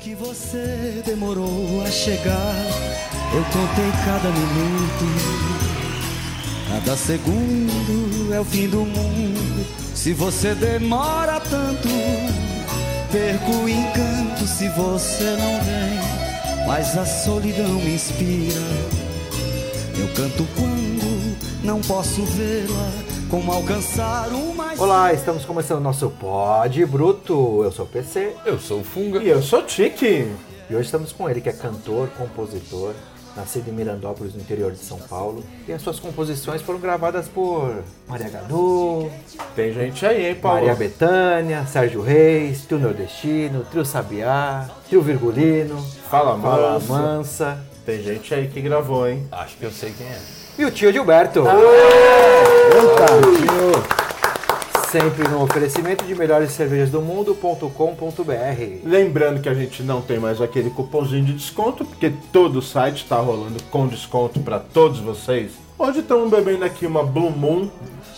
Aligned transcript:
Que 0.00 0.14
você 0.14 1.02
demorou 1.04 1.82
a 1.84 1.90
chegar, 1.90 2.54
eu 3.34 3.44
contei 3.44 3.90
cada 4.06 4.30
minuto. 4.30 5.04
Cada 6.70 6.96
segundo 6.96 8.32
é 8.32 8.40
o 8.40 8.44
fim 8.44 8.68
do 8.68 8.86
mundo. 8.86 9.66
Se 9.94 10.14
você 10.14 10.54
demora 10.54 11.40
tanto, 11.40 11.88
perco 13.12 13.50
o 13.52 13.68
encanto 13.68 14.46
se 14.46 14.66
você 14.70 15.36
não 15.38 15.60
vem. 15.62 16.66
Mas 16.66 16.96
a 16.96 17.04
solidão 17.04 17.74
me 17.74 17.96
inspira. 17.96 18.60
Eu 19.98 20.08
canto 20.14 20.46
quando 20.56 21.36
não 21.62 21.82
posso 21.82 22.24
vê-la. 22.24 23.05
Como 23.30 23.50
alcançar 23.52 24.28
o 24.28 24.54
mais. 24.54 24.78
Olá, 24.78 25.12
estamos 25.12 25.44
começando 25.44 25.78
o 25.78 25.82
nosso 25.82 26.10
Pod 26.10 26.84
Bruto. 26.86 27.62
Eu 27.64 27.72
sou 27.72 27.84
o 27.84 27.88
PC 27.88 28.34
Eu 28.44 28.58
sou 28.58 28.80
o 28.80 28.84
Funga. 28.84 29.18
E 29.22 29.28
eu 29.28 29.42
sou 29.42 29.62
Tiki. 29.62 30.30
e 30.70 30.74
hoje 30.74 30.82
estamos 30.86 31.12
com 31.12 31.28
ele, 31.28 31.40
que 31.40 31.48
é 31.48 31.52
cantor, 31.52 32.08
compositor, 32.10 32.92
nascido 33.34 33.68
em 33.68 33.72
Mirandópolis, 33.72 34.32
no 34.34 34.40
interior 34.40 34.70
de 34.70 34.78
São 34.78 34.98
Paulo. 34.98 35.42
E 35.66 35.72
as 35.72 35.82
suas 35.82 35.98
composições 35.98 36.62
foram 36.62 36.78
gravadas 36.78 37.26
por 37.26 37.82
Maria 38.06 38.28
Gadu, 38.28 39.10
Tem 39.56 39.72
gente 39.72 40.06
aí, 40.06 40.26
hein, 40.26 40.34
Paulo? 40.36 40.58
Maria 40.60 40.74
Bethânia, 40.76 41.66
Sérgio 41.66 42.02
Reis, 42.02 42.62
Trio 42.64 42.78
Nordestino, 42.78 43.64
Trio 43.64 43.84
Sabiá, 43.84 44.68
Trio 44.88 45.02
Virgulino, 45.02 45.80
Fala, 46.08 46.38
Fala 46.38 46.72
manso. 46.74 46.92
Mansa 46.92 47.58
Tem 47.84 48.00
gente 48.02 48.32
aí 48.32 48.46
que 48.46 48.60
gravou, 48.60 49.08
hein? 49.08 49.26
Acho 49.32 49.56
que 49.56 49.64
eu 49.64 49.72
sei 49.72 49.92
quem 49.96 50.06
é. 50.06 50.45
E 50.58 50.64
o 50.64 50.70
tio 50.70 50.92
Gilberto. 50.92 51.44
Sempre 54.90 55.28
no 55.28 55.42
oferecimento 55.42 56.04
de 56.04 56.14
melhores 56.14 56.52
cervejas 56.52 56.90
do 56.90 57.02
mundo.com.br. 57.02 57.70
Lembrando 58.84 59.42
que 59.42 59.48
a 59.48 59.54
gente 59.54 59.82
não 59.82 60.00
tem 60.00 60.18
mais 60.18 60.40
aquele 60.40 60.70
cupomzinho 60.70 61.24
de 61.24 61.34
desconto, 61.34 61.84
porque 61.84 62.12
todo 62.32 62.60
o 62.60 62.62
site 62.62 63.02
está 63.02 63.16
rolando 63.16 63.62
com 63.70 63.86
desconto 63.86 64.40
para 64.40 64.58
todos 64.58 64.98
vocês. 65.00 65.52
Hoje 65.78 66.00
estamos 66.00 66.30
bebendo 66.30 66.64
aqui 66.64 66.86
uma 66.86 67.02
Blue 67.02 67.30
Moon, 67.30 67.68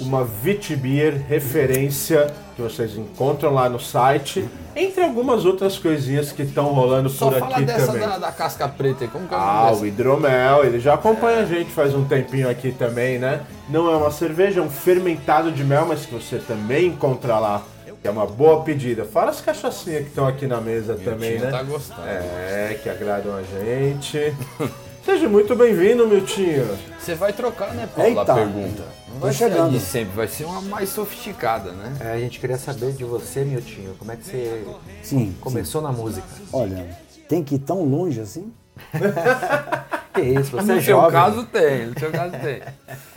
uma 0.00 0.24
Vitibir 0.24 1.14
referência 1.28 2.32
que 2.54 2.62
vocês 2.62 2.96
encontram 2.96 3.52
lá 3.54 3.68
no 3.68 3.78
site, 3.78 4.44
entre 4.74 5.02
algumas 5.04 5.44
outras 5.44 5.78
coisinhas 5.78 6.32
que 6.32 6.42
estão 6.42 6.66
rolando 6.72 7.08
Só 7.08 7.30
por 7.30 7.38
fala 7.38 7.56
aqui 7.56 7.64
dessa 7.64 7.86
também. 7.86 8.00
da, 8.00 8.18
da 8.18 8.32
casca 8.32 8.68
preta 8.68 9.04
aí. 9.04 9.08
Como 9.10 9.28
que 9.28 9.34
é 9.34 9.38
Ah, 9.38 9.68
o 9.68 9.74
dessa? 9.74 9.86
hidromel, 9.86 10.64
ele 10.64 10.80
já 10.80 10.94
acompanha 10.94 11.40
a 11.40 11.44
gente 11.46 11.70
faz 11.70 11.94
um 11.94 12.04
tempinho 12.04 12.48
aqui 12.50 12.72
também, 12.72 13.18
né? 13.18 13.42
Não 13.68 13.90
é 13.92 13.96
uma 13.96 14.10
cerveja, 14.10 14.60
é 14.60 14.62
um 14.62 14.70
fermentado 14.70 15.52
de 15.52 15.62
mel, 15.62 15.86
mas 15.86 16.04
que 16.06 16.12
você 16.14 16.38
também 16.38 16.86
encontra 16.86 17.38
lá. 17.38 17.62
Que 18.00 18.06
é 18.06 18.10
uma 18.12 18.26
boa 18.26 18.62
pedida. 18.62 19.04
Fora 19.04 19.30
as 19.30 19.40
cachaçinhas 19.40 20.02
que 20.02 20.08
estão 20.10 20.24
aqui 20.26 20.46
na 20.46 20.60
mesa 20.60 20.94
também, 20.94 21.30
Miltinho 21.32 21.50
né? 21.50 21.58
tá 21.58 21.62
gostando. 21.64 22.02
É, 22.06 22.78
que 22.80 22.88
agradam 22.88 23.34
a 23.36 23.42
gente. 23.42 24.32
Seja 25.08 25.26
muito 25.26 25.56
bem-vindo, 25.56 26.06
Miltinho. 26.06 26.66
Você 27.00 27.14
vai 27.14 27.32
trocar, 27.32 27.72
né, 27.72 27.88
Paulo? 27.96 28.10
Eita. 28.10 28.20
A 28.30 28.34
pergunta. 28.34 28.82
Não 29.10 29.20
vai 29.20 29.32
ser 29.32 29.50
de 29.70 29.80
sempre, 29.80 30.14
vai 30.14 30.28
ser 30.28 30.44
uma 30.44 30.60
mais 30.60 30.90
sofisticada, 30.90 31.72
né? 31.72 31.96
É, 31.98 32.12
a 32.12 32.18
gente 32.18 32.38
queria 32.38 32.58
saber 32.58 32.92
de 32.92 33.04
você, 33.04 33.42
Miltinho, 33.42 33.94
como 33.98 34.12
é 34.12 34.16
que 34.16 34.24
você 34.26 34.66
Sim, 35.02 35.34
começou 35.40 35.80
na 35.80 35.90
música? 35.90 36.26
Olha, 36.52 36.86
tem 37.26 37.42
que 37.42 37.54
ir 37.54 37.60
tão 37.60 37.84
longe 37.84 38.20
assim? 38.20 38.52
Que 40.12 40.20
isso, 40.20 40.50
você 40.50 40.72
é 40.72 40.74
no 40.74 40.82
seu 40.82 40.96
jovem. 40.96 41.12
caso 41.12 41.46
tem, 41.46 41.86
no 41.86 41.98
seu 41.98 42.10
caso 42.10 42.32
tem. 42.42 42.60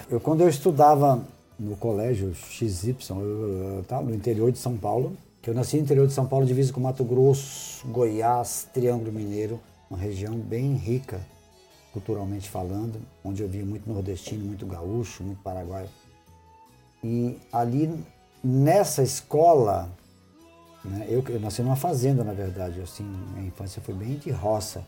Eu, 0.09 0.19
quando 0.19 0.41
eu 0.41 0.47
estudava 0.47 1.19
no 1.59 1.75
colégio 1.75 2.33
XY, 2.33 2.95
eu, 3.09 3.17
eu, 3.17 3.85
tava 3.85 4.03
no 4.03 4.13
interior 4.13 4.51
de 4.51 4.59
São 4.59 4.77
Paulo, 4.77 5.17
que 5.41 5.49
eu 5.49 5.53
nasci 5.53 5.75
no 5.77 5.83
interior 5.83 6.07
de 6.07 6.13
São 6.13 6.25
Paulo, 6.25 6.45
divisa 6.45 6.71
com 6.71 6.79
Mato 6.79 7.03
Grosso, 7.03 7.85
Goiás, 7.87 8.67
Triângulo 8.71 9.11
Mineiro, 9.11 9.59
uma 9.89 9.99
região 9.99 10.35
bem 10.35 10.75
rica, 10.75 11.19
culturalmente 11.91 12.49
falando, 12.49 12.99
onde 13.23 13.43
eu 13.43 13.49
via 13.49 13.65
muito 13.65 13.91
nordestino, 13.91 14.45
muito 14.45 14.65
gaúcho, 14.65 15.23
muito 15.23 15.41
paraguaio. 15.41 15.89
E 17.03 17.37
ali, 17.51 18.03
nessa 18.43 19.03
escola, 19.03 19.89
né, 20.83 21.05
eu, 21.09 21.23
eu 21.27 21.39
nasci 21.39 21.61
numa 21.61 21.75
fazenda, 21.75 22.23
na 22.23 22.33
verdade, 22.33 22.79
assim, 22.81 23.03
minha 23.33 23.47
infância 23.47 23.81
foi 23.81 23.93
bem 23.93 24.15
de 24.15 24.31
roça. 24.31 24.83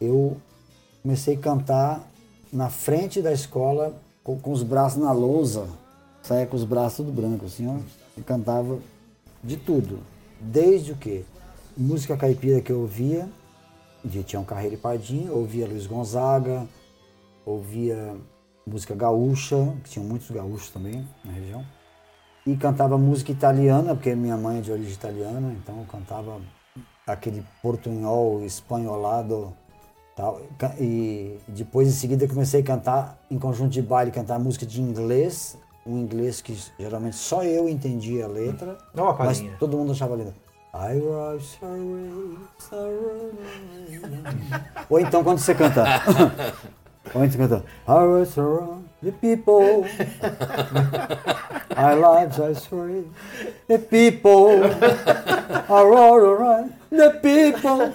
Eu 0.00 0.36
comecei 1.02 1.36
a 1.36 1.38
cantar 1.38 2.08
na 2.52 2.70
frente 2.70 3.20
da 3.20 3.32
escola 3.32 3.94
com, 4.22 4.38
com 4.38 4.52
os 4.52 4.62
braços 4.62 5.02
na 5.02 5.12
lousa, 5.12 5.68
saia 6.22 6.46
com 6.46 6.56
os 6.56 6.64
braços 6.64 6.98
tudo 6.98 7.12
branco, 7.12 7.44
assim, 7.44 7.66
ó, 7.66 7.78
e 8.16 8.22
cantava 8.22 8.78
de 9.42 9.56
tudo. 9.56 9.98
Desde 10.40 10.92
o 10.92 10.96
quê? 10.96 11.24
Música 11.76 12.16
caipira 12.16 12.60
que 12.60 12.70
eu 12.72 12.80
ouvia, 12.80 13.28
de 14.04 14.22
Tião 14.22 14.44
Carreiro 14.44 14.74
e 14.74 14.78
Pardinho, 14.78 15.34
ouvia 15.34 15.66
Luiz 15.66 15.86
Gonzaga, 15.86 16.66
ouvia 17.44 18.14
música 18.66 18.94
gaúcha, 18.94 19.74
que 19.82 19.90
tinham 19.90 20.06
muitos 20.06 20.30
gaúchos 20.30 20.70
também 20.70 21.06
na 21.24 21.32
região, 21.32 21.64
e 22.46 22.56
cantava 22.56 22.98
música 22.98 23.32
italiana, 23.32 23.94
porque 23.94 24.14
minha 24.14 24.36
mãe 24.36 24.58
é 24.58 24.60
de 24.60 24.70
origem 24.70 24.92
italiana, 24.92 25.52
então 25.52 25.78
eu 25.78 25.86
cantava 25.86 26.40
aquele 27.06 27.44
portunhol 27.62 28.44
espanholado 28.44 29.52
tal. 30.14 30.40
E 30.78 31.38
depois, 31.48 31.88
em 31.88 31.92
seguida, 31.92 32.28
comecei 32.28 32.60
a 32.60 32.64
cantar 32.64 33.18
em 33.30 33.38
conjunto 33.38 33.70
de 33.70 33.82
baile, 33.82 34.10
cantar 34.10 34.38
música 34.38 34.66
de 34.66 34.80
inglês, 34.80 35.58
um 35.86 35.98
inglês 35.98 36.40
que 36.40 36.56
geralmente 36.78 37.16
só 37.16 37.42
eu 37.44 37.68
entendia 37.68 38.24
a 38.24 38.28
letra, 38.28 38.78
Dá 38.94 39.02
uma 39.02 39.14
mas 39.14 39.42
todo 39.58 39.76
mundo 39.76 39.92
achava 39.92 40.16
linda. 40.16 40.34
I 40.74 40.98
sorry. 42.58 43.30
Ou 44.90 44.98
então 44.98 45.22
quando 45.22 45.38
você 45.38 45.54
canta. 45.54 45.84
Ou 47.14 47.24
então 47.24 47.38
canta. 47.38 47.64
I 47.86 48.18
rise 48.18 48.40
around 48.40 48.84
the 49.00 49.12
people. 49.12 49.84
Our 51.76 51.94
lives 51.96 52.40
are 52.40 52.54
free. 52.56 53.06
The 53.68 53.78
people 53.78 54.64
are 55.68 55.94
all 55.94 56.18
around 56.18 56.72
the 56.90 57.10
people. 57.20 57.92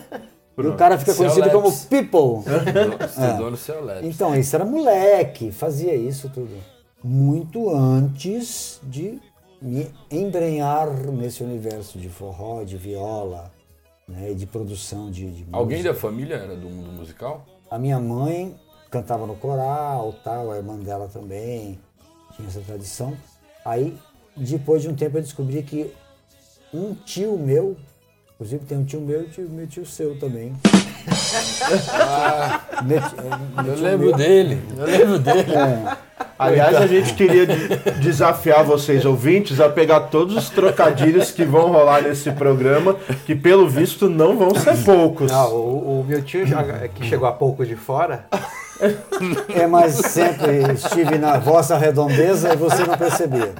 E 0.57 0.67
o 0.67 0.75
cara 0.75 0.97
fica 0.97 1.13
conhecido 1.13 1.49
como 1.49 1.71
people. 1.87 2.43
Leps. 2.47 4.03
Então, 4.03 4.35
isso 4.35 4.55
era 4.55 4.65
moleque, 4.65 5.51
fazia 5.51 5.95
isso 5.95 6.29
tudo. 6.29 6.55
Muito 7.03 7.73
antes 7.73 8.79
de 8.83 9.19
me 9.61 9.91
embrenhar 10.09 10.87
nesse 11.11 11.43
universo 11.43 11.97
de 11.99 12.09
forró, 12.09 12.63
de 12.63 12.77
viola, 12.77 13.51
né, 14.07 14.31
e 14.31 14.35
de 14.35 14.45
produção 14.45 15.11
de, 15.11 15.29
de 15.31 15.45
Alguém 15.51 15.77
música. 15.77 15.93
da 15.93 15.99
família 15.99 16.35
era 16.35 16.55
do 16.55 16.69
mundo 16.69 16.91
musical? 16.91 17.45
A 17.69 17.77
minha 17.77 17.99
mãe 17.99 18.55
cantava 18.89 19.27
no 19.27 19.35
coral, 19.35 20.13
tal, 20.23 20.51
a 20.51 20.57
irmã 20.57 20.77
dela 20.77 21.07
também 21.07 21.79
tinha 22.35 22.47
essa 22.47 22.61
tradição. 22.61 23.15
Aí, 23.63 23.95
depois 24.35 24.81
de 24.81 24.89
um 24.89 24.95
tempo, 24.95 25.17
eu 25.17 25.21
descobri 25.21 25.61
que 25.61 25.93
um 26.73 26.93
tio 26.95 27.37
meu, 27.37 27.77
inclusive 28.35 28.65
tem 28.65 28.77
um 28.77 28.85
tio 28.85 29.01
meu 29.01 29.23
e 29.23 29.29
tio, 29.29 29.49
meu 29.49 29.67
tio 29.67 29.85
seu 29.85 30.17
também. 30.17 30.53
É, 31.07 32.83
meu 32.83 33.01
Eu 33.67 33.75
lembro 33.81 34.13
dele, 34.13 34.61
eu 34.77 34.85
lembro 34.85 35.19
dele. 35.19 35.51
É, 35.53 36.09
Aliás, 36.37 36.75
a 36.77 36.87
gente 36.87 37.13
queria 37.15 37.45
de- 37.45 37.77
desafiar 38.01 38.63
vocês, 38.63 39.03
ouvintes, 39.03 39.59
a 39.59 39.67
pegar 39.67 40.01
todos 40.01 40.35
os 40.37 40.49
trocadilhos 40.49 41.31
que 41.31 41.43
vão 41.43 41.67
rolar 41.71 42.01
nesse 42.01 42.31
programa, 42.31 42.95
que 43.25 43.35
pelo 43.35 43.67
visto 43.67 44.09
não 44.09 44.37
vão 44.37 44.55
ser 44.55 44.77
poucos. 44.85 45.29
Não, 45.29 45.51
o, 45.53 45.99
o 46.01 46.05
meu 46.07 46.21
tio, 46.21 46.45
já- 46.45 46.63
que 46.95 47.05
chegou 47.05 47.27
há 47.27 47.31
pouco 47.33 47.65
de 47.65 47.75
fora, 47.75 48.25
É, 49.53 49.67
mas 49.67 49.95
sempre 49.95 50.71
estive 50.73 51.17
na 51.17 51.37
vossa 51.37 51.77
redondeza 51.77 52.53
e 52.53 52.55
você 52.55 52.85
não 52.85 52.97
percebia. 52.97 53.51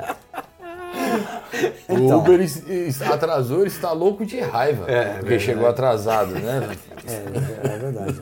O 1.88 1.94
Então. 1.94 2.20
Uber 2.20 2.40
es- 2.42 2.68
es- 2.70 3.02
atrasou, 3.02 3.60
ele 3.60 3.68
está 3.68 3.92
louco 3.92 4.26
de 4.26 4.40
raiva. 4.40 4.86
porque 5.20 5.40
chegou 5.40 5.68
atrasado, 5.68 6.34
né? 6.34 6.70
É, 7.08 7.74
é 7.74 7.78
verdade. 7.80 8.20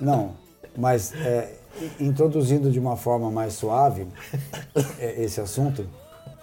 Não, 0.00 0.32
mas 0.76 1.12
é, 1.14 1.54
introduzindo 1.98 2.70
de 2.70 2.78
uma 2.78 2.96
forma 2.96 3.30
mais 3.30 3.54
suave 3.54 4.06
é, 5.00 5.22
esse 5.24 5.40
assunto, 5.40 5.84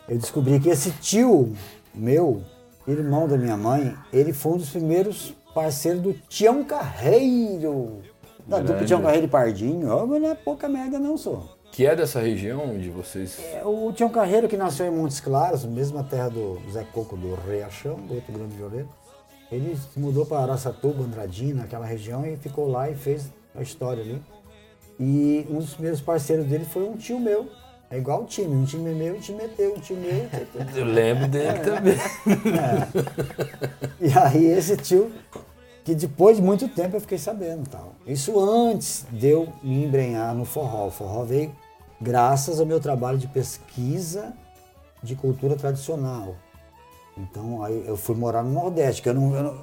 eu 0.09 0.17
descobri 0.17 0.59
que 0.59 0.69
esse 0.69 0.91
tio 0.91 1.53
meu, 1.93 2.41
irmão 2.87 3.27
da 3.27 3.37
minha 3.37 3.55
mãe, 3.55 3.95
ele 4.11 4.33
foi 4.33 4.53
um 4.53 4.57
dos 4.57 4.69
primeiros 4.71 5.33
parceiros 5.53 6.01
do 6.01 6.13
Tião 6.27 6.63
Carreiro. 6.65 7.99
Da 8.47 8.59
dupla 8.59 8.83
Tião 8.85 9.01
Carreiro 9.01 9.25
e 9.27 9.29
Pardinho. 9.29 10.07
Mas 10.07 10.21
não 10.21 10.31
é 10.31 10.35
pouca 10.35 10.67
merda 10.67 10.97
não, 10.99 11.17
sou. 11.17 11.47
Que 11.71 11.85
é 11.85 11.95
dessa 11.95 12.19
região 12.19 12.75
onde 12.75 12.89
vocês. 12.89 13.39
É, 13.53 13.61
O 13.65 13.91
Tião 13.93 14.09
Carreiro, 14.09 14.47
que 14.47 14.57
nasceu 14.57 14.85
em 14.85 14.91
Montes 14.91 15.19
Claros, 15.21 15.63
mesma 15.63 16.03
terra 16.03 16.29
do 16.29 16.59
Zé 16.69 16.85
Coco 16.91 17.15
do 17.15 17.35
Riachão, 17.35 17.97
outro 18.09 18.33
grande 18.33 18.55
violeiro, 18.55 18.89
ele 19.51 19.75
se 19.75 19.99
mudou 19.99 20.25
para 20.25 20.43
Araçatuba, 20.43 21.03
Andradina, 21.03 21.63
aquela 21.63 21.85
região, 21.85 22.25
e 22.25 22.35
ficou 22.37 22.69
lá 22.69 22.89
e 22.89 22.95
fez 22.95 23.29
a 23.55 23.61
história 23.61 24.03
ali. 24.03 24.21
E 24.99 25.45
um 25.49 25.59
dos 25.59 25.73
primeiros 25.73 26.01
parceiros 26.01 26.45
dele 26.45 26.65
foi 26.65 26.83
um 26.83 26.95
tio 26.97 27.19
meu, 27.19 27.49
É 27.89 27.97
igual 27.97 28.23
o 28.23 28.25
time, 28.25 28.53
um 28.55 28.65
time 28.65 28.91
é 28.91 28.93
meu, 28.93 29.15
um 29.15 29.19
time 29.19 29.43
é 29.43 29.47
teu, 29.47 29.73
um 29.75 29.79
time 29.79 30.07
é 30.07 30.29
é 30.31 30.45
teu. 30.45 30.79
Eu 30.79 30.85
lembro 30.85 31.27
dele 31.27 31.59
também. 31.59 31.97
E 33.99 34.17
aí 34.17 34.45
esse 34.45 34.77
tio, 34.77 35.11
que 35.83 35.93
depois 35.93 36.37
de 36.37 36.43
muito 36.43 36.67
tempo 36.67 36.95
eu 36.95 37.01
fiquei 37.01 37.17
sabendo 37.17 37.67
tal. 37.69 37.93
Isso 38.07 38.39
antes 38.39 39.05
de 39.11 39.27
eu 39.27 39.47
me 39.61 39.83
embrenhar 39.83 40.33
no 40.33 40.45
forró. 40.45 40.87
O 40.87 40.91
forró 40.91 41.23
veio 41.23 41.51
graças 42.01 42.59
ao 42.59 42.65
meu 42.65 42.79
trabalho 42.79 43.17
de 43.17 43.27
pesquisa 43.27 44.33
de 45.03 45.15
cultura 45.15 45.55
tradicional. 45.55 46.35
Então 47.17 47.63
aí 47.63 47.83
eu 47.85 47.95
fui 47.97 48.15
morar 48.15 48.43
no 48.43 48.51
Nordeste, 48.51 49.01
que 49.01 49.09
eu 49.09 49.13
não, 49.13 49.35
eu 49.35 49.43
não, 49.43 49.57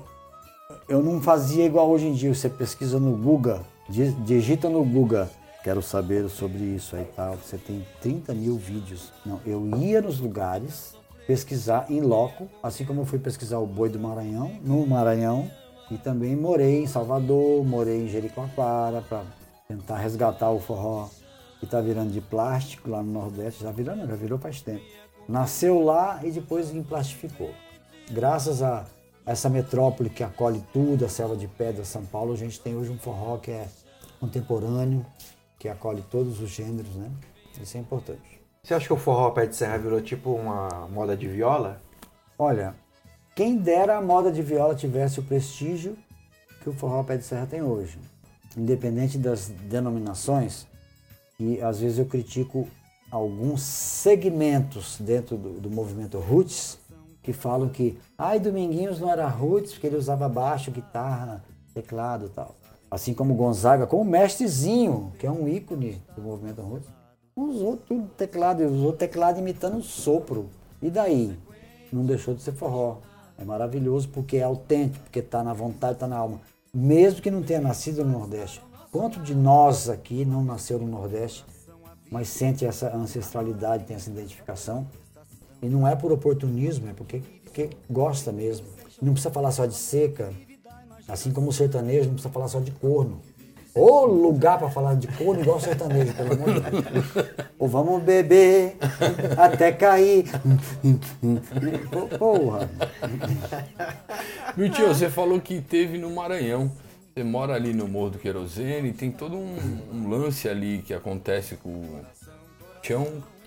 eu 0.88 1.02
não 1.02 1.20
fazia 1.20 1.64
igual 1.64 1.88
hoje 1.90 2.06
em 2.06 2.12
dia, 2.12 2.34
você 2.34 2.48
pesquisa 2.48 2.98
no 2.98 3.16
Google, 3.16 3.60
di- 3.88 4.12
digita 4.24 4.68
no 4.68 4.84
Google, 4.84 5.26
quero 5.64 5.82
saber 5.82 6.28
sobre 6.28 6.58
isso 6.62 6.94
aí 6.94 7.06
tal, 7.16 7.36
você 7.36 7.56
tem 7.56 7.84
30 8.00 8.34
mil 8.34 8.56
vídeos. 8.56 9.12
Não, 9.24 9.40
eu 9.46 9.66
ia 9.78 10.00
nos 10.02 10.20
lugares 10.20 10.94
pesquisar 11.26 11.86
em 11.90 12.00
loco, 12.00 12.48
assim 12.62 12.84
como 12.84 13.00
eu 13.02 13.06
fui 13.06 13.18
pesquisar 13.18 13.58
o 13.58 13.66
boi 13.66 13.88
do 13.88 13.98
Maranhão, 13.98 14.52
no 14.62 14.86
Maranhão, 14.86 15.50
e 15.90 15.96
também 15.96 16.36
morei 16.36 16.82
em 16.82 16.86
Salvador, 16.86 17.64
morei 17.64 18.04
em 18.04 18.08
Jericoacoara 18.08 19.02
para 19.02 19.22
tentar 19.66 19.96
resgatar 19.98 20.50
o 20.50 20.58
forró 20.58 21.08
que 21.58 21.64
está 21.64 21.80
virando 21.80 22.12
de 22.12 22.20
plástico 22.20 22.90
lá 22.90 23.02
no 23.02 23.12
Nordeste, 23.12 23.62
já 23.62 23.70
virando, 23.70 24.06
já 24.06 24.14
virou 24.14 24.38
faz 24.38 24.60
tempo. 24.60 24.84
Nasceu 25.28 25.82
lá 25.82 26.20
e 26.24 26.30
depois 26.30 26.74
emplastificou. 26.74 27.50
Graças 28.10 28.62
a 28.62 28.86
essa 29.26 29.50
metrópole 29.50 30.08
que 30.08 30.24
acolhe 30.24 30.64
tudo, 30.72 31.04
a 31.04 31.08
selva 31.08 31.36
de 31.36 31.46
pedra, 31.46 31.84
São 31.84 32.04
Paulo, 32.06 32.32
a 32.32 32.36
gente 32.36 32.58
tem 32.58 32.74
hoje 32.74 32.90
um 32.90 32.98
forró 32.98 33.36
que 33.36 33.50
é 33.50 33.68
contemporâneo, 34.18 35.04
que 35.58 35.68
acolhe 35.68 36.02
todos 36.10 36.40
os 36.40 36.48
gêneros, 36.48 36.94
né? 36.94 37.10
Isso 37.60 37.76
é 37.76 37.80
importante. 37.80 38.40
Você 38.62 38.74
acha 38.74 38.86
que 38.86 38.92
o 38.92 38.96
forró 38.96 39.30
pé 39.30 39.46
de 39.46 39.54
serra 39.54 39.76
virou 39.78 40.00
tipo 40.00 40.30
uma 40.30 40.88
moda 40.88 41.16
de 41.16 41.28
viola? 41.28 41.82
Olha, 42.38 42.74
quem 43.34 43.56
dera 43.56 43.98
a 43.98 44.02
moda 44.02 44.32
de 44.32 44.42
viola 44.42 44.74
tivesse 44.74 45.20
o 45.20 45.22
prestígio 45.22 45.96
que 46.62 46.68
o 46.68 46.72
forró 46.72 47.02
pé 47.02 47.16
de 47.16 47.24
serra 47.24 47.46
tem 47.46 47.62
hoje. 47.62 47.98
Independente 48.56 49.18
das 49.18 49.48
denominações, 49.48 50.66
e 51.38 51.60
às 51.60 51.80
vezes 51.80 51.98
eu 51.98 52.06
critico 52.06 52.66
alguns 53.10 53.62
segmentos 53.62 54.98
dentro 55.00 55.36
do, 55.36 55.60
do 55.60 55.70
movimento 55.70 56.18
roots 56.18 56.78
que 57.22 57.32
falam 57.32 57.68
que, 57.68 57.98
ai, 58.16 58.40
Dominguinhos 58.40 58.98
não 58.98 59.10
era 59.10 59.28
roots 59.28 59.72
porque 59.72 59.86
ele 59.86 59.96
usava 59.96 60.28
baixo, 60.28 60.70
guitarra, 60.70 61.44
teclado 61.74 62.26
e 62.26 62.28
tal. 62.30 62.56
Assim 62.90 63.12
como 63.12 63.34
Gonzaga, 63.34 63.86
como 63.86 64.02
o 64.02 64.04
mestrezinho, 64.04 65.12
que 65.18 65.26
é 65.26 65.30
um 65.30 65.46
ícone 65.46 66.02
do 66.16 66.22
movimento 66.22 66.62
roots, 66.62 66.88
usou 67.36 67.76
tudo 67.76 68.08
teclado, 68.16 68.64
usou 68.64 68.92
teclado 68.92 69.38
imitando 69.38 69.82
sopro. 69.82 70.48
E 70.80 70.90
daí? 70.90 71.38
Não 71.92 72.04
deixou 72.04 72.34
de 72.34 72.42
ser 72.42 72.52
forró. 72.52 72.98
É 73.36 73.44
maravilhoso 73.44 74.08
porque 74.08 74.38
é 74.38 74.42
autêntico, 74.42 75.04
porque 75.04 75.20
está 75.20 75.44
na 75.44 75.52
vontade, 75.52 75.94
está 75.94 76.08
na 76.08 76.16
alma. 76.16 76.40
Mesmo 76.74 77.20
que 77.22 77.30
não 77.30 77.42
tenha 77.42 77.60
nascido 77.60 78.04
no 78.04 78.18
Nordeste. 78.18 78.60
Quanto 78.98 79.20
de 79.20 79.32
nós 79.32 79.88
aqui 79.88 80.24
não 80.24 80.42
nasceu 80.42 80.76
no 80.76 80.88
Nordeste, 80.88 81.44
mas 82.10 82.26
sente 82.26 82.66
essa 82.66 82.92
ancestralidade, 82.92 83.84
tem 83.84 83.94
essa 83.94 84.10
identificação? 84.10 84.88
E 85.62 85.68
não 85.68 85.86
é 85.86 85.94
por 85.94 86.10
oportunismo, 86.10 86.90
é 86.90 86.92
porque, 86.92 87.22
porque 87.44 87.70
gosta 87.88 88.32
mesmo. 88.32 88.66
Não 89.00 89.12
precisa 89.12 89.32
falar 89.32 89.52
só 89.52 89.66
de 89.66 89.76
seca, 89.76 90.32
assim 91.06 91.30
como 91.30 91.50
o 91.50 91.52
sertanejo 91.52 92.06
não 92.06 92.14
precisa 92.14 92.32
falar 92.32 92.48
só 92.48 92.58
de 92.58 92.72
corno. 92.72 93.20
Ô 93.72 94.04
lugar 94.04 94.58
para 94.58 94.68
falar 94.68 94.96
de 94.96 95.06
corno 95.06 95.42
igual 95.42 95.60
sertanejo, 95.60 96.12
pelo 96.14 96.32
amor 96.32 96.54
de 96.54 96.60
Deus. 96.60 97.06
Ou 97.56 97.68
vamos 97.68 98.02
beber 98.02 98.78
até 99.36 99.70
cair. 99.70 100.24
Porra. 102.18 102.68
Meu 104.56 104.68
tio, 104.72 104.88
você 104.88 105.08
falou 105.08 105.40
que 105.40 105.60
teve 105.60 105.98
no 105.98 106.10
Maranhão. 106.10 106.68
Você 107.18 107.24
mora 107.24 107.52
ali 107.54 107.74
no 107.74 107.88
Morro 107.88 108.10
do 108.10 108.18
Querosene, 108.20 108.92
tem 108.92 109.10
todo 109.10 109.36
um, 109.36 109.56
um 109.92 110.08
lance 110.08 110.48
ali 110.48 110.82
que 110.86 110.94
acontece 110.94 111.56
com 111.56 111.70
o 111.70 112.00
Tião 112.80 113.04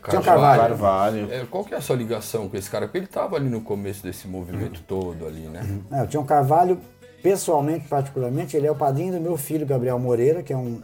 Tião 0.09 0.21
Carvalho. 0.21 0.61
Carvalho. 0.61 1.31
É, 1.31 1.45
qual 1.49 1.63
que 1.63 1.73
é 1.73 1.77
a 1.77 1.81
sua 1.81 1.95
ligação 1.95 2.49
com 2.49 2.57
esse 2.57 2.69
cara? 2.69 2.85
Porque 2.85 2.97
ele 2.97 3.05
estava 3.05 3.37
ali 3.37 3.49
no 3.49 3.61
começo 3.61 4.03
desse 4.03 4.27
movimento 4.27 4.83
todo 4.85 5.25
ali, 5.25 5.43
né? 5.43 5.61
É, 5.89 6.03
o 6.03 6.07
Tião 6.07 6.25
Carvalho, 6.25 6.81
pessoalmente, 7.23 7.87
particularmente, 7.87 8.57
ele 8.57 8.67
é 8.67 8.71
o 8.71 8.75
padrinho 8.75 9.13
do 9.13 9.21
meu 9.21 9.37
filho, 9.37 9.65
Gabriel 9.65 9.97
Moreira, 9.97 10.43
que 10.43 10.51
é 10.51 10.57
um 10.57 10.81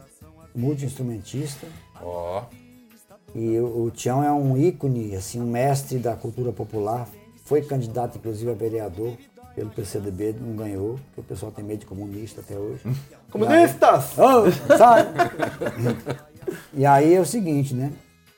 multi-instrumentista. 0.55 1.67
Ó, 2.01 2.43
E 3.35 3.59
o, 3.59 3.83
o 3.83 3.91
Tião 3.91 4.23
é 4.23 4.31
um 4.31 4.57
ícone, 4.57 5.13
assim, 5.13 5.41
um 5.41 5.51
mestre 5.51 5.97
da 5.97 6.15
cultura 6.15 6.53
popular. 6.53 7.05
Foi 7.43 7.61
candidato, 7.61 8.17
inclusive, 8.17 8.49
a 8.49 8.53
vereador 8.55 9.17
pelo 9.57 9.71
PCDB, 9.71 10.35
não 10.39 10.55
ganhou, 10.55 10.99
porque 11.07 11.21
o 11.21 11.23
pessoal 11.23 11.51
tem 11.51 11.65
medo 11.65 11.79
de 11.79 11.87
comunista 11.87 12.41
até 12.41 12.55
hoje. 12.55 12.79
Comunistas! 13.31 14.15
Ô, 14.15 14.51
sai! 14.77 15.07
e 16.75 16.85
aí 16.85 17.15
é 17.15 17.19
o 17.19 17.25
seguinte, 17.25 17.73
né? 17.73 17.91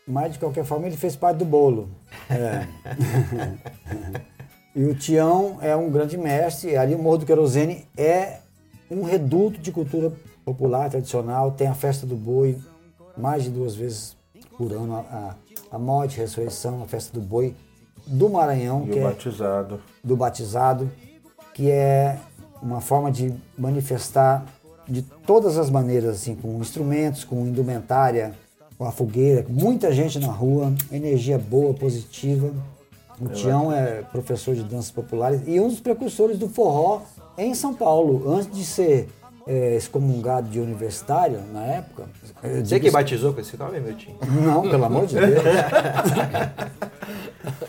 Mas 0.07 0.31
de 0.31 0.39
qualquer 0.39 0.63
forma 0.63 0.88
ele 0.88 0.95
fez 0.95 1.18
parte 1.18 1.39
do 1.39 1.44
bolo. 1.45 1.89
É. 2.30 2.66
e 4.74 4.86
o 4.86 4.95
Tião 4.95 5.57
é 5.62 5.75
um 5.75 5.92
grande 5.92 6.18
mestre. 6.18 6.77
Ali 6.77 6.95
o 6.95 7.00
Morro 7.00 7.18
do 7.18 7.25
Querosene 7.25 7.86
é 7.98 8.38
um 8.89 9.04
reduto 9.04 9.60
de 9.60 9.74
cultura 9.74 10.13
popular 10.45 10.89
tradicional. 10.89 11.51
Tem 11.51 11.68
a 11.68 11.75
festa 11.75 12.07
do 12.07 12.16
boi 12.16 12.57
mais 13.18 13.44
de 13.44 13.50
duas 13.50 13.75
vezes 13.75 14.16
por 14.57 14.71
ano. 14.71 14.95
A, 14.95 15.36
a, 15.69 15.77
morte, 15.77 16.18
a 16.18 16.21
ressurreição, 16.24 16.81
a 16.81 16.88
festa 16.88 17.12
do 17.13 17.19
boi 17.19 17.54
do 18.07 18.30
Maranhão, 18.30 18.86
E 18.88 18.92
que 18.92 19.00
o 19.00 19.01
é 19.01 19.04
batizado. 19.04 19.81
do 20.01 20.16
batizado, 20.16 20.89
que 21.60 21.70
é 21.70 22.18
uma 22.62 22.80
forma 22.80 23.12
de 23.12 23.34
manifestar 23.58 24.46
de 24.88 25.02
todas 25.02 25.58
as 25.58 25.70
maneiras, 25.70 26.16
assim, 26.16 26.34
com 26.34 26.58
instrumentos, 26.62 27.26
com 27.26 27.46
indumentária, 27.46 28.34
com 28.78 28.86
a 28.86 28.94
fogueira, 28.94 29.46
muita 29.50 29.92
gente 29.92 30.20
na 30.20 30.32
rua, 30.32 30.74
energia 30.90 31.38
boa, 31.38 31.74
positiva. 31.74 32.54
O 33.20 33.28
Tião 33.28 33.74
é 33.74 34.04
professor 34.04 34.56
de 34.56 34.64
danças 34.64 34.90
populares 34.90 35.42
e 35.46 35.60
um 35.60 35.68
dos 35.68 35.82
precursores 35.82 36.38
do 36.38 36.48
forró 36.48 37.02
em 37.38 37.54
São 37.54 37.74
Paulo, 37.74 38.32
antes 38.32 38.50
de 38.50 38.64
ser 38.64 39.10
é, 39.46 39.76
excomungado 39.76 40.48
de 40.48 40.62
universitário 40.62 41.42
na 41.52 41.66
época. 41.66 42.06
Você 42.64 42.80
que 42.80 42.90
batizou 42.90 43.34
com 43.34 43.42
esse 43.42 43.58
nome, 43.58 43.82
meu 43.82 43.98
tio? 43.98 44.16
não, 44.42 44.62
pelo 44.62 44.86
amor 44.86 45.06
de 45.08 45.16
Deus. 45.16 45.44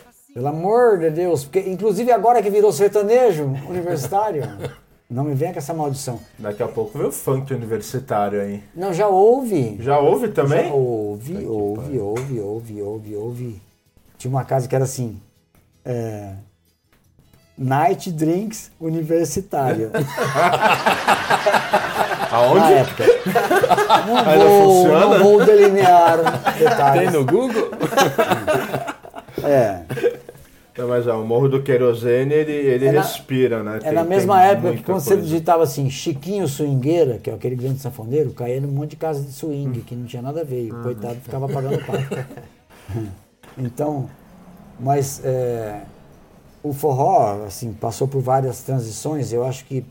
pelo 0.33 0.47
amor 0.47 0.97
de 0.99 1.09
Deus. 1.09 1.43
Porque, 1.43 1.59
inclusive, 1.69 2.11
agora 2.11 2.41
que 2.41 2.49
virou 2.49 2.71
sertanejo 2.71 3.43
universitário, 3.69 4.43
não 5.09 5.23
me 5.23 5.33
venha 5.35 5.51
com 5.53 5.59
essa 5.59 5.73
maldição. 5.73 6.19
Daqui 6.39 6.63
a 6.63 6.67
pouco 6.67 6.97
vem 6.97 7.07
o 7.07 7.11
funk 7.11 7.53
universitário 7.53 8.41
aí. 8.41 8.63
Não, 8.75 8.93
já 8.93 9.07
houve. 9.07 9.77
Já 9.79 9.99
houve 9.99 10.29
também? 10.29 10.67
Já 10.69 10.73
houve, 10.73 11.45
houve, 11.45 11.99
houve, 11.99 12.39
houve, 12.39 12.81
houve, 12.81 13.15
houve. 13.15 13.61
Tinha 14.17 14.29
uma 14.31 14.45
casa 14.45 14.67
que 14.67 14.75
era 14.75 14.83
assim. 14.85 15.19
é, 15.85 16.33
Night 17.57 18.11
Drinks 18.11 18.71
Universitária. 18.79 19.91
Aonde? 22.31 22.59
Na 22.59 22.69
época. 22.71 23.03
Não 24.07 24.17
Ainda 24.17 24.45
vou, 24.45 24.83
funciona? 24.83 25.17
não 25.17 25.23
vou 25.23 25.45
delinear 25.45 26.17
tem 26.57 26.63
detalhes. 26.67 27.13
no 27.13 27.25
Google? 27.25 27.69
É. 29.43 29.81
Não, 30.81 30.87
mas 30.87 31.05
ó, 31.05 31.21
o 31.21 31.27
Morro 31.27 31.47
do 31.47 31.61
Querosene, 31.61 32.33
ele, 32.33 32.51
ele 32.51 32.87
É 32.87 32.91
na- 32.91 33.01
respira, 33.03 33.61
né? 33.61 33.77
É 33.77 33.79
Tem- 33.81 33.91
na 33.93 34.03
mesma 34.03 34.43
época 34.43 34.73
que 34.77 34.81
quando 34.81 34.99
você 34.99 35.11
coisa. 35.11 35.21
digitava 35.21 35.61
assim, 35.61 35.87
Chiquinho 35.91 36.47
Swingueira, 36.47 37.19
que 37.19 37.29
é 37.29 37.33
aquele 37.35 37.55
grande 37.55 37.77
sanfoneiro, 37.79 38.31
caía 38.31 38.59
num 38.59 38.69
monte 38.71 38.91
de 38.91 38.95
casa 38.95 39.21
de 39.21 39.31
swing, 39.31 39.81
que 39.81 39.93
não 39.93 40.07
tinha 40.07 40.23
nada 40.23 40.41
a 40.41 40.43
ver, 40.43 40.65
e 40.65 40.71
o 40.71 40.81
coitado 40.81 41.19
ficava 41.21 41.47
pagando 41.47 41.77
pato. 41.85 42.25
então, 43.55 44.09
mas 44.79 45.21
é, 45.23 45.81
o 46.63 46.73
forró, 46.73 47.43
assim, 47.45 47.73
passou 47.73 48.07
por 48.07 48.19
várias 48.21 48.63
transições, 48.63 49.31
eu 49.31 49.45
acho 49.45 49.63
que 49.65 49.85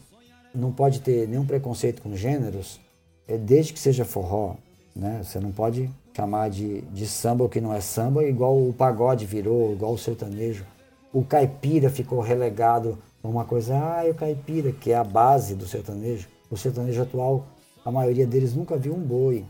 não 0.52 0.72
pode 0.72 1.02
ter 1.02 1.28
nenhum 1.28 1.46
preconceito 1.46 2.02
com 2.02 2.16
gêneros, 2.16 2.80
é, 3.28 3.36
desde 3.36 3.72
que 3.72 3.78
seja 3.78 4.04
forró, 4.04 4.56
né? 4.96 5.20
Você 5.22 5.38
não 5.38 5.52
pode 5.52 5.88
chamar 6.16 6.50
de, 6.50 6.80
de 6.80 7.06
samba 7.06 7.44
o 7.44 7.48
que 7.48 7.60
não 7.60 7.72
é 7.72 7.80
samba, 7.80 8.24
igual 8.24 8.56
o 8.56 8.72
pagode 8.76 9.24
virou, 9.24 9.72
igual 9.72 9.92
o 9.92 9.98
sertanejo. 9.98 10.64
O 11.12 11.24
caipira 11.24 11.90
ficou 11.90 12.20
relegado 12.20 12.98
a 13.22 13.28
uma 13.28 13.44
coisa, 13.44 13.74
ah, 13.74 14.06
é 14.06 14.10
o 14.10 14.14
caipira, 14.14 14.70
que 14.70 14.92
é 14.92 14.96
a 14.96 15.04
base 15.04 15.54
do 15.54 15.66
sertanejo. 15.66 16.28
O 16.50 16.56
sertanejo 16.56 17.02
atual, 17.02 17.46
a 17.84 17.90
maioria 17.90 18.26
deles 18.26 18.54
nunca 18.54 18.76
viu 18.76 18.94
um 18.94 19.00
boi. 19.00 19.44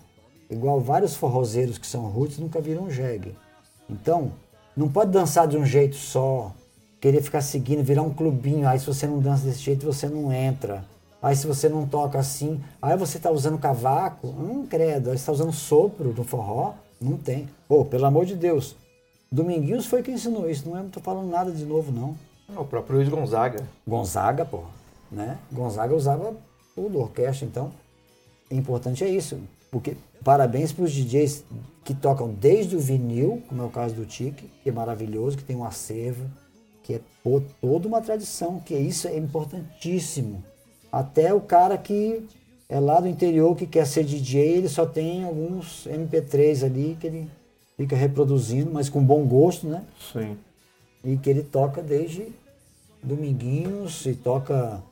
Igual 0.49 0.81
vários 0.81 1.15
forrozeiros 1.15 1.79
que 1.79 1.87
são 1.87 2.07
roots 2.09 2.39
nunca 2.39 2.61
viram 2.61 2.85
um 2.85 2.91
jegue. 2.91 3.37
Então, 3.89 4.33
não 4.77 4.89
pode 4.89 5.11
dançar 5.11 5.47
de 5.47 5.57
um 5.57 5.65
jeito 5.65 5.97
só, 5.97 6.53
querer 7.01 7.23
ficar 7.23 7.41
seguindo, 7.41 7.83
virar 7.83 8.03
um 8.03 8.13
clubinho. 8.13 8.67
Aí 8.67 8.79
se 8.79 8.87
você 8.87 9.07
não 9.07 9.19
dança 9.19 9.45
desse 9.45 9.61
jeito, 9.61 9.85
você 9.85 10.09
não 10.09 10.33
entra. 10.33 10.85
Aí 11.23 11.37
se 11.37 11.47
você 11.47 11.69
não 11.69 11.87
toca 11.87 12.19
assim, 12.19 12.61
aí 12.81 12.97
você 12.97 13.19
está 13.19 13.31
usando 13.31 13.59
cavaco, 13.59 14.29
hum, 14.29 14.67
credo, 14.67 15.11
aí 15.11 15.19
você 15.19 15.23
está 15.23 15.33
usando 15.33 15.53
sopro 15.53 16.15
no 16.17 16.25
forró, 16.25 16.75
Não 17.01 17.17
tem. 17.17 17.49
Pô, 17.69 17.85
pelo 17.85 18.07
amor 18.07 18.25
de 18.25 18.35
Deus. 18.35 18.77
Dominguinhos 19.33 19.87
foi 19.87 20.03
quem 20.03 20.15
ensinou 20.15 20.51
isso, 20.51 20.69
não 20.69 20.77
é? 20.77 20.83
Não 20.83 20.91
tô 20.91 21.01
falando 21.01 21.31
nada 21.31 21.53
de 21.53 21.65
novo, 21.65 21.93
não. 21.93 22.17
O 22.61 22.65
próprio 22.65 22.97
Luiz 22.97 23.09
Gonzaga. 23.09 23.65
Gonzaga, 23.87 24.45
pô, 24.45 24.65
né? 25.11 25.39
Gonzaga 25.53 25.95
usava 25.95 26.35
tudo, 26.75 26.99
orquestra, 26.99 27.47
então. 27.47 27.71
O 28.51 28.55
importante 28.55 29.05
é 29.05 29.09
isso. 29.09 29.39
Porque 29.71 29.97
parabéns 30.25 30.73
para 30.73 30.85
os 30.85 30.93
DJs 30.93 31.45
que 31.85 31.95
tocam 31.95 32.35
desde 32.35 32.75
o 32.75 32.81
vinil, 32.81 33.41
como 33.49 33.63
é 33.63 33.65
o 33.65 33.71
caso 33.71 33.95
do 33.95 34.05
Tique, 34.05 34.51
que 34.65 34.69
é 34.69 34.73
maravilhoso, 34.73 35.37
que 35.37 35.45
tem 35.45 35.55
um 35.55 35.65
acervo, 35.65 36.29
que 36.83 36.95
é 36.95 37.01
pô, 37.23 37.41
toda 37.61 37.87
uma 37.87 38.01
tradição, 38.01 38.59
que 38.59 38.75
isso 38.75 39.07
é 39.07 39.17
importantíssimo. 39.17 40.43
Até 40.91 41.33
o 41.33 41.41
cara 41.41 41.79
que 41.79 42.27
é 42.69 42.81
lá 42.81 42.99
do 42.99 43.07
interior 43.07 43.55
que 43.55 43.67
quer 43.67 43.87
ser 43.87 44.03
DJ, 44.03 44.57
ele 44.57 44.69
só 44.69 44.85
tem 44.85 45.23
alguns 45.23 45.87
MP3 45.87 46.65
ali 46.65 46.97
que 47.01 47.07
ele 47.07 47.31
fica 47.81 47.97
reproduzindo, 47.97 48.71
mas 48.71 48.91
com 48.91 49.03
bom 49.03 49.25
gosto, 49.25 49.67
né? 49.67 49.83
Sim. 50.13 50.37
E 51.03 51.17
que 51.17 51.31
ele 51.31 51.43
toca 51.43 51.81
desde 51.81 52.27
Dominguinhos 53.03 54.05
e 54.05 54.13
toca 54.13 54.83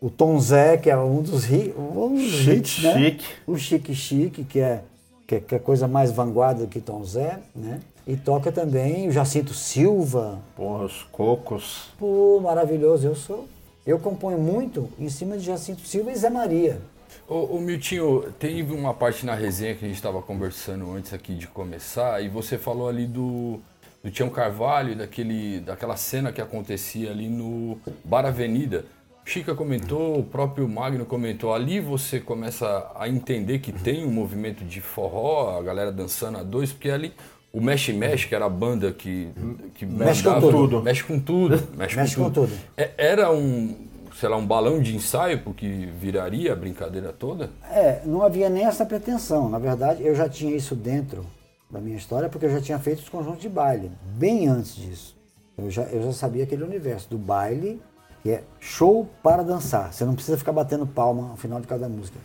o 0.00 0.08
Tom 0.08 0.40
Zé, 0.40 0.78
que 0.78 0.88
é 0.88 0.96
um 0.96 1.20
dos, 1.20 1.44
ri, 1.44 1.74
um 1.76 2.14
dos 2.14 2.22
Chique, 2.22 2.56
hits, 2.56 2.82
né? 2.84 2.94
chique. 2.94 3.24
O 3.46 3.58
Chique 3.58 3.94
Chique, 3.94 4.44
que 4.44 4.60
é, 4.60 4.82
que 5.26 5.34
é, 5.34 5.40
que 5.40 5.54
é 5.54 5.58
coisa 5.58 5.86
mais 5.86 6.10
vanguarda 6.10 6.62
do 6.62 6.68
que 6.68 6.80
Tom 6.80 7.04
Zé, 7.04 7.38
né? 7.54 7.82
E 8.06 8.16
toca 8.16 8.50
também 8.50 9.08
o 9.08 9.12
Jacinto 9.12 9.52
Silva. 9.52 10.38
Porra, 10.56 10.86
os 10.86 11.02
cocos. 11.12 11.90
Pô, 11.98 12.40
maravilhoso. 12.40 13.06
Eu 13.06 13.14
sou. 13.14 13.46
Eu 13.86 13.98
componho 13.98 14.38
muito 14.38 14.88
em 14.98 15.10
cima 15.10 15.36
de 15.36 15.44
Jacinto 15.44 15.82
Silva 15.82 16.10
e 16.10 16.16
Zé 16.16 16.30
Maria. 16.30 16.80
Ô, 17.28 17.56
ô 17.56 17.60
Miltinho, 17.60 18.24
teve 18.38 18.72
uma 18.74 18.92
parte 18.94 19.24
na 19.24 19.34
resenha 19.34 19.74
que 19.74 19.84
a 19.84 19.88
gente 19.88 19.96
estava 19.96 20.20
conversando 20.22 20.90
antes 20.92 21.12
aqui 21.12 21.34
de 21.34 21.46
começar 21.46 22.22
e 22.22 22.28
você 22.28 22.58
falou 22.58 22.88
ali 22.88 23.06
do, 23.06 23.60
do 24.02 24.10
Tião 24.10 24.28
Carvalho, 24.28 24.94
daquele, 24.96 25.60
daquela 25.60 25.96
cena 25.96 26.32
que 26.32 26.40
acontecia 26.40 27.10
ali 27.10 27.28
no 27.28 27.78
Bar 28.04 28.26
Avenida. 28.26 28.84
Chica 29.24 29.54
comentou, 29.54 30.18
o 30.18 30.24
próprio 30.24 30.68
Magno 30.68 31.06
comentou, 31.06 31.54
ali 31.54 31.78
você 31.78 32.18
começa 32.18 32.90
a 32.96 33.08
entender 33.08 33.60
que 33.60 33.70
tem 33.70 34.04
um 34.04 34.10
movimento 34.10 34.64
de 34.64 34.80
forró, 34.80 35.56
a 35.58 35.62
galera 35.62 35.92
dançando 35.92 36.38
a 36.38 36.42
dois, 36.42 36.72
porque 36.72 36.90
ali 36.90 37.12
o 37.52 37.60
Mexe 37.60 37.92
Mexe, 37.92 38.26
que 38.26 38.34
era 38.34 38.46
a 38.46 38.48
banda 38.48 38.90
que, 38.90 39.28
que 39.74 39.86
Mexe 39.86 40.24
com 40.24 40.30
mandava- 40.30 40.50
tudo. 40.52 40.82
Mexe 40.82 41.04
com 41.04 41.20
tudo. 41.20 41.62
Mexe, 41.76 41.96
Mexe 41.96 42.16
com, 42.16 42.24
com 42.24 42.30
tudo. 42.32 42.48
tudo. 42.48 42.60
É- 42.76 42.90
Era 42.98 43.30
um, 43.30 43.76
sei 44.22 44.28
lá, 44.28 44.36
um 44.36 44.46
balão 44.46 44.80
de 44.80 44.94
ensaio 44.94 45.42
porque 45.42 45.66
viraria 45.98 46.52
a 46.52 46.54
brincadeira 46.54 47.12
toda? 47.12 47.50
É, 47.72 48.02
não 48.04 48.22
havia 48.22 48.48
nem 48.48 48.64
essa 48.64 48.86
pretensão. 48.86 49.48
Na 49.48 49.58
verdade, 49.58 50.00
eu 50.06 50.14
já 50.14 50.28
tinha 50.28 50.54
isso 50.54 50.76
dentro 50.76 51.26
da 51.68 51.80
minha 51.80 51.96
história, 51.96 52.28
porque 52.28 52.46
eu 52.46 52.50
já 52.52 52.60
tinha 52.60 52.78
feito 52.78 53.00
os 53.00 53.08
conjuntos 53.08 53.42
de 53.42 53.48
baile, 53.48 53.90
bem 54.16 54.46
antes 54.46 54.76
disso. 54.76 55.16
Eu 55.58 55.68
já, 55.72 55.82
eu 55.86 56.04
já 56.04 56.12
sabia 56.12 56.44
aquele 56.44 56.62
universo 56.62 57.10
do 57.10 57.18
baile, 57.18 57.82
que 58.22 58.30
é 58.30 58.44
show 58.60 59.08
para 59.24 59.42
dançar. 59.42 59.92
Você 59.92 60.04
não 60.04 60.14
precisa 60.14 60.38
ficar 60.38 60.52
batendo 60.52 60.86
palma 60.86 61.30
no 61.30 61.36
final 61.36 61.60
de 61.60 61.66
cada 61.66 61.88
música. 61.88 62.16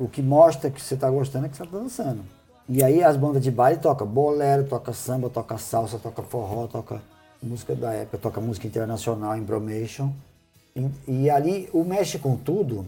O 0.00 0.08
que- 0.08 0.20
mostra 0.20 0.68
que 0.68 0.82
você 0.82 0.94
está 0.94 1.08
gostando 1.08 1.46
é 1.46 1.48
que 1.48 1.56
você 1.56 1.62
está 1.62 1.78
dançando. 1.78 2.22
E 2.68 2.82
aí 2.82 3.00
as 3.00 3.16
bandas 3.16 3.44
de 3.44 3.50
baile 3.52 3.78
tocam 3.78 4.08
bolero, 4.08 4.64
toca 4.64 4.92
samba, 4.92 5.30
toca 5.30 5.56
salsa, 5.56 6.00
toca 6.00 6.20
forró, 6.20 6.66
toca 6.66 7.00
música 7.40 7.76
da 7.76 7.92
época, 7.92 8.18
toca 8.18 8.40
música 8.40 8.66
internacional, 8.66 9.36
embromation. 9.36 10.10
E, 11.06 11.28
ali 11.28 11.68
o 11.72 11.84
Mexe 11.84 12.18
com 12.18 12.36
Tudo, 12.36 12.86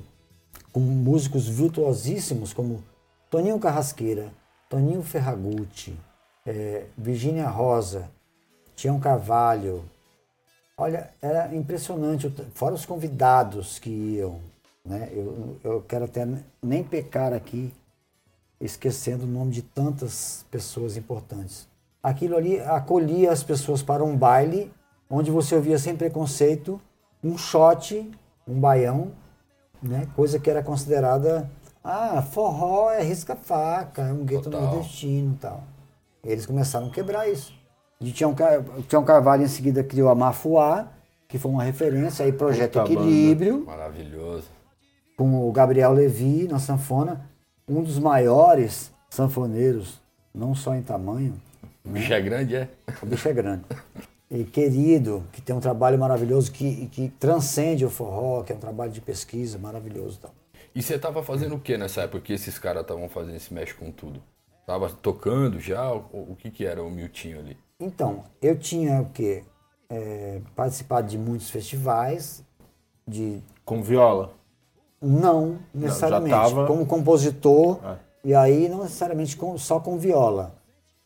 com 0.72 0.80
músicos 0.80 1.48
virtuosíssimos 1.48 2.52
como 2.52 2.82
Toninho 3.28 3.58
Carrasqueira, 3.58 4.32
Toninho 4.68 5.02
Ferragutti, 5.02 5.98
eh, 6.46 6.84
Virgínia 6.96 7.48
Rosa, 7.48 8.08
Tião 8.76 9.00
Carvalho. 9.00 9.84
Olha, 10.76 11.10
era 11.20 11.54
impressionante, 11.54 12.32
fora 12.54 12.74
os 12.74 12.86
convidados 12.86 13.78
que 13.78 13.90
iam. 13.90 14.40
Né? 14.84 15.10
Eu, 15.12 15.56
eu 15.62 15.82
quero 15.82 16.04
até 16.04 16.26
nem 16.62 16.82
pecar 16.84 17.32
aqui, 17.32 17.72
esquecendo 18.60 19.24
o 19.24 19.28
nome 19.28 19.50
de 19.50 19.62
tantas 19.62 20.44
pessoas 20.50 20.96
importantes. 20.96 21.68
Aquilo 22.02 22.36
ali 22.36 22.60
acolhia 22.60 23.30
as 23.30 23.42
pessoas 23.42 23.82
para 23.82 24.04
um 24.04 24.16
baile 24.16 24.72
onde 25.08 25.30
você 25.30 25.54
ouvia 25.54 25.78
sem 25.78 25.96
preconceito 25.96 26.80
um 27.22 27.36
shot, 27.36 28.10
um 28.46 28.58
baião, 28.58 29.12
né? 29.82 30.06
coisa 30.14 30.38
que 30.38 30.50
era 30.50 30.62
considerada 30.62 31.50
ah, 31.82 32.22
forró 32.22 32.90
é 32.90 33.02
risca-faca, 33.02 34.02
é 34.02 34.12
um 34.12 34.24
gueto 34.24 34.50
nordestino 34.50 35.34
e 35.34 35.36
tal. 35.38 35.64
Eles 36.22 36.44
começaram 36.44 36.88
a 36.88 36.90
quebrar 36.90 37.28
isso. 37.28 37.54
E 38.00 38.12
Tião, 38.12 38.34
Car... 38.34 38.62
Tião 38.88 39.04
Carvalho 39.04 39.42
em 39.44 39.48
seguida 39.48 39.82
criou 39.82 40.08
a 40.08 40.14
Mafuá, 40.14 40.88
que 41.28 41.38
foi 41.38 41.50
uma 41.50 41.62
referência, 41.62 42.24
aí 42.24 42.32
Projeto 42.32 42.80
Puta 42.80 42.94
banda. 42.94 43.00
Equilíbrio, 43.00 43.64
Maravilhoso. 43.64 44.48
com 45.16 45.48
o 45.48 45.52
Gabriel 45.52 45.92
Levi 45.92 46.46
na 46.48 46.58
sanfona, 46.58 47.26
um 47.68 47.82
dos 47.82 47.98
maiores 47.98 48.92
sanfoneiros, 49.08 50.00
não 50.34 50.54
só 50.54 50.74
em 50.74 50.82
tamanho, 50.82 51.40
O 51.84 51.90
bicho 51.90 52.12
é 52.12 52.20
grande, 52.20 52.56
é? 52.56 52.68
o 53.02 53.06
bicho 53.06 53.28
é 53.28 53.32
grande. 53.32 53.64
E 54.30 54.44
querido, 54.44 55.24
que 55.32 55.40
tem 55.42 55.54
um 55.56 55.60
trabalho 55.60 55.98
maravilhoso 55.98 56.52
que, 56.52 56.86
que 56.86 57.08
transcende 57.18 57.84
o 57.84 57.90
forró, 57.90 58.42
que 58.44 58.52
é 58.52 58.56
um 58.56 58.60
trabalho 58.60 58.92
de 58.92 59.00
pesquisa 59.00 59.58
maravilhoso. 59.58 60.18
e 60.18 60.22
tal. 60.22 60.30
E 60.72 60.80
você 60.82 60.96
tava 60.98 61.20
fazendo 61.22 61.56
o 61.56 61.60
que 61.60 61.76
nessa 61.76 62.02
época 62.02 62.20
que 62.20 62.32
esses 62.32 62.56
caras 62.58 62.82
estavam 62.82 63.08
fazendo 63.08 63.34
esse 63.36 63.52
mexe 63.52 63.74
com 63.74 63.90
tudo? 63.90 64.22
Tava 64.64 64.88
tocando 64.88 65.58
já? 65.58 65.92
O, 65.92 66.30
o 66.32 66.36
que 66.38 66.48
que 66.48 66.64
era 66.64 66.80
o 66.82 66.88
Miltinho 66.88 67.40
ali? 67.40 67.56
Então, 67.80 68.22
eu 68.40 68.56
tinha 68.56 69.00
o 69.02 69.06
quê? 69.06 69.42
É, 69.88 70.40
participado 70.54 71.08
de 71.08 71.18
muitos 71.18 71.50
festivais, 71.50 72.44
de 73.08 73.42
Com 73.64 73.82
viola. 73.82 74.32
Não 75.02 75.58
necessariamente. 75.74 76.30
tava- 76.30 76.66
Como 76.68 76.86
compositor, 76.86 77.80
É. 77.84 77.96
e 78.26 78.34
aí 78.34 78.68
não 78.68 78.82
necessariamente 78.84 79.36
com- 79.36 79.58
só 79.58 79.80
com 79.80 79.98
viola. 79.98 80.54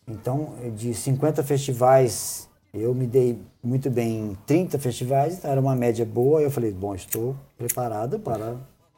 Então, 0.07 0.53
de 0.77 0.93
50 0.93 1.43
festivais, 1.43 2.51
eu 2.83 2.95
me 2.95 3.07
dei 3.07 3.41
muito 3.63 3.89
bem 3.91 4.31
em 4.31 4.35
30 4.47 4.79
festivais, 4.79 5.39
então 5.39 5.51
era 5.51 5.61
uma 5.61 5.77
média 5.77 6.05
boa. 6.05 6.43
Eu 6.43 6.51
falei, 6.51 6.73
bom, 6.73 6.95
estou 6.95 7.37
preparado 7.57 8.19
para 8.19 8.57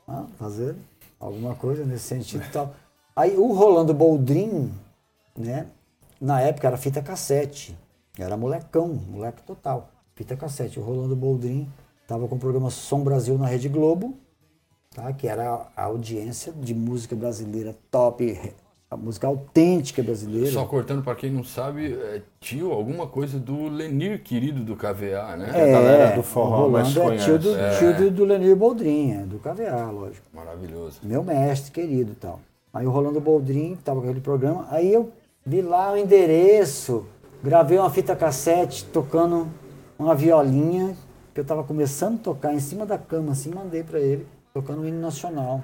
ah, 0.08 0.24
fazer 0.38 0.74
alguma 1.20 1.54
coisa 1.54 1.84
nesse 1.84 2.04
sentido 2.04 2.44
e 2.44 2.50
tal. 2.50 2.74
Aí 3.14 3.36
o 3.36 3.52
Rolando 3.52 3.92
Boldrin, 3.92 4.72
né, 5.36 5.66
na 6.20 6.40
época 6.40 6.66
era 6.66 6.76
fita 6.76 7.02
cassete. 7.02 7.76
Era 8.18 8.36
molecão, 8.36 8.88
moleque 8.88 9.42
total. 9.42 9.90
Fita 10.14 10.36
cassete. 10.36 10.80
O 10.80 10.82
Rolando 10.82 11.14
Boldrin 11.14 11.68
estava 12.02 12.26
com 12.26 12.36
o 12.36 12.38
programa 12.38 12.70
Som 12.70 13.04
Brasil 13.04 13.36
na 13.36 13.46
Rede 13.46 13.68
Globo 13.68 14.16
tá? 14.96 15.12
que 15.12 15.28
era 15.28 15.68
a 15.76 15.84
audiência 15.84 16.52
de 16.52 16.74
música 16.74 17.14
brasileira 17.14 17.76
top, 17.90 18.54
a 18.90 18.96
música 18.96 19.26
autêntica 19.26 20.02
brasileira. 20.02 20.50
Só 20.50 20.64
cortando 20.64 21.02
pra 21.02 21.14
quem 21.14 21.30
não 21.30 21.42
sabe, 21.42 21.92
é 21.92 22.22
tio, 22.40 22.70
alguma 22.70 23.06
coisa 23.06 23.38
do 23.38 23.68
Lenir 23.68 24.22
querido 24.22 24.62
do 24.62 24.76
KVA, 24.76 25.36
né? 25.36 25.50
a 25.50 25.66
galera 25.66 26.16
do 26.16 26.22
forró 26.22 26.68
mais 26.68 26.94
Rolando 26.94 27.14
é 27.14 27.24
tio, 27.24 27.38
do, 27.38 27.50
conhece. 27.52 27.78
tio 27.78 27.96
do, 27.96 28.10
do 28.10 28.24
Lenir 28.24 28.54
Boldrin, 28.54 29.12
é, 29.12 29.18
do 29.22 29.38
KVA, 29.38 29.90
lógico. 29.90 30.26
Maravilhoso. 30.32 31.00
Meu 31.02 31.24
mestre 31.24 31.72
querido 31.72 32.12
e 32.12 32.14
tal. 32.14 32.40
Aí 32.72 32.86
o 32.86 32.90
Rolando 32.90 33.20
Boldrin 33.20 33.72
estava 33.72 34.00
com 34.00 34.06
aquele 34.06 34.20
programa, 34.20 34.66
aí 34.70 34.92
eu 34.92 35.10
vi 35.44 35.62
lá 35.62 35.92
o 35.92 35.96
endereço, 35.96 37.06
gravei 37.42 37.78
uma 37.78 37.90
fita 37.90 38.14
cassete 38.14 38.84
tocando 38.84 39.48
uma 39.98 40.14
violinha, 40.14 40.96
que 41.34 41.40
eu 41.40 41.42
estava 41.42 41.64
começando 41.64 42.16
a 42.16 42.22
tocar 42.22 42.54
em 42.54 42.60
cima 42.60 42.86
da 42.86 42.96
cama, 42.96 43.32
assim, 43.32 43.50
mandei 43.50 43.82
para 43.82 43.98
ele, 43.98 44.26
tocando 44.54 44.82
o 44.82 44.86
hino 44.86 45.00
nacional. 45.00 45.60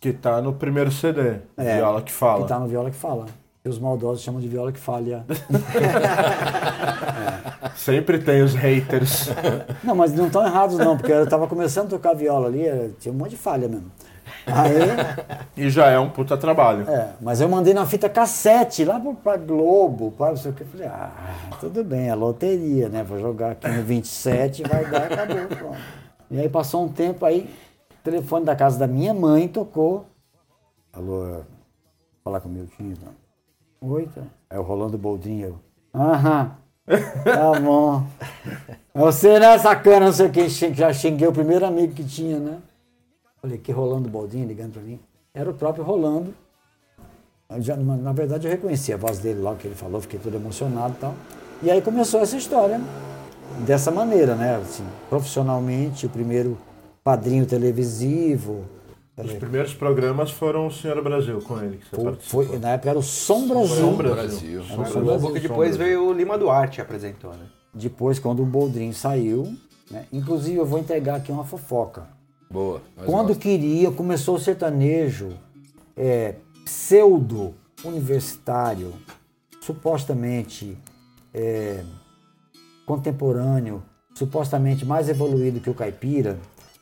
Que 0.00 0.12
tá 0.12 0.40
no 0.40 0.52
primeiro 0.54 0.90
CD. 0.90 1.36
É, 1.56 1.76
viola 1.76 2.02
que 2.02 2.10
fala. 2.12 2.42
Que 2.42 2.48
tá 2.48 2.58
no 2.58 2.66
Viola 2.66 2.90
que 2.90 2.96
Fala. 2.96 3.26
E 3.62 3.68
os 3.68 3.78
maldosos 3.78 4.22
chamam 4.24 4.40
de 4.40 4.48
Viola 4.48 4.72
que 4.72 4.80
Falha. 4.80 5.24
Sempre 7.76 8.18
tem 8.18 8.42
os 8.42 8.54
haters. 8.54 9.28
não, 9.84 9.94
mas 9.94 10.12
não 10.12 10.26
estão 10.26 10.44
errados 10.46 10.76
não, 10.78 10.96
porque 10.96 11.12
eu 11.12 11.28
tava 11.28 11.46
começando 11.46 11.86
a 11.86 11.90
tocar 11.90 12.14
viola 12.14 12.46
ali, 12.48 12.66
era- 12.66 12.90
tinha 12.98 13.12
um 13.12 13.16
monte 13.16 13.30
de 13.30 13.36
falha 13.36 13.68
mesmo. 13.68 13.90
Aí, 14.46 14.72
e 15.56 15.70
já 15.70 15.88
é 15.88 15.98
um 15.98 16.08
puta 16.08 16.36
trabalho. 16.36 16.88
é, 16.88 17.10
mas 17.20 17.40
eu 17.40 17.48
mandei 17.48 17.74
na 17.74 17.84
fita 17.86 18.08
cassete 18.08 18.84
lá 18.84 19.00
pra 19.22 19.36
Globo, 19.36 20.12
para 20.12 20.30
não 20.30 20.36
sei 20.36 20.50
o 20.50 20.54
que. 20.54 20.64
Falei, 20.64 20.86
ah, 20.86 21.10
tudo 21.60 21.84
bem, 21.84 22.08
é 22.08 22.14
loteria, 22.14 22.88
né? 22.88 23.02
Vou 23.02 23.18
jogar 23.20 23.52
aqui 23.52 23.68
no 23.68 23.82
27, 23.82 24.62
vai 24.62 24.84
dar, 24.86 25.04
acabou, 25.12 25.46
pronto. 25.46 25.76
E 26.30 26.40
aí 26.40 26.48
passou 26.48 26.84
um 26.84 26.88
tempo, 26.88 27.24
aí 27.26 27.50
o 28.00 28.02
telefone 28.02 28.46
da 28.46 28.56
casa 28.56 28.78
da 28.78 28.86
minha 28.86 29.12
mãe 29.12 29.46
tocou. 29.46 30.06
Alô, 30.92 31.42
falar 32.24 32.40
com 32.40 32.48
o 32.48 32.52
meu 32.52 32.66
tio. 32.66 32.96
Oi, 33.82 34.08
tá. 34.14 34.22
É 34.48 34.58
o 34.58 34.62
Rolando 34.62 34.96
Boldrinho. 34.96 35.48
Eu, 35.48 36.00
Aham. 36.00 36.56
Tá 37.24 37.60
bom. 37.60 38.04
Você 38.94 39.38
não 39.38 39.50
é 39.50 39.58
sacana, 39.58 40.06
não 40.06 40.12
sei 40.12 40.26
o 40.26 40.30
que. 40.30 40.48
Já 40.48 40.92
xinguei 40.92 41.28
o 41.28 41.32
primeiro 41.32 41.64
amigo 41.64 41.94
que 41.94 42.04
tinha, 42.04 42.38
né? 42.38 42.58
Falei, 43.40 43.58
que 43.58 43.70
Rolando 43.70 44.08
Boldrinho 44.08 44.48
ligando 44.48 44.72
pra 44.72 44.82
mim. 44.82 44.98
Era 45.32 45.50
o 45.50 45.54
próprio 45.54 45.84
Rolando. 45.84 46.34
Já, 47.58 47.76
na 47.76 47.96
na 47.96 48.12
verdade, 48.12 48.46
eu 48.46 48.50
reconheci 48.50 48.92
a 48.92 48.96
voz 48.96 49.18
dele 49.18 49.40
logo 49.40 49.56
que 49.56 49.66
ele 49.66 49.74
falou, 49.74 50.00
fiquei 50.00 50.18
todo 50.18 50.34
emocionado 50.34 50.94
e 50.94 51.00
tal. 51.00 51.14
E 51.62 51.70
aí 51.70 51.82
começou 51.82 52.20
essa 52.20 52.36
história 52.36 52.80
dessa 53.66 53.90
maneira, 53.90 54.34
né? 54.34 54.56
Assim, 54.56 54.84
profissionalmente, 55.08 56.06
o 56.06 56.08
primeiro 56.08 56.56
padrinho 57.02 57.46
televisivo. 57.46 58.64
Os 59.16 59.32
primeiros 59.34 59.74
programas 59.74 60.30
foram 60.30 60.66
o 60.66 60.70
Senhor 60.72 61.02
Brasil 61.02 61.42
com 61.42 61.60
ele 61.60 61.76
que 61.76 61.84
você 61.94 62.16
Foi, 62.22 62.46
foi- 62.46 62.58
na 62.58 62.70
época 62.70 62.90
era 62.90 62.98
o 62.98 63.02
Som 63.02 63.46
Brasil. 63.48 63.76
Som 63.76 63.96
Brasil. 63.96 64.14
Brasil. 64.16 64.62
Som 64.64 64.76
Brasil. 64.76 65.04
Brasil. 65.04 65.28
Som 65.28 65.32
depois 65.34 65.76
Brasil. 65.76 65.98
veio 65.98 66.08
o 66.08 66.12
Lima 66.12 66.38
Duarte 66.38 66.80
apresentou, 66.80 67.30
né? 67.32 67.46
Depois, 67.74 68.18
quando 68.18 68.42
o 68.42 68.46
Boldrin 68.46 68.92
saiu, 68.92 69.54
né? 69.90 70.06
inclusive 70.12 70.56
eu 70.56 70.64
vou 70.64 70.78
entregar 70.78 71.16
aqui 71.16 71.30
uma 71.30 71.44
fofoca. 71.44 72.08
Boa. 72.50 72.80
Quando 73.04 73.28
gosta. 73.28 73.42
queria, 73.42 73.90
começou 73.90 74.36
o 74.36 74.40
sertanejo 74.40 75.34
é, 75.96 76.36
pseudo 76.64 77.54
universitário, 77.84 78.92
supostamente 79.60 80.76
é, 81.34 81.84
contemporâneo, 82.86 83.82
supostamente 84.14 84.84
mais 84.84 85.08
evoluído 85.08 85.60
que 85.60 85.70
o 85.70 85.74
caipira. 85.74 86.38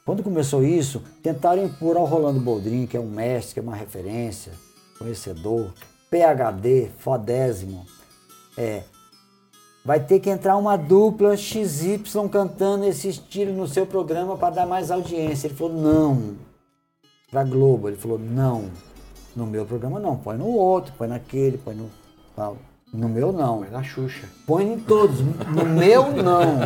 Quando 0.08 0.22
começou 0.22 0.64
isso, 0.64 1.02
tentaram 1.22 1.62
impor 1.62 1.98
ao 1.98 2.06
Rolando 2.06 2.40
Boldrin, 2.40 2.86
que 2.86 2.96
é 2.96 3.00
um 3.00 3.10
mestre, 3.10 3.52
que 3.52 3.60
é 3.60 3.62
uma 3.62 3.76
referência, 3.76 4.52
conhecedor, 4.98 5.70
PhD, 6.10 6.88
fodésimo, 6.96 7.84
é, 8.56 8.84
vai 9.84 10.00
ter 10.00 10.18
que 10.18 10.30
entrar 10.30 10.56
uma 10.56 10.78
dupla 10.78 11.36
XY 11.36 12.00
cantando 12.32 12.86
esse 12.86 13.06
estilo 13.06 13.52
no 13.52 13.68
seu 13.68 13.84
programa 13.84 14.34
para 14.38 14.54
dar 14.54 14.66
mais 14.66 14.90
audiência. 14.90 15.46
Ele 15.46 15.54
falou, 15.54 15.74
não. 15.74 16.36
Para 17.30 17.44
Globo, 17.44 17.90
ele 17.90 17.98
falou, 17.98 18.18
não. 18.18 18.70
No 19.36 19.44
meu 19.44 19.66
programa 19.66 20.00
não, 20.00 20.16
põe 20.16 20.38
no 20.38 20.46
outro, 20.46 20.94
põe 20.96 21.06
naquele, 21.06 21.58
põe 21.58 21.74
no. 21.74 21.90
No 22.94 23.10
meu 23.10 23.30
não. 23.30 23.58
Foi 23.58 23.68
na 23.68 23.82
Xuxa. 23.82 24.26
Põe 24.46 24.72
em 24.72 24.80
todos. 24.80 25.20
No 25.20 25.66
meu 25.66 26.10
não. 26.12 26.60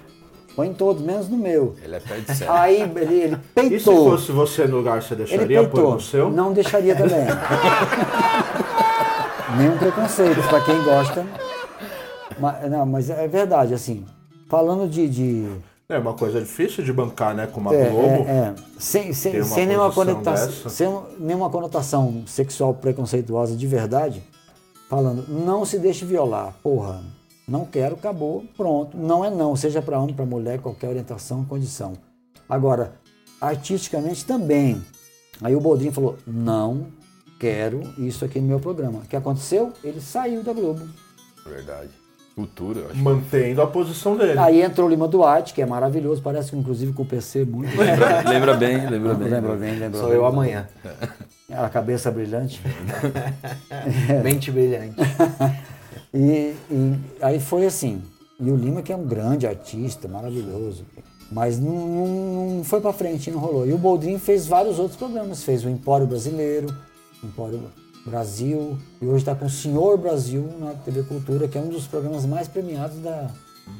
Põe 0.56 0.68
em 0.68 0.74
todos, 0.74 1.02
menos 1.02 1.28
no 1.28 1.36
meu. 1.36 1.76
Ele 1.82 1.96
é 1.96 2.00
pé 2.00 2.18
de 2.18 2.34
serra. 2.36 2.60
Aí 2.62 2.82
ele, 2.82 3.14
ele 3.14 3.34
E 3.34 3.36
se 3.36 3.40
peitou. 3.86 4.10
fosse 4.10 4.32
você 4.32 4.66
no 4.66 4.78
lugar, 4.78 5.02
você 5.02 5.14
deixaria 5.14 5.62
pôr 5.62 5.70
peitou. 5.70 5.94
no 5.94 6.00
seu? 6.00 6.30
Não 6.30 6.52
deixaria 6.52 6.94
também. 6.96 7.24
Nenhum 9.56 9.76
preconceito 9.78 10.42
para 10.48 10.60
quem 10.60 10.82
gosta. 10.82 11.26
Mas, 12.38 12.70
não, 12.70 12.86
mas 12.86 13.10
é 13.10 13.26
verdade, 13.28 13.74
assim. 13.74 14.04
Falando 14.48 14.88
de. 14.88 15.08
de 15.08 15.48
É 15.88 15.98
uma 15.98 16.14
coisa 16.14 16.40
difícil 16.40 16.84
de 16.84 16.92
bancar, 16.92 17.34
né? 17.34 17.46
Com 17.46 17.60
uma 17.60 17.74
é, 17.74 17.90
Globo. 17.90 18.24
é, 18.28 18.30
é. 18.30 18.54
Sem, 18.78 19.12
sem, 19.12 19.42
sem 19.44 19.66
nenhuma 19.66 19.92
conotação, 19.92 20.70
sem 20.70 20.98
nenhuma 21.18 21.50
conotação 21.50 22.22
sexual 22.26 22.74
preconceituosa 22.74 23.56
de 23.56 23.66
verdade, 23.66 24.22
falando, 24.88 25.24
não 25.28 25.64
se 25.64 25.78
deixe 25.78 26.04
violar. 26.04 26.54
Porra, 26.62 27.00
não 27.50 27.64
quero, 27.64 27.96
acabou, 27.96 28.44
pronto. 28.56 28.96
Não 28.96 29.24
é 29.24 29.28
não, 29.28 29.56
seja 29.56 29.82
para 29.82 29.98
homem, 29.98 30.14
para 30.14 30.24
mulher, 30.24 30.60
qualquer 30.60 30.88
orientação, 30.88 31.44
condição. 31.44 31.94
Agora, 32.48 32.92
artisticamente 33.40 34.24
também. 34.24 34.80
Aí 35.42 35.56
o 35.56 35.60
Boldrin 35.60 35.90
falou, 35.90 36.16
não 36.24 36.86
quero 37.40 37.82
isso 37.98 38.24
aqui 38.24 38.38
no 38.38 38.46
meu 38.46 38.60
programa. 38.60 39.00
O 39.00 39.08
que 39.08 39.16
aconteceu? 39.16 39.72
Ele 39.82 40.00
saiu 40.00 40.44
da 40.44 40.52
Globo. 40.52 40.86
Verdade. 41.44 41.90
Cultura, 42.36 42.80
eu 42.80 42.90
acho. 42.90 42.98
Mantendo 42.98 43.60
a 43.60 43.66
posição 43.66 44.16
dele. 44.16 44.38
Aí 44.38 44.62
entrou 44.62 44.86
o 44.86 44.90
Lima 44.90 45.08
Duarte, 45.08 45.52
que 45.52 45.60
é 45.60 45.66
maravilhoso, 45.66 46.22
parece 46.22 46.50
que 46.50 46.56
inclusive 46.56 46.92
com 46.92 47.02
o 47.02 47.06
PC 47.06 47.44
muito. 47.44 47.76
Lembra, 47.76 48.22
lembra 48.30 48.54
bem, 48.54 48.88
lembra 48.88 49.14
bem. 49.14 49.28
Lembra 49.28 49.56
bem, 49.56 49.76
lembra 49.76 49.98
Sou 49.98 50.08
bem. 50.10 50.16
eu 50.16 50.24
amanhã. 50.24 50.68
A 51.50 51.68
cabeça 51.68 52.12
brilhante. 52.12 52.62
Mente 54.22 54.52
brilhante. 54.52 54.94
E, 56.12 56.54
e 56.70 56.94
aí 57.20 57.40
foi 57.40 57.66
assim. 57.66 58.02
E 58.38 58.50
o 58.50 58.56
Lima, 58.56 58.82
que 58.82 58.92
é 58.92 58.96
um 58.96 59.04
grande 59.06 59.46
artista, 59.46 60.08
maravilhoso. 60.08 60.84
Mas 61.30 61.58
não, 61.60 61.72
não- 61.86 62.56
não 62.56 62.64
foi 62.64 62.80
pra 62.80 62.92
frente, 62.92 63.30
não 63.30 63.38
rolou. 63.38 63.66
E 63.66 63.72
o 63.72 63.78
Boldrin 63.78 64.18
fez 64.18 64.46
vários 64.46 64.78
outros 64.78 64.96
programas. 64.96 65.44
Fez 65.44 65.64
o 65.64 65.68
Empório 65.68 66.06
Brasileiro, 66.06 66.74
Empório 67.22 67.62
Brasil. 68.04 68.76
E 69.00 69.06
hoje 69.06 69.18
está 69.18 69.34
com 69.34 69.44
o 69.46 69.50
Senhor 69.50 69.96
Brasil 69.98 70.48
na 70.58 70.72
TV 70.74 71.02
Cultura, 71.04 71.46
que 71.46 71.56
é 71.56 71.60
um 71.60 71.68
dos 71.68 71.86
programas 71.86 72.24
mais 72.26 72.48
premiados 72.48 72.98
da, 72.98 73.30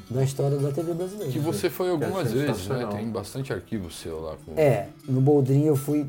da 0.09 0.23
história 0.23 0.57
da 0.59 0.71
TV 0.71 0.93
brasileira. 0.93 1.31
Que 1.31 1.39
você 1.39 1.69
foi 1.69 1.89
algumas 1.89 2.27
É 2.31 2.45
vezes, 2.45 2.67
né? 2.67 2.87
Tem 2.91 3.09
bastante 3.09 3.51
arquivo 3.51 3.91
seu 3.91 4.21
lá. 4.21 4.35
Com... 4.45 4.53
É, 4.55 4.87
no 5.07 5.19
Boldrin 5.19 5.63
eu 5.65 5.75
fui 5.75 6.05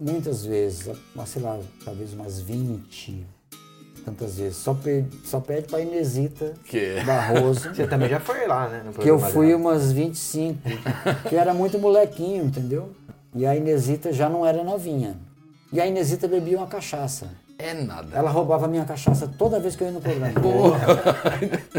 muitas 0.00 0.44
vezes, 0.44 0.90
mas 1.14 1.28
sei 1.28 1.42
lá, 1.42 1.60
talvez 1.84 2.12
umas 2.12 2.40
20, 2.40 3.24
tantas 4.04 4.36
vezes. 4.36 4.56
Só, 4.56 4.74
per, 4.74 5.04
só 5.24 5.40
pede 5.40 5.68
pra 5.68 5.80
Inesita 5.80 6.52
Que 6.64 6.78
é. 6.78 7.04
Barroso. 7.04 7.74
Você 7.74 7.86
também 7.86 8.08
já 8.08 8.20
foi 8.20 8.46
lá, 8.46 8.68
né? 8.68 8.82
Que 9.00 9.08
eu 9.08 9.18
fui 9.18 9.54
umas 9.54 9.92
25, 9.92 10.58
que 11.28 11.36
era 11.36 11.54
muito 11.54 11.78
molequinho, 11.78 12.44
entendeu? 12.44 12.90
E 13.34 13.46
a 13.46 13.56
Inesita 13.56 14.12
já 14.12 14.28
não 14.28 14.46
era 14.46 14.62
novinha. 14.62 15.16
E 15.72 15.80
a 15.80 15.86
Inesita 15.86 16.28
bebia 16.28 16.58
uma 16.58 16.66
cachaça. 16.66 17.28
É 17.58 17.72
nada. 17.74 18.08
Ela 18.12 18.28
roubava 18.28 18.66
minha 18.66 18.84
cachaça 18.84 19.30
toda 19.38 19.60
vez 19.60 19.76
que 19.76 19.84
eu 19.84 19.86
ia 19.86 19.92
no 19.92 20.00
programa. 20.00 20.32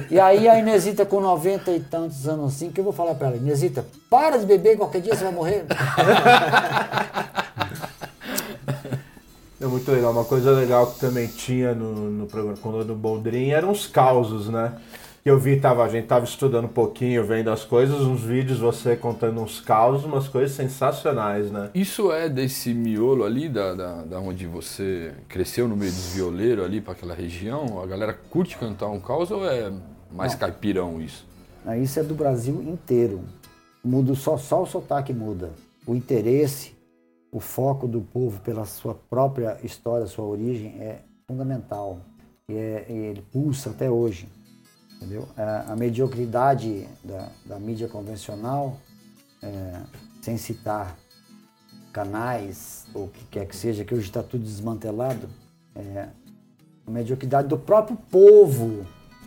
E 0.09 0.19
aí 0.19 0.47
a 0.47 0.57
Inesita 0.57 1.05
com 1.05 1.19
90 1.19 1.71
e 1.71 1.79
tantos 1.81 2.27
anos 2.27 2.55
assim, 2.55 2.71
que 2.71 2.79
eu 2.79 2.83
vou 2.85 2.93
falar 2.93 3.15
pra 3.15 3.27
ela, 3.27 3.35
Inesita, 3.35 3.85
para 4.09 4.37
de 4.37 4.45
beber, 4.45 4.77
qualquer 4.77 5.01
dia 5.01 5.13
você 5.13 5.25
vai 5.25 5.33
morrer. 5.33 5.65
É 9.63 9.65
muito 9.65 9.89
legal. 9.89 10.11
Uma 10.11 10.25
coisa 10.25 10.51
legal 10.51 10.91
que 10.91 10.99
também 10.99 11.25
tinha 11.25 11.73
no, 11.73 12.09
no 12.09 12.27
programa 12.27 12.57
quando 12.61 12.83
no 12.83 12.95
Boldrin 12.95 13.51
eram 13.51 13.71
os 13.71 13.87
causos, 13.87 14.49
né? 14.49 14.77
Que 15.23 15.31
eu 15.31 15.39
vi, 15.39 15.57
tava, 15.57 15.85
a 15.85 15.87
gente 15.87 16.05
tava 16.05 16.25
estudando 16.25 16.65
um 16.65 16.73
pouquinho, 16.73 17.25
vendo 17.25 17.49
as 17.49 17.63
coisas, 17.63 18.01
uns 18.01 18.19
vídeos, 18.19 18.59
você 18.59 18.97
contando 18.97 19.39
uns 19.39 19.61
causos, 19.61 20.03
umas 20.03 20.27
coisas 20.27 20.53
sensacionais, 20.53 21.49
né? 21.49 21.69
Isso 21.73 22.11
é 22.11 22.27
desse 22.27 22.73
miolo 22.73 23.23
ali, 23.23 23.47
da, 23.47 23.73
da, 23.73 24.03
da 24.03 24.19
onde 24.19 24.45
você 24.45 25.13
cresceu 25.29 25.65
no 25.65 25.77
meio 25.77 25.93
dos 25.93 26.07
violeiros 26.07 26.65
ali 26.65 26.81
para 26.81 26.91
aquela 26.91 27.15
região? 27.15 27.81
A 27.81 27.85
galera 27.85 28.11
curte 28.11 28.57
cantar 28.57 28.89
um 28.89 28.99
caos 28.99 29.31
ou 29.31 29.49
é 29.49 29.71
mais 30.11 30.35
caipirão 30.35 31.01
isso? 31.01 31.25
Isso 31.81 32.01
é 32.01 32.03
do 32.03 32.15
Brasil 32.15 32.61
inteiro. 32.61 33.21
Muda 33.81 34.13
só, 34.13 34.37
só 34.37 34.61
o 34.61 34.65
sotaque 34.65 35.13
muda. 35.13 35.51
O 35.87 35.95
interesse, 35.95 36.72
o 37.33 37.39
foco 37.39 37.87
do 37.87 37.99
povo 37.99 38.39
pela 38.41 38.63
sua 38.63 38.93
própria 38.93 39.57
história, 39.63 40.05
sua 40.05 40.23
origem 40.23 40.79
é 40.79 40.99
fundamental. 41.27 41.99
E, 42.47 42.53
é- 42.53 42.85
e 42.87 42.93
ele 42.93 43.21
pulsa 43.23 43.71
até 43.71 43.89
hoje. 43.89 44.29
Entendeu? 44.97 45.27
A, 45.35 45.73
a 45.73 45.75
mediocridade 45.75 46.87
da, 47.03 47.29
da 47.43 47.59
mídia 47.59 47.87
convencional, 47.87 48.77
é, 49.41 49.81
sem 50.21 50.37
citar 50.37 50.95
canais 51.91 52.85
ou 52.93 53.05
o 53.05 53.07
que 53.09 53.25
quer 53.25 53.47
que 53.47 53.55
seja, 53.55 53.83
que 53.83 53.93
hoje 53.93 54.05
está 54.07 54.21
tudo 54.21 54.43
desmantelado, 54.43 55.27
é, 55.75 56.07
a 56.85 56.91
mediocridade 56.91 57.47
do 57.47 57.57
próprio 57.57 57.97
povo, 57.97 58.85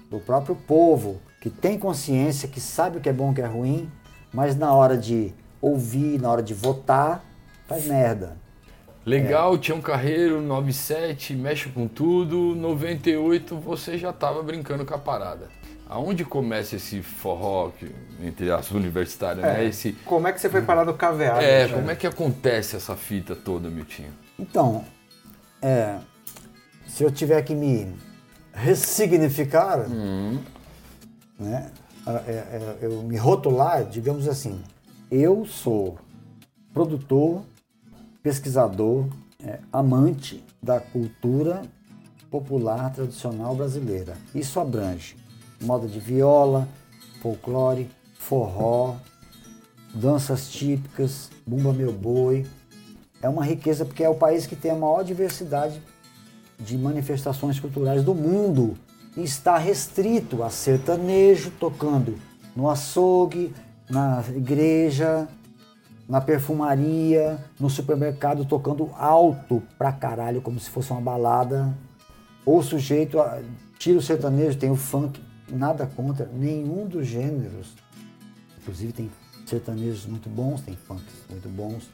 do 0.08 0.20
próprio 0.20 0.54
povo, 0.54 1.20
que 1.40 1.50
tem 1.50 1.76
consciência, 1.78 2.48
que 2.48 2.60
sabe 2.60 2.98
o 2.98 3.00
que 3.00 3.08
é 3.08 3.12
bom 3.12 3.28
e 3.28 3.32
o 3.32 3.34
que 3.34 3.42
é 3.42 3.46
ruim, 3.46 3.90
mas 4.32 4.56
na 4.56 4.72
hora 4.72 4.96
de 4.96 5.34
ouvir, 5.60 6.20
na 6.20 6.30
hora 6.30 6.42
de 6.42 6.54
votar, 6.54 7.24
faz 7.66 7.86
merda. 7.86 8.36
Legal, 9.04 9.56
tinha 9.56 9.76
um 9.76 9.80
carreiro 9.80 10.40
97, 10.40 11.32
mexe 11.34 11.68
com 11.68 11.86
tudo, 11.86 12.56
98 12.56 13.56
você 13.56 13.96
já 13.96 14.12
tava 14.12 14.42
brincando 14.42 14.84
com 14.84 14.94
a 14.94 14.98
parada. 14.98 15.48
Aonde 15.88 16.24
começa 16.24 16.74
esse 16.74 17.00
forró, 17.00 17.70
que, 17.70 17.94
entre 18.20 18.50
as 18.50 18.72
universitárias, 18.72 19.46
né? 19.46 19.64
Esse, 19.64 19.92
Como 20.04 20.26
é 20.26 20.32
que 20.32 20.40
você 20.40 20.50
foi 20.50 20.60
parar 20.62 20.84
no 20.84 20.94
caveado? 20.94 21.40
é, 21.40 21.68
né? 21.68 21.74
como 21.74 21.90
é 21.92 21.94
que 21.94 22.06
acontece 22.08 22.74
essa 22.74 22.96
fita 22.96 23.36
toda, 23.36 23.70
Miltinho? 23.70 24.12
Então, 24.36 24.84
é, 25.62 25.98
se 26.88 27.04
eu 27.04 27.10
tiver 27.12 27.40
que 27.42 27.54
me 27.54 27.94
ressignificar, 28.52 29.86
né, 31.38 31.70
é, 32.06 32.10
é, 32.10 32.78
eu 32.80 33.02
me 33.02 33.16
rotular, 33.16 33.84
digamos 33.84 34.26
assim, 34.28 34.60
eu 35.08 35.44
sou 35.46 35.96
produtor, 36.74 37.44
pesquisador, 38.26 39.06
é, 39.40 39.60
amante 39.72 40.44
da 40.60 40.80
cultura 40.80 41.62
popular 42.28 42.92
tradicional 42.92 43.54
brasileira. 43.54 44.16
Isso 44.34 44.58
abrange 44.58 45.16
moda 45.62 45.86
de 45.86 46.00
viola, 46.00 46.66
folclore, 47.22 47.88
forró, 48.18 48.96
danças 49.94 50.48
típicas, 50.48 51.30
bumba 51.46 51.72
meu 51.72 51.92
boi. 51.92 52.44
É 53.22 53.28
uma 53.28 53.44
riqueza 53.44 53.84
porque 53.84 54.02
é 54.02 54.08
o 54.08 54.16
país 54.16 54.44
que 54.44 54.56
tem 54.56 54.72
a 54.72 54.74
maior 54.74 55.04
diversidade 55.04 55.80
de 56.58 56.76
manifestações 56.76 57.60
culturais 57.60 58.02
do 58.02 58.12
mundo 58.12 58.76
e 59.16 59.22
está 59.22 59.56
restrito 59.56 60.42
a 60.42 60.50
sertanejo 60.50 61.52
tocando 61.60 62.18
no 62.56 62.68
açougue, 62.68 63.54
na 63.88 64.24
igreja, 64.34 65.28
na 66.08 66.20
perfumaria, 66.20 67.38
no 67.58 67.68
supermercado, 67.68 68.44
tocando 68.44 68.90
alto 68.96 69.62
pra 69.76 69.92
caralho, 69.92 70.40
como 70.40 70.60
se 70.60 70.70
fosse 70.70 70.90
uma 70.90 71.00
balada. 71.00 71.76
Ou 72.44 72.62
sujeito 72.62 73.20
a. 73.20 73.40
Tira 73.78 73.98
o 73.98 74.02
sertanejo, 74.02 74.56
tem 74.56 74.70
o 74.70 74.76
funk, 74.76 75.22
nada 75.50 75.86
contra, 75.86 76.26
nenhum 76.32 76.86
dos 76.86 77.06
gêneros. 77.06 77.74
Inclusive 78.58 78.92
tem 78.92 79.10
sertanejos 79.44 80.06
muito 80.06 80.30
bons, 80.30 80.62
tem 80.62 80.74
funks 80.74 81.14
muito 81.28 81.48
bons. 81.48 81.88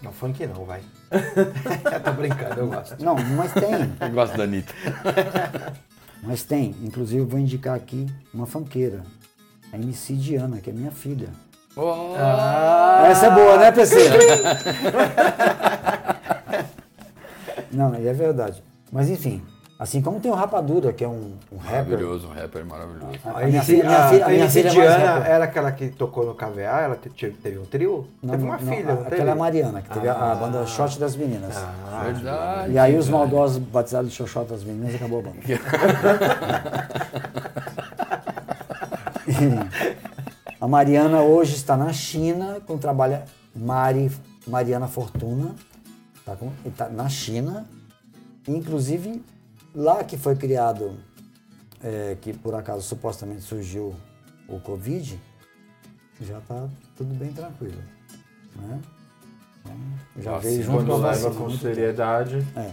Não, 0.00 0.12
funk 0.12 0.46
não, 0.46 0.64
vai. 0.64 0.82
Tô 2.04 2.12
brincando, 2.12 2.60
eu 2.60 2.68
gosto. 2.68 3.04
Não, 3.04 3.16
mas 3.36 3.52
tem. 3.52 3.72
Eu 4.00 4.14
gosto 4.14 4.36
da 4.36 4.44
Anitta. 4.44 4.72
Mas 6.22 6.42
tem. 6.42 6.74
Inclusive, 6.82 7.20
eu 7.20 7.26
vou 7.26 7.38
indicar 7.38 7.76
aqui 7.76 8.06
uma 8.34 8.46
fanqueira. 8.46 9.04
A 9.72 9.76
MC 9.76 10.14
Diana, 10.14 10.60
que 10.60 10.70
é 10.70 10.72
minha 10.72 10.90
filha. 10.90 11.28
Oh, 11.76 12.14
Essa 13.06 13.26
é 13.26 13.30
boa, 13.30 13.58
né, 13.58 13.70
PC? 13.72 13.96
Não, 17.70 17.94
é 17.94 18.12
verdade. 18.14 18.62
Mas 18.90 19.10
enfim, 19.10 19.42
assim 19.78 20.00
como 20.00 20.18
tem 20.18 20.30
o 20.30 20.34
Rapadura, 20.34 20.90
que 20.94 21.04
é 21.04 21.08
um, 21.08 21.34
um 21.52 21.58
rapper. 21.58 21.84
maravilhoso, 21.84 22.28
um 22.28 22.32
rapper 22.32 22.64
maravilhoso. 22.64 23.18
A 23.26 23.40
A 23.40 23.46
minha 23.46 23.62
filha- 23.62 23.84
minha 23.84 23.98
a- 23.98 24.08
filha- 24.08 24.24
a 24.24 24.28
a 24.28 24.30
minha 24.30 24.48
filha 24.48 24.68
é 24.68 24.70
Diana 24.70 25.14
rapper. 25.16 25.30
era 25.30 25.44
aquela 25.44 25.70
que 25.72 25.88
tocou 25.90 26.24
no 26.24 26.34
KVA, 26.34 26.80
ela 26.80 26.96
te- 26.96 27.10
te- 27.10 27.30
teve 27.30 27.58
um 27.58 27.66
trio? 27.66 28.08
teve 28.26 28.42
uma 28.42 28.56
filha, 28.58 28.94
não? 28.94 29.02
Aquela 29.02 29.28
é 29.28 29.32
a 29.32 29.36
Mariana, 29.36 29.82
que 29.82 29.90
teve 29.90 30.08
a- 30.08 30.32
a 30.32 30.34
banda 30.34 30.64
Shot 30.66 30.98
das 30.98 31.14
Meninas. 31.14 31.56
Ah, 31.58 32.04
Verdade. 32.04 32.72
e 32.72 32.78
aí 32.78 32.96
os 32.96 33.08
maldosos 33.10 33.58
batizaram 33.58 34.06
de 34.06 34.14
Xoxota 34.14 34.54
das 34.54 34.64
Meninas 34.64 34.94
e 34.94 34.96
acabou 34.96 35.18
a 35.18 35.22
banda. 35.24 35.36
a 40.60 40.66
Mariana 40.66 41.22
hoje 41.22 41.54
está 41.54 41.76
na 41.76 41.92
China 41.92 42.60
com 42.66 42.78
trabalho 42.78 43.22
Mari, 43.54 44.10
Mariana 44.46 44.88
Fortuna. 44.88 45.54
Tá, 46.24 46.34
com, 46.34 46.50
e 46.64 46.70
tá 46.70 46.88
na 46.88 47.08
China. 47.08 47.66
Inclusive, 48.48 49.22
lá 49.74 50.02
que 50.02 50.16
foi 50.16 50.34
criado, 50.34 50.96
é, 51.82 52.16
que 52.20 52.32
por 52.32 52.54
acaso 52.54 52.82
supostamente 52.82 53.42
surgiu 53.42 53.94
o 54.48 54.58
Covid, 54.60 55.20
já 56.20 56.38
está 56.38 56.68
tudo 56.96 57.14
bem 57.14 57.32
tranquilo. 57.32 57.80
Né? 58.56 58.80
Então, 59.60 59.76
já 60.18 60.30
Nossa, 60.32 60.48
veio 60.48 60.62
junto 60.62 60.76
Quando 60.78 60.88
com 60.88 61.06
a 61.06 61.10
leva 61.10 61.30
com 61.34 61.50
seriedade. 61.50 62.46
É, 62.56 62.70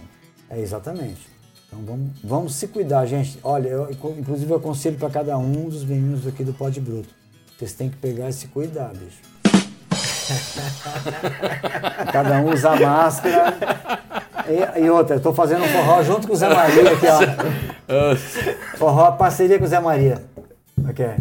é 0.49 0.59
exatamente. 0.61 1.27
Então 1.67 1.83
vamos, 1.83 2.11
vamos 2.23 2.55
se 2.55 2.67
cuidar, 2.67 3.05
gente. 3.05 3.39
Olha, 3.43 3.67
eu, 3.67 3.91
inclusive 3.91 4.51
eu 4.51 4.57
aconselho 4.57 4.97
para 4.97 5.09
cada 5.09 5.37
um 5.37 5.67
dos 5.67 5.83
meninos 5.83 6.25
aqui 6.27 6.43
do 6.43 6.53
Pode 6.53 6.79
Bruto. 6.79 7.22
Vocês 7.63 7.71
têm 7.71 7.89
que 7.89 7.95
pegar 7.95 8.27
e 8.27 8.33
se 8.33 8.49
cuidar, 8.49 8.89
bicho. 8.89 9.21
cada 12.11 12.41
um 12.41 12.51
usar 12.51 12.77
máscara. 12.77 13.53
E, 14.49 14.81
e 14.81 14.89
outra, 14.89 15.15
eu 15.15 15.21
tô 15.21 15.33
fazendo 15.33 15.63
um 15.63 15.67
forró 15.69 16.03
junto 16.03 16.27
com 16.27 16.33
o 16.33 16.35
Zé 16.35 16.53
Maria 16.53 16.91
aqui, 16.91 17.05
ó. 17.07 17.21
Forró, 18.77 19.13
parceria 19.13 19.57
com 19.57 19.63
o 19.63 19.67
Zé 19.67 19.79
Maria. 19.79 20.21
Aqui 20.85 21.03
é. 21.03 21.15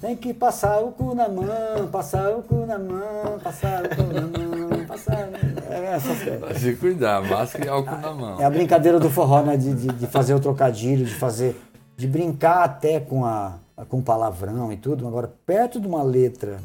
Tem 0.00 0.16
que 0.16 0.32
passar 0.32 0.78
o 0.78 0.92
cu 0.92 1.14
na 1.14 1.28
mão, 1.28 1.86
passar 1.92 2.30
o 2.30 2.42
cu 2.42 2.64
na 2.64 2.78
mão, 2.78 3.38
passar 3.44 3.84
o 3.84 3.90
cu 3.90 4.02
na 4.14 4.22
mão, 4.22 4.86
passar. 4.86 5.28
É, 5.68 5.94
essas 5.94 6.22
coisas. 6.22 6.40
Vai 6.40 6.54
se 6.54 6.72
cuidar, 6.76 7.22
máscara 7.22 7.66
e 7.66 7.68
álcool 7.68 7.98
na 7.98 8.14
mão. 8.14 8.40
É 8.40 8.46
a 8.46 8.50
brincadeira 8.50 8.98
do 8.98 9.10
forró, 9.10 9.42
né? 9.42 9.58
De, 9.58 9.74
de, 9.74 9.88
de 9.88 10.06
fazer 10.06 10.32
o 10.32 10.40
trocadilho, 10.40 11.04
de 11.04 11.14
fazer. 11.14 11.54
de 11.98 12.06
brincar 12.06 12.64
até 12.64 12.98
com, 12.98 13.26
a, 13.26 13.58
com 13.88 14.02
palavrão 14.02 14.72
e 14.72 14.76
tudo. 14.76 15.06
Agora, 15.06 15.32
perto 15.46 15.80
de 15.80 15.86
uma 15.86 16.02
letra 16.02 16.60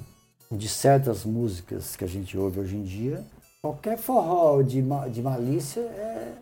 de 0.52 0.68
certas 0.70 1.26
músicas 1.26 1.96
que 1.96 2.04
a 2.04 2.08
gente 2.08 2.38
ouve 2.38 2.60
hoje 2.60 2.76
em 2.76 2.84
dia, 2.84 3.24
qualquer 3.62 3.98
forró 3.98 4.62
de, 4.62 4.82
ma- 4.82 5.08
de 5.08 5.22
malícia 5.22 5.82
é, 5.82 6.34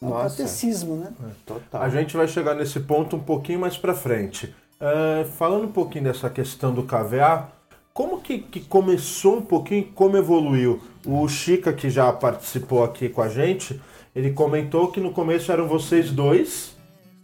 é 0.00 0.04
um 0.04 0.10
Nossa. 0.10 0.36
catecismo, 0.36 0.96
né? 0.96 1.12
Total. 1.44 1.82
A 1.82 1.88
gente 1.88 2.16
vai 2.16 2.28
chegar 2.28 2.54
nesse 2.54 2.80
ponto 2.80 3.16
um 3.16 3.20
pouquinho 3.20 3.58
mais 3.60 3.76
pra 3.76 3.94
frente. 3.94 4.54
É, 4.80 5.24
falando 5.24 5.64
um 5.64 5.72
pouquinho 5.72 6.04
dessa 6.04 6.28
questão 6.30 6.72
do 6.74 6.82
KVA, 6.82 7.48
como 7.94 8.20
que, 8.20 8.38
que 8.38 8.60
começou 8.60 9.38
um 9.38 9.42
pouquinho, 9.42 9.84
como 9.94 10.16
evoluiu? 10.16 10.80
O 11.06 11.28
Chica, 11.28 11.72
que 11.72 11.90
já 11.90 12.12
participou 12.12 12.82
aqui 12.82 13.08
com 13.08 13.22
a 13.22 13.28
gente, 13.28 13.80
ele 14.14 14.32
comentou 14.32 14.90
que 14.90 15.00
no 15.00 15.12
começo 15.12 15.50
eram 15.52 15.66
vocês 15.68 16.10
dois, 16.10 16.76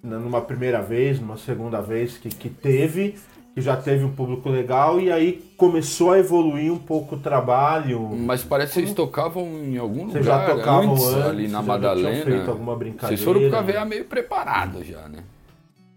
numa 0.03 0.41
primeira 0.41 0.81
vez, 0.81 1.21
numa 1.21 1.37
segunda 1.37 1.81
vez 1.81 2.17
que, 2.19 2.29
que 2.29 2.49
teve, 2.49 3.17
que 3.55 3.61
já 3.61 3.77
teve 3.77 4.05
um 4.05 4.15
público 4.15 4.49
legal, 4.49 5.01
e 5.01 5.11
aí 5.11 5.53
começou 5.57 6.13
a 6.13 6.19
evoluir 6.19 6.73
um 6.73 6.79
pouco 6.79 7.17
o 7.17 7.19
trabalho. 7.19 8.01
Mas 8.01 8.45
parece 8.45 8.75
que 8.75 8.81
vocês 8.81 8.95
tocavam 8.95 9.45
em 9.47 9.77
algum 9.77 10.09
Vocês 10.09 10.25
já 10.25 10.41
lugar 10.41 10.57
tocavam 10.57 10.93
antes, 10.93 11.05
antes, 11.07 11.27
ali 11.27 11.49
na 11.49 11.59
já 11.59 11.63
Madalena. 11.63 12.25
feito 12.25 12.51
alguma 12.51 12.77
Vocês 12.77 13.23
foram 13.23 13.41
pro 13.41 13.51
brincadeira? 13.51 13.81
KVA 13.81 13.89
meio 13.89 14.05
preparado 14.05 14.85
já, 14.85 15.09
né? 15.09 15.25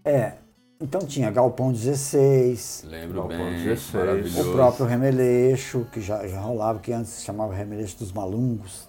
É. 0.04 0.32
Então 0.80 1.00
tinha 1.02 1.30
Galpão 1.30 1.70
16, 1.72 2.86
Lembro 2.88 3.20
Galpão 3.20 3.38
bem, 3.38 3.62
16. 3.62 3.94
maravilhoso. 3.94 4.50
o 4.50 4.52
próprio 4.52 4.84
Remeleixo, 4.84 5.86
que 5.92 6.00
já, 6.00 6.26
já 6.26 6.40
rolava, 6.40 6.80
que 6.80 6.92
antes 6.92 7.12
se 7.12 7.24
chamava 7.24 7.54
Remeleixo 7.54 8.00
dos 8.00 8.10
Malungos 8.10 8.88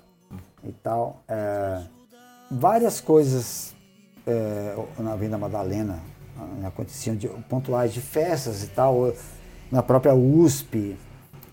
e 0.68 0.72
tal. 0.72 1.22
É, 1.28 1.82
várias 2.50 3.00
coisas 3.00 3.73
é, 4.26 4.76
na 5.00 5.14
Avenida 5.14 5.38
Madalena 5.38 6.00
ah, 6.38 6.68
aconteciam 6.68 7.16
de, 7.16 7.28
pontuais 7.50 7.94
de 7.94 8.02
festas 8.02 8.64
e 8.64 8.68
tal, 8.68 9.14
na 9.72 9.84
própria 9.84 10.14
USP, 10.14 10.96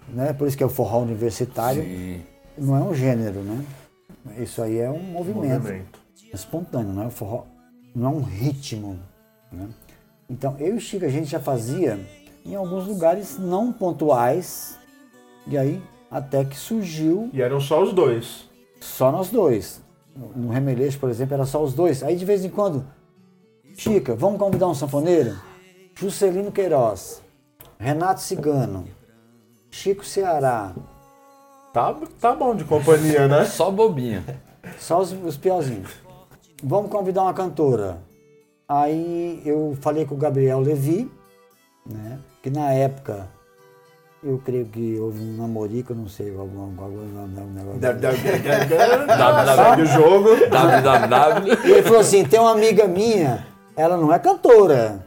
né? 0.09 0.33
por 0.33 0.46
isso 0.48 0.56
que 0.56 0.62
é 0.62 0.66
o 0.66 0.70
forró 0.70 1.00
universitário, 1.02 1.83
Sim. 1.83 2.22
não 2.56 2.76
é 2.76 2.80
um 2.80 2.94
gênero, 2.94 3.40
né? 3.40 3.64
Isso 4.38 4.61
aí 4.62 4.78
é 4.78 4.90
um 4.90 5.02
movimento, 5.02 5.62
Movimento. 5.62 5.98
espontâneo, 6.33 6.92
não 6.92 7.04
é 7.04 7.06
um 7.06 7.11
forró, 7.11 7.44
não 7.94 8.06
é 8.11 8.14
um 8.16 8.22
ritmo. 8.22 8.98
Né? 9.50 9.68
Então, 10.28 10.56
eu 10.59 10.74
e 10.74 10.76
o 10.76 10.80
Chico, 10.80 11.04
a 11.04 11.09
gente 11.09 11.30
já 11.30 11.40
fazia 11.40 11.98
em 12.44 12.54
alguns 12.54 12.87
lugares 12.87 13.38
não 13.38 13.72
pontuais, 13.72 14.78
e 15.46 15.56
aí 15.56 15.83
até 16.11 16.44
que 16.44 16.56
surgiu 16.56 17.30
E 17.33 17.40
eram 17.40 17.61
só 17.61 17.83
os 17.83 17.92
dois. 17.92 18.48
só 18.80 19.11
nós 19.11 19.30
dois. 19.30 19.80
No- 20.16 20.51
Remeleixo, 20.51 20.99
por 20.99 21.09
exemplo, 21.11 21.35
era 21.35 21.46
só 21.46 21.62
os 21.62 21.75
dois. 21.75 22.03
Aí 22.03 22.16
de 22.16 22.25
vez 22.25 22.44
em 22.44 22.51
quando, 22.51 22.85
Chica, 23.77 24.14
vamos 24.14 24.38
convidar 24.38 24.68
um 24.68 24.75
sanfoneiro? 24.75 25.37
Juscelino 25.94 26.51
Queiroz, 26.53 27.23
Renato 27.79 28.20
Cigano, 28.20 28.87
Chico 29.70 30.05
Ceará, 30.05 30.73
Tá, 31.73 31.94
tá 32.20 32.35
bom 32.35 32.53
de 32.57 32.64
companhia, 32.64 33.29
né? 33.29 33.44
Só 33.44 33.70
bobinha. 33.70 34.25
só 34.77 35.01
os, 35.01 35.12
os 35.12 35.37
piorzinhos. 35.37 35.90
Vamos 36.64 36.90
convidar 36.90 37.23
uma 37.23 37.33
cantora. 37.33 38.03
Aí 38.68 39.40
eu 39.44 39.77
falei 39.81 40.05
com 40.05 40.16
o 40.16 40.18
Gabriel 40.18 40.59
Levi, 40.59 41.09
né? 41.87 42.18
Que 42.42 42.51
na 42.51 42.73
época 42.73 43.29
eu 44.22 44.38
creio 44.44 44.66
que 44.66 44.98
houve 44.98 45.18
um 45.20 45.37
namorico, 45.37 45.94
não 45.94 46.06
sei, 46.09 46.35
algum, 46.37 46.66
negócio. 46.66 47.80
Sabe 49.56 49.83
o 49.83 49.87
jogo? 49.87 50.28
www. 50.48 51.66
E 51.66 51.70
ele 51.72 51.83
falou 51.83 52.00
assim: 52.00 52.24
tem 52.24 52.38
uma 52.40 52.52
amiga 52.52 52.87
minha, 52.87 53.46
ela 53.76 53.96
não 53.96 54.12
é 54.12 54.18
cantora, 54.18 55.06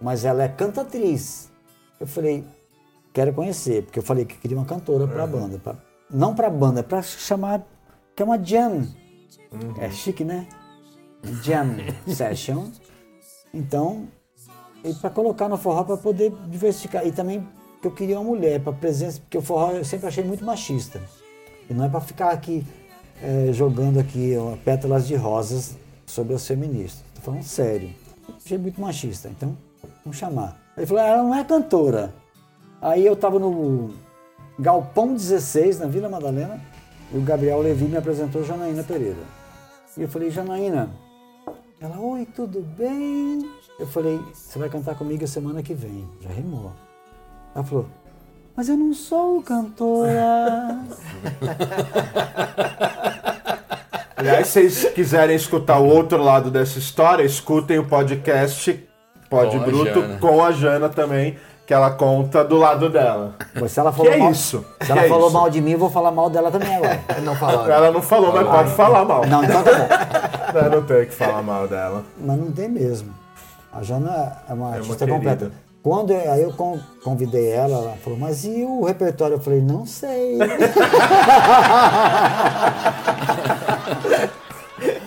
mas 0.00 0.24
ela 0.24 0.42
é 0.42 0.48
cantatriz. 0.48 1.50
Eu 1.98 2.06
falei, 2.06 2.44
quero 3.14 3.32
conhecer, 3.32 3.84
porque 3.84 3.98
eu 3.98 4.02
falei 4.02 4.24
que 4.26 4.36
queria 4.36 4.56
uma 4.56 4.66
cantora 4.66 5.06
para 5.06 5.24
a 5.24 5.26
banda. 5.26 5.58
pra- 5.58 5.76
não 6.10 6.34
para 6.34 6.46
a 6.46 6.50
banda, 6.50 6.82
para 6.82 7.02
chamar, 7.02 7.62
que 8.14 8.22
é 8.22 8.26
uma 8.26 8.38
jam. 8.42 8.86
É 9.78 9.90
chique, 9.90 10.24
né? 10.24 10.46
Jam 11.42 11.76
session. 12.06 12.66
Então, 13.54 14.06
e 14.84 14.92
para 14.94 15.08
colocar 15.10 15.48
no 15.48 15.56
forró 15.56 15.82
para 15.84 15.96
poder 15.96 16.30
diversificar. 16.48 17.06
E 17.06 17.10
também 17.12 17.46
que 17.86 17.88
eu 17.88 17.92
queria 17.92 18.18
uma 18.18 18.30
mulher 18.30 18.60
para 18.60 18.72
presença, 18.72 19.20
porque 19.20 19.38
o 19.38 19.42
forró 19.42 19.70
eu 19.70 19.84
sempre 19.84 20.08
achei 20.08 20.24
muito 20.24 20.44
machista. 20.44 21.00
E 21.70 21.74
não 21.74 21.84
é 21.84 21.88
para 21.88 22.00
ficar 22.00 22.30
aqui 22.30 22.66
eh, 23.22 23.50
jogando 23.52 23.98
aqui 23.98 24.34
pétalas 24.64 25.06
de 25.06 25.14
rosas 25.14 25.76
sobre 26.04 26.34
as 26.34 26.46
feministas. 26.46 27.04
Tô 27.14 27.20
falando 27.20 27.42
sério. 27.42 27.90
Achei 28.36 28.58
muito 28.58 28.80
machista. 28.80 29.28
Então, 29.28 29.56
vamos 30.04 30.18
chamar. 30.18 30.60
Ele 30.76 30.86
falou, 30.86 31.02
ela 31.02 31.22
não 31.22 31.34
é 31.34 31.44
cantora. 31.44 32.12
Aí 32.80 33.06
eu 33.06 33.14
estava 33.14 33.38
no 33.38 33.94
Galpão 34.58 35.14
16, 35.14 35.80
na 35.80 35.86
Vila 35.86 36.08
Madalena, 36.08 36.60
e 37.12 37.18
o 37.18 37.22
Gabriel 37.22 37.60
Levi 37.60 37.86
me 37.86 37.96
apresentou 37.96 38.44
Janaína 38.44 38.82
Pereira. 38.82 39.22
E 39.96 40.02
eu 40.02 40.08
falei, 40.08 40.30
Janaína, 40.30 40.90
ela, 41.80 41.98
oi, 41.98 42.26
tudo 42.26 42.60
bem? 42.60 43.48
Eu 43.78 43.86
falei, 43.86 44.20
você 44.32 44.58
vai 44.58 44.68
cantar 44.68 44.96
comigo 44.96 45.24
a 45.24 45.28
semana 45.28 45.62
que 45.62 45.74
vem. 45.74 46.06
Já 46.20 46.30
rimou. 46.30 46.72
Ela 47.56 47.64
falou, 47.64 47.86
mas 48.54 48.68
eu 48.68 48.76
não 48.76 48.92
sou 48.92 49.40
cantora. 49.42 50.76
Aliás, 54.14 54.48
se 54.48 54.68
vocês 54.70 54.92
quiserem 54.92 55.34
escutar 55.36 55.78
o 55.78 55.86
outro 55.86 56.22
lado 56.22 56.50
dessa 56.50 56.78
história, 56.78 57.22
escutem 57.22 57.78
o 57.78 57.84
podcast 57.86 58.86
Pod 59.30 59.56
Com 59.56 59.62
a 59.62 59.66
Bruto 59.66 60.00
Jana. 60.00 60.18
com 60.18 60.44
a 60.44 60.52
Jana 60.52 60.88
também, 60.90 61.38
que 61.66 61.72
ela 61.72 61.90
conta 61.92 62.44
do 62.44 62.58
lado 62.58 62.90
dela. 62.90 63.36
Mas 63.58 63.72
se 63.72 63.80
ela 63.80 63.90
falou 63.90 64.10
Que 64.12 64.18
é 64.18 64.20
mal, 64.20 64.32
isso? 64.32 64.58
Se 64.80 64.86
Que 64.86 64.92
ela 64.92 65.02
é 65.04 65.08
falou 65.08 65.28
isso? 65.28 65.34
mal 65.38 65.48
de 65.50 65.60
mim, 65.62 65.70
eu 65.72 65.78
vou 65.78 65.90
falar 65.90 66.10
mal 66.10 66.28
dela 66.28 66.50
também 66.50 66.74
agora. 66.76 67.00
Não 67.22 67.34
falaram. 67.36 67.72
Ela 67.72 67.90
não 67.90 68.02
falou, 68.02 68.32
mas 68.34 68.46
pode 68.46 68.70
falar 68.70 69.04
mal. 69.06 69.26
Não, 69.26 69.42
então 69.44 69.62
tá 69.62 69.70
bom. 69.72 70.58
Eu 70.58 70.70
não 70.70 70.82
tenho 70.82 71.06
que 71.06 71.14
falar 71.14 71.42
mal 71.42 71.66
dela. 71.66 72.04
Mas 72.18 72.36
não 72.38 72.52
tem 72.52 72.68
mesmo. 72.68 73.14
A 73.72 73.82
Jana 73.82 74.36
é 74.46 74.52
uma 74.52 74.74
artista 74.74 75.06
querida. 75.06 75.14
completa. 75.14 75.52
Quando 75.86 76.10
eu, 76.10 76.32
aí 76.32 76.42
eu 76.42 76.52
con- 76.52 76.80
convidei 77.04 77.48
ela, 77.48 77.76
ela 77.78 77.96
falou, 78.02 78.18
mas 78.18 78.44
e 78.44 78.64
o 78.64 78.82
repertório? 78.82 79.34
Eu 79.36 79.40
falei, 79.40 79.60
não 79.60 79.86
sei. 79.86 80.36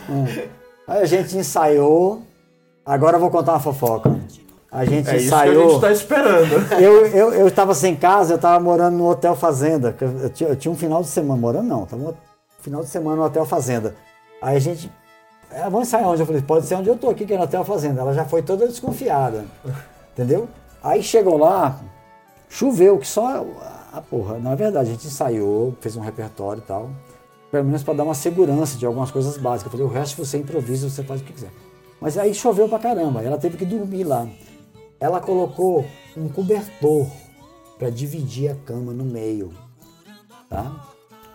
Hum. 0.10 0.26
Aí 0.88 1.02
a 1.04 1.06
gente 1.06 1.38
ensaiou. 1.38 2.24
Agora 2.84 3.18
eu 3.18 3.20
vou 3.22 3.30
contar 3.30 3.52
uma 3.52 3.60
fofoca. 3.60 4.20
A 4.72 4.84
gente 4.86 5.08
É 5.10 5.18
isso 5.18 5.30
que 5.30 5.36
a 5.36 5.38
ensaiou. 5.46 5.70
gente 5.72 5.82
tá 5.82 5.92
esperando. 5.92 6.74
Eu, 6.82 7.06
eu, 7.08 7.34
eu 7.34 7.48
estava 7.48 7.76
sem 7.76 7.96
casa, 7.96 8.34
eu 8.34 8.38
estava 8.38 8.60
morando 8.60 8.98
no 8.98 9.08
Hotel 9.08 9.36
Fazenda. 9.36 9.96
Eu, 10.02 10.30
tinha, 10.32 10.50
eu 10.50 10.56
tinha 10.56 10.72
um 10.72 10.76
final 10.76 11.02
de 11.04 11.08
semana, 11.10 11.39
morando 11.39 11.68
não, 11.68 11.86
tava 11.86 12.02
um 12.10 12.13
final 12.62 12.82
de 12.82 12.88
semana 12.89 13.18
no 13.18 13.24
Hotel 13.26 13.46
Fazenda. 13.46 13.94
Aí 14.42 14.58
a 14.58 14.60
gente, 14.60 14.92
é, 15.52 15.62
vamos 15.63 15.88
ensaiar 15.88 16.08
onde? 16.10 16.22
Eu 16.22 16.26
falei, 16.26 16.42
pode 16.42 16.65
ser 16.65 16.74
onde 16.76 16.89
eu 16.89 16.98
tô 16.98 17.10
aqui, 17.10 17.26
que 17.28 17.34
é 17.34 17.38
no 17.38 17.44
Hotel 17.44 17.63
Fazenda. 17.63 18.02
Ela 18.02 18.13
já 18.13 18.26
foi 18.26 18.42
toda 18.42 18.68
desconfiada, 18.68 19.46
entendeu? 20.13 20.48
Aí 20.84 21.04
chegou 21.04 21.38
lá, 21.38 21.80
choveu, 22.48 22.98
que 22.98 23.08
só 23.08 23.46
a 23.92 24.02
porra. 24.02 24.39
Na 24.39 24.56
verdade, 24.56 24.89
a 24.89 24.92
gente 24.92 25.08
ensaiou, 25.08 25.76
fez 25.82 25.96
um 25.96 26.02
repertório 26.02 26.62
e 26.62 26.65
tal, 26.65 26.89
pelo 27.52 27.65
menos 27.65 27.84
para 27.84 27.96
dar 27.96 28.04
uma 28.04 28.13
segurança 28.13 28.78
de 28.78 28.86
algumas 28.86 29.12
coisas 29.12 29.38
básicas. 29.38 29.72
Eu 29.74 29.80
falei, 29.80 29.86
o 29.86 29.89
resto 29.89 30.24
você 30.24 30.38
improvisa, 30.38 30.89
você 30.89 31.04
faz 31.04 31.22
o 31.22 31.24
que 31.24 31.34
quiser. 31.34 31.52
Mas 32.00 32.18
aí 32.18 32.34
choveu 32.34 32.70
pra 32.70 32.80
caramba, 32.80 33.22
ela 33.22 33.38
teve 33.38 33.58
que 33.58 33.65
dormir 33.65 34.06
lá. 34.06 34.28
Ela 35.00 35.20
colocou 35.20 35.86
um 36.15 36.30
cobertor 36.30 37.08
para 37.78 37.89
dividir 37.89 38.52
a 38.52 38.56
cama 38.56 38.94
no 38.94 39.04
meio, 39.04 39.54
tá? 40.50 40.86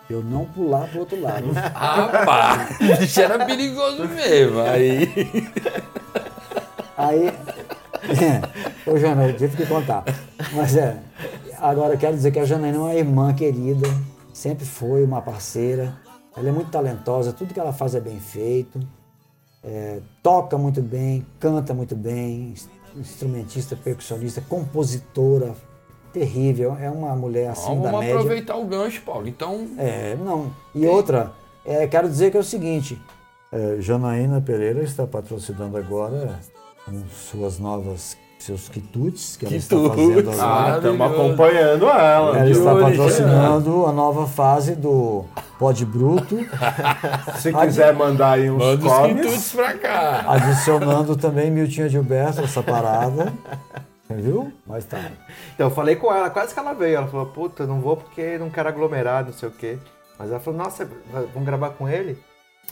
Eu 0.07 0.21
não 0.21 0.45
pular 0.45 0.87
pro 0.89 0.99
outro 0.99 1.19
lado. 1.19 1.51
Rapaz, 1.73 2.79
isso 3.01 3.21
era 3.21 3.43
perigoso 3.43 4.07
mesmo. 4.07 4.61
Aí. 4.61 5.09
Aí, 6.95 7.33
ô 8.85 8.97
Jana, 8.97 9.27
eu 9.27 9.35
tive 9.35 9.57
que 9.57 9.65
contar. 9.65 10.03
Mas 10.53 10.75
é, 10.75 10.97
agora 11.59 11.93
eu 11.93 11.97
quero 11.97 12.15
dizer 12.15 12.31
que 12.31 12.39
a 12.39 12.45
Janaína 12.45 12.77
é 12.77 12.79
uma 12.79 12.95
irmã 12.95 13.33
querida, 13.33 13.87
sempre 14.33 14.65
foi 14.65 15.03
uma 15.03 15.21
parceira. 15.21 15.95
Ela 16.35 16.49
é 16.49 16.51
muito 16.51 16.69
talentosa, 16.69 17.31
tudo 17.31 17.53
que 17.53 17.59
ela 17.59 17.71
faz 17.73 17.95
é 17.95 17.99
bem 17.99 18.19
feito. 18.19 18.79
É, 19.63 19.99
toca 20.21 20.57
muito 20.57 20.81
bem, 20.81 21.25
canta 21.39 21.73
muito 21.73 21.95
bem, 21.95 22.53
instrumentista, 22.95 23.75
percussionista, 23.75 24.41
compositora, 24.47 25.55
terrível. 26.13 26.77
É 26.79 26.89
uma 26.89 27.15
mulher 27.15 27.49
assim 27.49 27.75
da 27.81 27.89
Vamos 27.89 28.01
média. 28.01 28.15
aproveitar 28.15 28.57
o 28.57 28.65
gancho, 28.65 29.01
Paulo. 29.01 29.27
Então, 29.27 29.67
É, 29.77 30.15
não. 30.15 30.51
E 30.73 30.85
outra, 30.85 31.31
é, 31.65 31.87
quero 31.87 32.07
dizer 32.07 32.29
que 32.31 32.37
é 32.37 32.39
o 32.39 32.43
seguinte: 32.43 33.01
é, 33.51 33.77
Janaína 33.79 34.39
Pereira 34.39 34.83
está 34.83 35.07
patrocinando 35.07 35.77
agora 35.77 36.39
com 36.85 37.03
suas 37.09 37.59
novas, 37.59 38.17
seus 38.39 38.69
quitutes 38.69 39.35
que 39.37 39.45
ela 39.45 39.55
está 39.55 39.75
Quitutes. 39.75 39.95
fazendo 40.05 40.41
Ah, 40.41 40.43
agora. 40.59 40.75
estamos 40.77 40.97
Maravilhoso. 40.97 41.25
acompanhando 41.31 41.85
ela. 41.87 42.37
Ela 42.37 42.49
está 42.49 42.75
patrocinando 42.75 43.85
a 43.87 43.91
nova 43.91 44.27
fase 44.27 44.75
do 44.75 45.25
Pod 45.57 45.85
Bruto, 45.85 46.37
Se 47.39 47.51
quiser 47.53 47.93
mandar 47.93 48.31
aí 48.33 48.49
uns 48.51 48.57
manda 48.59 48.85
os 48.85 49.07
quitutes 49.07 49.51
pra 49.53 49.73
cá. 49.77 50.25
adicionando 50.27 51.15
também 51.15 51.49
Miltinha 51.49 51.89
Gilberto, 51.89 52.41
essa 52.41 52.61
parada. 52.61 53.33
Você 54.07 54.13
viu? 54.21 54.53
Mas 54.67 54.85
tá. 54.85 54.99
Então 55.55 55.67
eu 55.67 55.71
falei 55.73 55.95
com 55.95 56.13
ela, 56.13 56.29
quase 56.29 56.53
que 56.53 56.59
ela 56.59 56.73
veio. 56.73 56.97
Ela 56.97 57.07
falou, 57.07 57.25
puta, 57.27 57.65
não 57.65 57.79
vou 57.81 57.97
porque 57.97 58.37
não 58.37 58.49
quero 58.51 58.69
aglomerar, 58.69 59.25
não 59.25 59.33
sei 59.33 59.49
o 59.49 59.51
quê. 59.51 59.79
Mas 60.19 60.29
ela 60.29 60.39
falou, 60.39 60.59
nossa, 60.59 60.87
vamos 61.33 61.45
gravar 61.45 61.71
com 61.71 61.89
ele? 61.89 62.17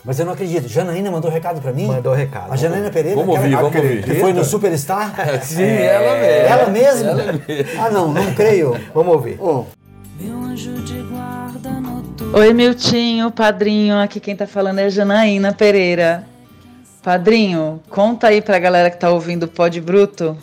Mas 0.03 0.19
eu 0.19 0.25
não 0.25 0.34
acredito. 0.34 0.67
Janaína 0.67 1.10
mandou 1.10 1.32
recado 1.32 1.62
pra 1.62 1.71
mim? 1.71 1.88
Mandou 1.88 2.13
recado. 2.13 2.51
A 2.51 2.56
Janaína 2.56 2.89
Pereira? 2.89 3.17
Vamos 3.17 3.36
ouvir, 3.36 3.56
vamos 3.56 3.75
ouvir. 3.75 4.03
Que 4.03 4.15
foi 4.15 4.34
no 4.34 4.43
Superstar? 4.43 5.13
Sim, 5.43 5.63
ela 5.63 6.15
mesmo. 6.17 6.47
Ela 6.47 6.69
mesma? 6.69 7.10
Ela 7.10 7.34
mesmo. 7.34 7.82
Ah, 7.82 7.89
não, 7.89 8.12
não 8.12 8.34
creio. 8.34 8.77
Vamos 8.93 9.13
ouvir. 9.13 9.39
Ô, 9.41 9.65
Meu 10.19 10.38
anjo 10.38 10.73
de 10.82 11.01
guarda 11.03 11.69
noturno. 11.79 12.38
Oi, 12.38 12.53
Miltinho, 12.53 13.32
padrinho. 13.32 13.97
Aqui 13.97 14.19
quem 14.19 14.36
tá 14.36 14.45
falando 14.45 14.79
é 14.79 14.89
Janaína 14.89 15.53
Pereira. 15.53 16.25
Padrinho, 17.01 17.82
conta 17.89 18.27
aí 18.27 18.41
pra 18.41 18.60
galera 18.60 18.89
que 18.89 18.97
tá 18.97 19.10
ouvindo 19.10 19.43
o 19.43 19.47
Pod 19.47 19.79
Bruto 19.79 20.38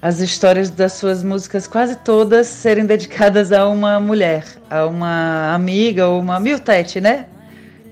as 0.00 0.20
histórias 0.20 0.70
das 0.70 0.92
suas 0.92 1.24
músicas, 1.24 1.66
quase 1.66 1.96
todas 1.96 2.46
serem 2.46 2.86
dedicadas 2.86 3.50
a 3.50 3.66
uma 3.66 3.98
mulher, 3.98 4.44
a 4.70 4.86
uma 4.86 5.52
amiga 5.54 6.06
ou 6.06 6.20
uma 6.20 6.38
miltete, 6.38 7.00
né? 7.00 7.26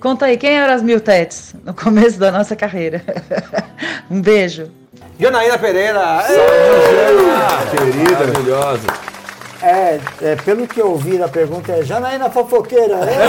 Conta 0.04 0.26
aí, 0.26 0.36
quem 0.36 0.50
eram 0.50 0.74
as 0.74 0.82
miltetes 0.82 1.54
no 1.64 1.72
começo 1.72 2.18
da 2.18 2.30
nossa 2.30 2.54
carreira? 2.54 3.00
um 4.10 4.20
beijo. 4.20 4.70
Janaína 5.18 5.58
Pereira! 5.58 6.22
Querida. 7.70 8.26
Maravilhosa. 8.26 8.86
É, 9.62 9.98
é, 10.20 10.36
pelo 10.36 10.68
que 10.68 10.78
eu 10.78 10.94
vi 10.98 11.16
da 11.16 11.26
pergunta, 11.26 11.72
é 11.72 11.82
Janaína 11.82 12.28
Fofoqueira. 12.28 12.96
É. 12.96 13.26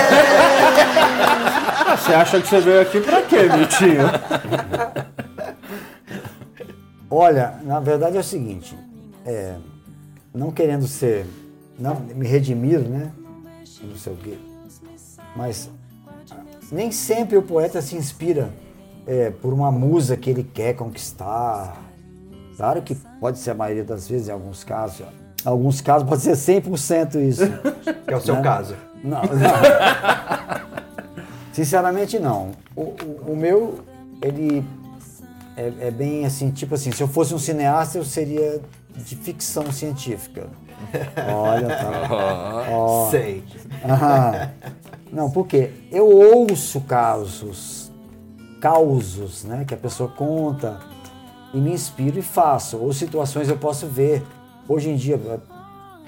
você 1.96 2.14
acha 2.14 2.42
que 2.42 2.48
você 2.50 2.60
veio 2.60 2.82
aqui 2.82 3.00
pra 3.00 3.22
quê, 3.22 3.44
Miltinho? 3.44 4.12
Olha, 7.10 7.54
na 7.64 7.80
verdade 7.80 8.18
é 8.18 8.20
o 8.20 8.24
seguinte, 8.24 8.78
é, 9.26 9.54
não 10.34 10.52
querendo 10.52 10.86
ser, 10.90 11.26
não 11.80 11.96
me 12.02 12.28
redimir, 12.28 12.82
né? 12.82 13.14
Não 13.82 13.96
sei 13.96 14.12
o 14.12 14.18
quê. 14.18 14.38
Mas 15.38 15.70
nem 16.72 16.92
sempre 16.92 17.38
o 17.38 17.42
poeta 17.42 17.82
se 17.82 17.96
inspira 17.96 18.50
é, 19.08 19.30
por 19.30 19.54
uma 19.54 19.72
musa 19.72 20.18
que 20.18 20.30
ele 20.30 20.44
quer 20.44 20.74
conquistar. 20.76 21.78
Claro 22.58 22.82
que 22.82 22.96
pode 23.20 23.38
ser 23.40 23.52
a 23.52 23.56
maioria 23.56 23.84
das 23.84 24.08
vezes, 24.08 24.30
em 24.30 24.32
alguns 24.32 24.64
casos. 24.64 25.06
Em 25.46 25.48
alguns 25.48 25.82
casos 25.82 26.08
pode 26.08 26.22
ser 26.22 26.34
100% 26.62 27.16
isso. 27.28 27.44
Que 28.08 28.14
é 28.14 28.18
o 28.18 28.22
seu 28.22 28.36
Né? 28.36 28.42
caso. 28.42 28.76
Não, 29.04 29.22
não. 29.22 29.30
Sinceramente, 31.54 32.20
não. 32.20 32.52
O, 32.76 32.82
o- 32.82 33.32
o 33.32 33.36
meu, 33.36 33.80
ele 34.22 34.64
é, 35.56 35.72
é 35.88 35.92
bem 35.92 36.26
assim, 36.26 36.52
tipo 36.52 36.76
assim, 36.76 36.92
se 36.92 37.02
eu 37.02 37.08
fosse 37.08 37.34
um 37.34 37.40
cineasta, 37.40 37.98
eu 37.98 38.04
seria 38.06 38.60
de 38.96 39.16
ficção 39.16 39.72
científica. 39.72 40.48
Olha, 41.34 41.68
tá. 41.68 42.68
Ó. 42.72 43.10
Sei. 43.10 43.44
Aham. 43.84 44.50
Não, 45.16 45.32
porque 45.32 45.72
eu 45.90 46.06
ouço 46.10 46.82
casos, 46.82 47.90
causos, 48.60 49.46
né, 49.46 49.64
que 49.66 49.74
a 49.74 49.78
pessoa 49.78 50.10
conta 50.10 50.78
e 51.54 51.58
me 51.58 51.72
inspiro 51.72 52.20
e 52.20 52.22
faço. 52.22 52.76
Ou 52.78 52.92
situações 52.92 53.48
eu 53.48 53.58
posso 53.58 53.88
ver. 53.88 54.22
Hoje 54.68 54.90
em 54.90 54.98
dia, 54.98 55.18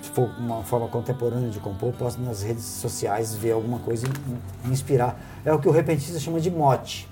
se 0.01 0.09
for 0.09 0.29
uma 0.37 0.61
forma 0.63 0.89
contemporânea 0.89 1.49
de 1.49 1.59
compor, 1.59 1.93
posso 1.93 2.19
nas 2.19 2.43
redes 2.43 2.65
sociais 2.65 3.33
ver 3.33 3.51
alguma 3.51 3.79
coisa 3.79 4.07
e 4.07 4.67
me 4.67 4.73
inspirar. 4.73 5.17
É 5.45 5.53
o 5.53 5.59
que 5.59 5.69
o 5.69 5.71
repentista 5.71 6.19
chama 6.19 6.41
de 6.41 6.51
mote. 6.51 7.07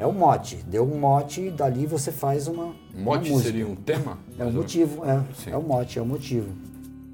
É 0.00 0.04
o 0.06 0.12
mote. 0.12 0.56
Deu 0.66 0.82
um 0.82 0.98
mote 0.98 1.42
e 1.42 1.50
dali 1.50 1.86
você 1.86 2.10
faz 2.10 2.48
uma, 2.48 2.64
uma 2.64 2.74
Mote 3.04 3.30
música. 3.30 3.50
seria 3.50 3.68
um 3.68 3.76
tema? 3.76 4.18
É 4.36 4.44
o 4.44 4.52
motivo, 4.52 5.04
é. 5.04 5.22
Sim. 5.36 5.50
É 5.50 5.56
o 5.56 5.62
mote, 5.62 5.98
é 5.98 6.02
o 6.02 6.06
motivo. 6.06 6.48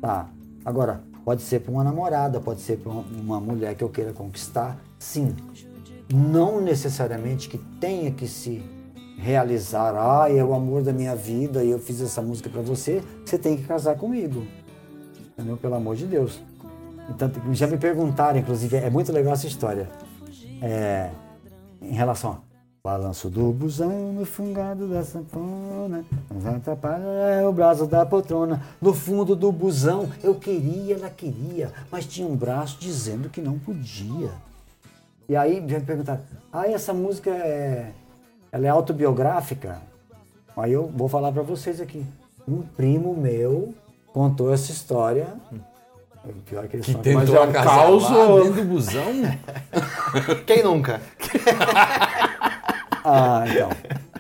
Tá. 0.01 0.27
Agora, 0.65 1.03
pode 1.25 1.43
ser 1.43 1.61
para 1.61 1.73
uma 1.73 1.85
namorada, 1.85 2.41
pode 2.41 2.61
ser 2.61 2.79
para 2.79 2.91
uma, 2.91 3.41
mulher 3.41 3.75
que 3.75 3.85
eu 3.85 3.89
queira 3.89 4.13
conquistar, 4.13 4.79
sim. 4.99 5.35
Não 6.13 6.61
necessariamente 6.61 7.49
que 7.49 7.59
tenha 7.59 8.11
que 8.11 8.27
se 8.27 8.63
realizar, 9.17 9.95
ah, 9.97 10.31
é 10.31 10.43
o 10.43 10.53
amor 10.53 10.83
da 10.83 10.93
minha 10.93 11.15
vida 11.15 11.63
e 11.63 11.71
eu 11.71 11.79
fiz 11.79 12.01
essa 12.01 12.21
música 12.21 12.51
para 12.51 12.61
você, 12.61 13.03
você 13.25 13.39
tem 13.39 13.57
que 13.57 13.65
casar 13.65 13.97
comigo. 13.97 14.47
Entendeu? 15.33 15.57
Pelo 15.57 15.75
amor 15.75 15.97
de 15.97 16.07
Deus. 16.07 16.41
Então, 17.09 17.31
já 17.53 17.67
me 17.67 17.79
perguntaram, 17.79 18.39
inclusive, 18.39 18.77
é 18.77 18.91
muito 18.91 19.13
legal 19.13 19.33
essa 19.33 19.47
história. 19.47 19.89
É, 20.61 21.11
em 21.81 21.95
relação 21.95 22.33
a 22.33 22.52
Balanço 22.87 23.31
do 23.31 23.53
busão 23.53 24.13
no 24.13 24.25
fungado 24.25 24.89
da 24.89 25.05
sanfona, 25.05 26.05
é 27.39 27.47
o 27.47 27.53
braço 27.53 27.87
da 27.87 28.05
poltrona. 28.05 28.61
No 28.81 28.93
fundo 28.93 29.37
do 29.37 29.53
busão 29.53 30.11
eu 30.21 30.35
queria, 30.35 30.97
ela 30.97 31.09
queria, 31.09 31.73
mas 31.93 32.07
tinha 32.07 32.27
um 32.27 32.35
braço 32.35 32.79
dizendo 32.81 33.29
que 33.29 33.41
não 33.41 33.57
podia. 33.57 34.31
E 35.29 35.37
aí 35.37 35.65
já 35.69 35.79
me 35.79 35.85
perguntaram, 35.85 36.23
ah, 36.53 36.67
essa 36.67 36.93
música 36.93 37.31
é, 37.31 37.93
ela 38.51 38.67
é 38.67 38.71
autobiográfica? 38.71 39.81
Aí 40.57 40.73
eu 40.73 40.89
vou 40.93 41.09
falar 41.09 41.31
para 41.31 41.43
vocês 41.43 41.81
aqui. 41.81 42.05
Um 42.49 42.63
primo 42.63 43.15
meu 43.15 43.73
contou 44.13 44.53
essa 44.53 44.73
história. 44.73 45.29
Pior 46.47 46.67
que 46.67 46.77
eles 46.77 46.87
Que 46.87 46.93
são- 46.93 47.01
tentou 47.01 47.21
Mas 47.21 47.33
é 47.35 47.41
um 47.41 47.43
acasalar 47.45 47.77
caos 47.87 48.09
dentro 48.45 48.53
do 48.55 48.65
busão? 48.75 49.05
Quem 50.47 50.65
nunca? 50.65 51.01
Ah, 53.05 53.45
então. 53.47 53.71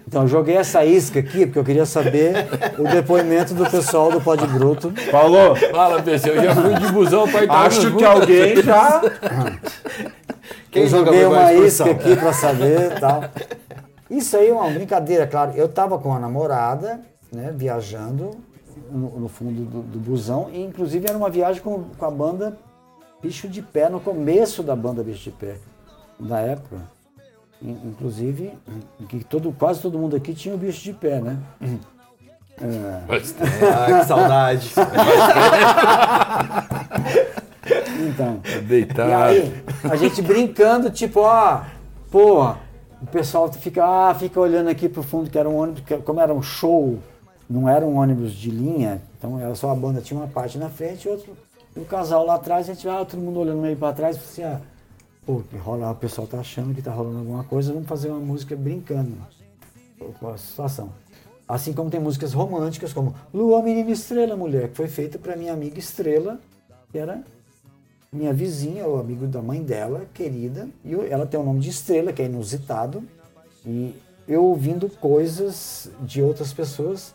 Então, 0.07 0.23
eu 0.23 0.29
joguei 0.29 0.57
essa 0.57 0.85
isca 0.85 1.21
aqui 1.21 1.47
porque 1.47 1.59
eu 1.59 1.64
queria 1.64 1.87
saber 1.87 2.35
o 2.79 2.83
depoimento 2.83 3.55
do 3.55 3.64
pessoal 3.71 4.11
do 4.12 4.21
Pode 4.21 4.47
Bruto. 4.47 4.92
Paulo, 5.11 5.57
Fala, 5.71 6.03
PC, 6.03 6.31
eu 6.31 6.42
já 6.42 6.55
fui 6.55 6.75
de 6.75 6.92
busão 6.92 7.27
pra 7.27 7.45
Itaúna. 7.45 7.66
acho 7.66 7.97
que 7.97 8.05
alguém 8.05 8.62
já. 8.62 9.01
Quem 10.71 10.83
eu 10.83 10.88
joguei 10.88 11.25
uma 11.25 11.55
isca 11.55 11.90
aqui 11.90 12.14
pra 12.14 12.33
saber 12.33 12.92
e 12.92 13.01
tal. 13.01 13.25
Isso 14.11 14.37
aí 14.37 14.51
é 14.51 14.53
uma 14.53 14.68
brincadeira, 14.68 15.27
claro. 15.27 15.53
Eu 15.55 15.66
tava 15.66 15.99
com 15.99 16.14
a 16.14 16.18
namorada, 16.18 17.01
né, 17.33 17.51
viajando 17.57 18.33
no, 18.90 19.21
no 19.21 19.29
fundo 19.29 19.64
do, 19.64 19.83
do 19.83 19.99
busão, 19.99 20.51
e 20.53 20.62
inclusive 20.62 21.09
era 21.09 21.16
uma 21.16 21.31
viagem 21.31 21.62
com, 21.62 21.85
com 21.97 22.05
a 22.05 22.11
banda 22.11 22.59
Bicho 23.23 23.49
de 23.49 23.62
Pé, 23.62 23.88
no 23.88 24.01
começo 24.01 24.62
da 24.62 24.77
banda 24.77 25.03
Bicho 25.03 25.25
de 25.25 25.31
Pé, 25.31 25.57
da 26.21 26.40
época. 26.40 26.77
In- 27.62 27.79
Inclusive, 27.90 28.53
que 29.09 29.22
todo, 29.25 29.53
quase 29.53 29.81
todo 29.81 29.98
mundo 29.98 30.16
aqui 30.16 30.35
tinha 30.35 30.55
o 30.55 30.59
bicho 30.59 30.83
de 30.83 30.92
pé, 30.92 31.20
né? 31.20 31.38
Ah, 32.61 34.01
que 34.01 34.05
saudade. 34.07 34.70
Então. 38.09 38.40
E 38.44 38.61
Deitado. 38.62 39.12
aí, 39.12 39.64
a 39.88 39.96
gente 39.96 40.20
brincando, 40.20 40.90
tipo, 40.90 41.20
ó, 41.20 41.61
pô, 42.11 42.51
o 42.51 43.07
pessoal 43.11 43.51
fica, 43.53 43.85
ah, 43.85 44.14
fica 44.14 44.40
olhando 44.40 44.68
aqui 44.68 44.88
pro 44.88 45.03
fundo, 45.03 45.31
que 45.31 45.38
era 45.38 45.48
um 45.48 45.57
ônibus, 45.57 45.83
que, 45.85 45.96
como 45.98 46.20
era 46.20 46.35
um 46.35 46.42
show, 46.42 46.98
não 47.48 47.68
era 47.68 47.85
um 47.87 47.96
ônibus 47.96 48.33
de 48.33 48.51
linha, 48.51 49.01
então 49.16 49.38
era 49.38 49.55
só 49.55 49.70
a 49.70 49.75
banda, 49.75 50.01
tinha 50.01 50.18
uma 50.18 50.27
parte 50.29 50.59
na 50.59 50.68
frente 50.68 51.05
e 51.07 51.09
outro, 51.11 51.37
e 51.77 51.81
o 51.81 51.85
casal 51.85 52.27
lá 52.27 52.35
atrás, 52.35 52.68
a 52.68 52.75
gente, 52.75 52.88
ah, 52.88 53.05
todo 53.05 53.20
mundo 53.20 53.38
olhando 53.40 53.61
meio 53.62 53.77
pra 53.77 53.92
trás, 53.92 54.16
assim, 54.16 54.42
ah, 54.42 54.61
pô, 55.25 55.41
que 55.49 55.57
rola, 55.57 55.91
o 55.91 55.95
pessoal 55.95 56.27
tá 56.27 56.41
achando 56.41 56.75
que 56.75 56.83
tá 56.83 56.93
rolando 56.93 57.19
alguma 57.19 57.45
coisa, 57.45 57.73
vamos 57.73 57.89
fazer 57.89 58.09
uma 58.09 58.21
música 58.21 58.57
brincando 58.57 59.17
com 60.19 60.29
a 60.29 60.37
situação. 60.37 60.93
Assim 61.49 61.73
como 61.73 61.91
tem 61.91 62.01
músicas 62.01 62.33
românticas, 62.33 62.93
como 62.93 63.15
Lua, 63.33 63.63
Menina 63.63 63.91
Estrela, 63.91 64.37
Mulher, 64.37 64.71
que 64.71 64.77
foi 64.77 64.89
feita 64.89 65.19
pra 65.19 65.37
minha 65.37 65.53
amiga 65.53 65.79
Estrela, 65.79 66.41
que 66.91 66.99
era 66.99 67.23
minha 68.13 68.33
vizinha, 68.33 68.87
o 68.87 68.99
amigo 68.99 69.27
da 69.27 69.41
mãe 69.41 69.63
dela, 69.63 70.07
querida, 70.13 70.69
e 70.85 70.95
ela 70.95 71.27
tem 71.27 71.39
o 71.39 71.43
nome 71.43 71.61
de 71.61 71.71
Estrela, 71.71 72.13
que 72.13 72.23
é 72.23 72.27
inusitado, 72.27 73.03
e 73.65 73.95
eu 74.27 74.45
ouvindo 74.45 74.89
coisas 74.89 75.91
de 76.01 76.21
outras 76.23 76.53
pessoas, 76.53 77.15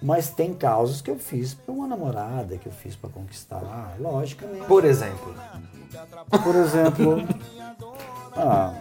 mas 0.00 0.30
tem 0.30 0.54
causas 0.54 1.00
que 1.00 1.10
eu 1.10 1.18
fiz 1.18 1.54
para 1.54 1.72
uma 1.72 1.86
namorada, 1.86 2.56
que 2.56 2.66
eu 2.66 2.72
fiz 2.72 2.94
para 2.94 3.10
conquistar, 3.10 3.96
logicamente. 3.98 4.66
Por 4.66 4.84
exemplo. 4.84 5.34
Por 6.42 6.54
exemplo, 6.56 7.22
ah, 8.36 8.72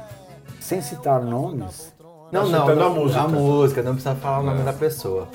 sem 0.59 0.81
citar 0.81 1.21
nomes, 1.21 1.93
Não, 2.31 2.47
não, 2.49 2.75
não, 2.75 2.85
a 2.85 2.89
música. 2.89 3.21
A 3.21 3.27
música, 3.27 3.81
não 3.83 3.93
precisa 3.93 4.15
falar 4.15 4.39
o 4.39 4.43
nome 4.43 4.63
da 4.63 4.73
pessoa. 4.73 5.27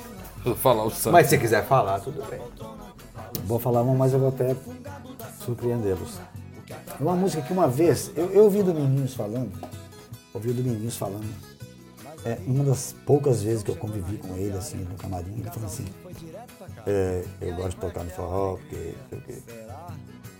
Vou 0.44 0.54
falar 0.54 0.84
o 0.84 0.90
santo. 0.90 1.12
Mas 1.12 1.28
se 1.28 1.38
quiser 1.38 1.64
falar, 1.64 2.00
tudo 2.00 2.22
bem. 2.28 2.40
Vou 3.44 3.58
falar 3.58 3.82
uma, 3.82 3.94
mas 3.94 4.12
eu 4.12 4.18
vou 4.18 4.28
até 4.28 4.54
surpreendê-los. 5.44 6.18
É 6.70 7.02
uma 7.02 7.14
música 7.14 7.42
que 7.42 7.52
uma 7.52 7.68
vez, 7.68 8.10
eu, 8.16 8.30
eu 8.30 8.44
ouvi 8.44 8.62
do 8.62 8.74
Meninos 8.74 9.14
falando, 9.14 9.52
ouvi 10.34 10.52
do 10.52 10.62
Meninos 10.62 10.96
falando, 10.96 11.26
é, 12.24 12.38
uma 12.46 12.64
das 12.64 12.94
poucas 13.04 13.42
vezes 13.42 13.62
que 13.62 13.70
eu 13.70 13.76
convivi 13.76 14.16
com 14.18 14.36
ele, 14.36 14.56
assim, 14.56 14.78
no 14.78 14.94
camarim, 14.96 15.40
ele 15.40 15.50
falou 15.50 15.66
assim, 15.66 15.86
é, 16.86 17.24
eu 17.40 17.54
gosto 17.56 17.70
de 17.70 17.76
tocar 17.76 18.04
no 18.04 18.10
forró, 18.10 18.56
porque, 18.56 18.94
porque 19.10 19.42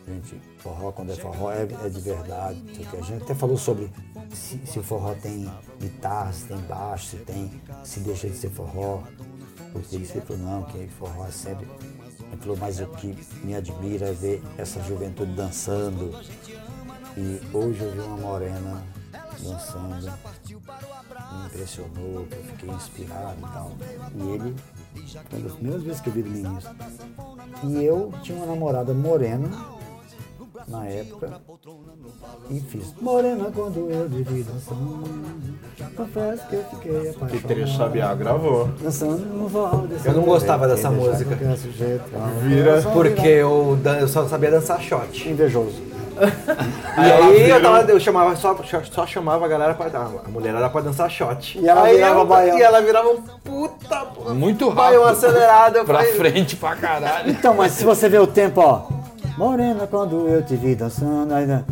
gente, 0.07 0.41
forró 0.59 0.93
quando 0.93 1.13
é 1.13 1.17
forró 1.17 1.51
é, 1.51 1.63
é 1.63 1.89
de 1.89 2.01
verdade, 2.01 2.63
a 2.99 3.03
gente 3.03 3.23
até 3.23 3.35
falou 3.35 3.57
sobre 3.57 3.91
se, 4.33 4.59
se 4.67 4.79
o 4.79 4.83
forró 4.83 5.15
tem 5.15 5.51
guitarra, 5.81 6.33
se 6.33 6.45
tem 6.47 6.59
baixo, 6.59 7.07
se 7.07 7.17
tem, 7.19 7.61
se 7.85 8.01
deixa 8.01 8.29
de 8.29 8.37
ser 8.37 8.51
forró, 8.51 9.03
porque 9.73 9.97
ele 9.97 10.07
falou, 10.07 10.43
não, 10.43 10.63
que 10.65 10.87
forró 10.89 11.27
é 11.27 11.31
sempre. 11.31 11.67
Ele 11.67 12.41
falou, 12.41 12.57
mas 12.57 12.81
o 12.81 12.87
que 12.87 13.17
me 13.43 13.55
admira 13.55 14.09
é 14.09 14.13
ver 14.13 14.43
essa 14.59 14.83
juventude 14.83 15.33
dançando. 15.33 16.11
E 17.17 17.41
hoje 17.55 17.83
eu 17.83 17.93
vi 17.93 18.01
uma 18.01 18.17
morena 18.17 18.83
dançando, 19.43 20.13
me 21.33 21.47
impressionou, 21.47 22.27
eu 22.31 22.45
fiquei 22.45 22.71
inspirado 22.71 23.39
e 23.39 23.43
tal. 23.43 23.73
E 24.15 24.29
ele, 24.31 24.57
foi 25.29 25.39
uma 25.39 25.49
das 25.49 25.53
primeiras 25.55 25.83
vezes 25.83 26.01
que 26.01 26.09
eu 26.09 26.13
vi 26.13 26.21
ele 26.21 26.49
nisso. 26.49 26.71
E 27.65 27.85
eu 27.85 28.13
tinha 28.23 28.37
uma 28.39 28.47
namorada 28.47 28.95
morena, 28.95 29.49
na 30.73 30.87
época, 30.87 31.41
e 32.51 32.61
fiz 32.61 32.95
Morena 33.01 33.51
quando 33.55 33.89
eu 33.91 34.09
vivi 34.09 34.43
dançando. 34.43 35.03
Confesso 35.97 36.47
que 36.49 36.57
eu 36.57 36.65
fiquei 36.65 36.93
Que 37.01 37.09
apaixonado. 37.09 37.47
Teresa 37.49 37.77
Sabiá 37.77 38.15
gravou. 38.15 38.69
Dançando 38.81 39.17
no 39.19 39.87
desse 39.87 40.07
Eu 40.09 40.15
não 40.15 40.23
gostava 40.23 40.67
dessa 40.67 40.91
música. 40.91 41.37
Vira- 42.43 42.83
Porque 42.93 43.27
eu, 43.29 43.79
eu 44.01 44.09
só 44.09 44.27
sabia 44.27 44.51
dançar 44.51 44.81
shot. 44.81 45.29
invejoso. 45.29 45.93
E 46.95 47.01
aí 47.01 47.49
eu, 47.49 47.63
tava, 47.63 47.91
eu 47.91 47.99
chamava, 47.99 48.37
só, 48.37 48.55
só 48.93 49.07
chamava 49.07 49.47
a 49.47 49.49
galera 49.49 49.73
pra. 49.75 49.87
A 50.27 50.29
mulherada 50.29 50.69
pra 50.69 50.83
dançar 50.83 51.11
shot. 51.11 51.59
E 51.59 51.67
ela 51.67 51.85
aí 51.85 51.95
virava 51.97 52.21
eu- 52.21 52.27
baião. 52.27 52.59
E 52.59 52.63
ela 52.63 52.83
virava 52.83 53.09
um 53.09 53.23
puta. 53.23 54.05
Muito 54.35 54.67
rápido. 54.69 54.77
Baião 54.77 55.05
acelerado. 55.07 55.85
Pra 55.87 55.99
falei, 56.01 56.13
frente 56.13 56.55
pra 56.57 56.77
caralho. 56.77 57.31
Então, 57.31 57.55
mas 57.55 57.73
se 57.73 57.85
você 57.85 58.11
ver 58.11 58.21
o 58.21 58.27
tempo, 58.27 58.61
ó. 58.61 58.83
Morena, 59.37 59.87
quando 59.87 60.29
eu 60.29 60.43
te 60.45 60.57
vi 60.57 60.75
dançando, 60.75 61.33
ainda. 61.35 61.65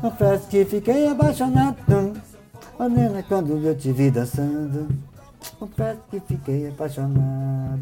Confesso 0.00 0.46
que 0.48 0.64
fiquei 0.64 1.08
apaixonado. 1.08 1.76
Morena, 2.78 3.24
quando 3.26 3.58
eu 3.66 3.76
te 3.76 3.90
vi 3.92 4.10
dançando. 4.10 4.88
Confesso 5.58 5.98
que 6.10 6.20
fiquei 6.20 6.68
apaixonado. 6.68 7.80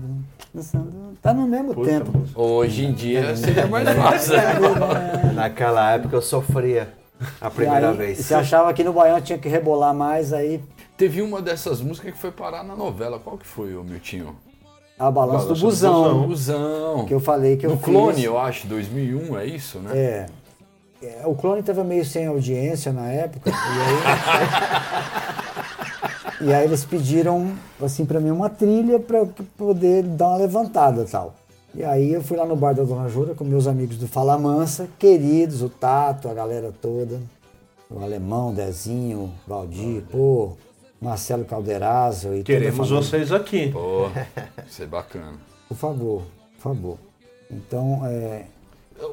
Dançando. 0.54 1.16
Tá 1.20 1.34
no 1.34 1.46
mesmo 1.46 1.84
tempo. 1.84 2.12
Hoje 2.34 2.86
em 2.86 2.92
dia 2.92 3.36
seria 3.36 3.66
mais 3.66 3.88
fácil. 3.90 4.34
Naquela 5.34 5.92
época 5.92 6.16
eu 6.16 6.22
sofria 6.22 6.94
a 7.40 7.48
E 7.48 7.50
primeira 7.50 7.90
aí, 7.90 7.96
vez. 7.96 8.18
Você 8.18 8.34
achava 8.34 8.72
que 8.72 8.82
no 8.82 8.92
Baião 8.92 9.20
tinha 9.20 9.38
que 9.38 9.48
rebolar 9.48 9.94
mais, 9.94 10.32
aí 10.32 10.62
Teve 10.96 11.20
uma 11.20 11.42
dessas 11.42 11.82
músicas 11.82 12.14
que 12.14 12.18
foi 12.18 12.32
parar 12.32 12.64
na 12.64 12.74
novela. 12.74 13.18
Qual 13.18 13.36
que 13.36 13.46
foi, 13.46 13.76
ô 13.76 13.84
Miltinho? 13.84 14.34
A 14.98 15.10
balança 15.10 15.46
do 15.46 15.48
Balança 15.48 15.54
do 15.54 15.60
busão. 15.60 16.26
Busão. 16.26 17.04
Que 17.06 17.14
eu 17.14 17.20
falei 17.20 17.56
que 17.56 17.66
eu 17.66 17.70
No 17.70 17.76
fiz. 17.76 17.84
Clone, 17.86 18.24
eu 18.24 18.38
acho, 18.38 18.66
2001, 18.66 19.38
é 19.38 19.46
isso, 19.46 19.78
né? 19.78 19.96
É. 19.96 20.26
É, 21.02 21.26
O 21.26 21.34
clone 21.34 21.60
estava 21.60 21.84
meio 21.84 22.04
sem 22.04 22.26
audiência 22.26 22.90
na 22.92 23.06
época. 23.08 23.50
E 23.50 23.52
aí, 26.40 26.48
e 26.48 26.54
aí 26.54 26.64
eles 26.64 26.84
pediram 26.84 27.52
assim 27.82 28.06
para 28.06 28.18
mim 28.18 28.30
uma 28.30 28.48
trilha 28.48 28.98
para 28.98 29.26
poder 29.58 30.02
dar 30.02 30.28
uma 30.28 30.38
levantada 30.38 31.02
e 31.02 31.06
tal. 31.06 31.34
E 31.74 31.84
aí 31.84 32.12
eu 32.14 32.22
fui 32.22 32.38
lá 32.38 32.46
no 32.46 32.56
bar 32.56 32.74
da 32.74 32.82
Dona 32.82 33.08
Jura 33.10 33.34
com 33.34 33.44
meus 33.44 33.66
amigos 33.66 33.98
do 33.98 34.08
Fala 34.08 34.38
Mansa, 34.38 34.88
queridos, 34.98 35.60
o 35.60 35.68
Tato, 35.68 36.28
a 36.30 36.32
galera 36.34 36.72
toda, 36.80 37.20
o 37.90 38.02
Alemão, 38.02 38.54
Dezinho, 38.54 39.30
Valdir, 39.46 40.02
pô, 40.10 40.52
Marcelo 41.00 41.44
Calderazzo 41.44 42.34
e 42.34 42.42
Queremos 42.42 42.90
vocês 42.90 43.30
aqui. 43.32 43.70
Pô, 43.70 44.08
isso 44.68 44.82
é 44.82 44.86
bacana. 44.86 45.34
Por 45.68 45.76
favor, 45.76 46.22
por 46.56 46.62
favor. 46.62 46.98
Então, 47.50 48.02
é, 48.06 48.44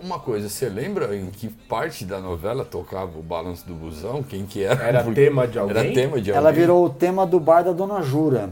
Uma 0.02 0.18
coisa, 0.20 0.48
você 0.50 0.70
lembra 0.70 1.16
em 1.16 1.30
que 1.30 1.50
parte 1.50 2.06
da 2.06 2.20
novela 2.20 2.64
tocava 2.64 3.20
o 3.20 3.22
Balanço 3.22 3.66
do 3.68 3.74
Busão? 3.76 4.24
Quem 4.24 4.46
que 4.46 4.64
era? 4.64 4.82
Era 4.84 5.04
Porque- 5.04 5.26
tema 5.26 5.46
de 5.48 5.60
alguém? 5.60 5.78
Era 5.78 5.94
tema 5.94 6.22
de 6.22 6.32
Ela 6.32 6.50
alguém? 6.50 6.62
virou 6.62 6.86
o 6.86 6.90
tema 6.90 7.28
do 7.28 7.40
bar 7.40 7.64
da 7.64 7.72
Dona 7.74 8.02
Jura. 8.02 8.50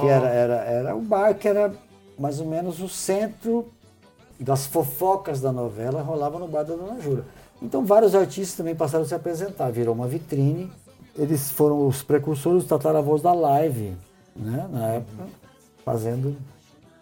Que 0.00 0.06
era, 0.08 0.28
era, 0.28 0.54
era 0.64 0.96
o 0.96 1.00
bar 1.02 1.34
que 1.34 1.46
era 1.46 1.70
mais 2.18 2.40
ou 2.40 2.46
menos 2.46 2.80
o 2.80 2.88
centro 2.88 3.66
das 4.40 4.66
fofocas 4.66 5.40
da 5.40 5.52
novela, 5.52 6.00
rolava 6.00 6.38
no 6.38 6.48
bar 6.48 6.62
da 6.62 6.74
Dona 6.74 6.98
Jura. 7.00 7.24
Então 7.60 7.84
vários 7.84 8.14
artistas 8.14 8.56
também 8.56 8.74
passaram 8.74 9.04
a 9.04 9.08
se 9.08 9.14
apresentar, 9.14 9.70
virou 9.70 9.94
uma 9.94 10.06
vitrine. 10.08 10.72
Eles 11.18 11.50
foram 11.50 11.86
os 11.88 12.02
precursores, 12.02 12.62
os 12.62 12.68
tataravôs 12.68 13.20
da 13.20 13.32
live, 13.32 13.96
né, 14.36 14.68
na 14.70 14.86
época, 14.86 15.24
fazendo, 15.84 16.36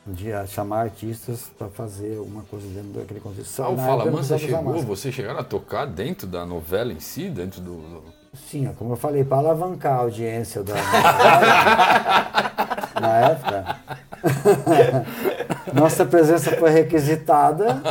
de 0.06 0.30
chamar 0.46 0.84
artistas 0.84 1.50
para 1.58 1.68
fazer 1.68 2.16
alguma 2.16 2.42
coisa 2.44 2.66
dentro 2.68 2.98
daquele 2.98 3.20
contexto. 3.20 3.62
Ah, 3.62 3.68
o 3.68 3.76
Fala 3.76 4.10
Mansa 4.10 4.38
chegou, 4.38 4.62
máscara. 4.62 4.86
você 4.86 5.12
chegaram 5.12 5.40
a 5.40 5.44
tocar 5.44 5.84
dentro 5.84 6.26
da 6.26 6.46
novela 6.46 6.94
em 6.94 7.00
si, 7.00 7.28
dentro 7.28 7.60
do... 7.60 8.02
Sim, 8.48 8.72
como 8.78 8.94
eu 8.94 8.96
falei, 8.96 9.22
para 9.22 9.38
alavancar 9.38 9.94
a 9.94 10.00
audiência 10.02 10.62
da. 10.62 10.74
Na 13.00 13.16
época. 13.30 13.76
Nossa 15.72 16.04
presença 16.04 16.52
foi 16.52 16.70
requisitada. 16.70 17.82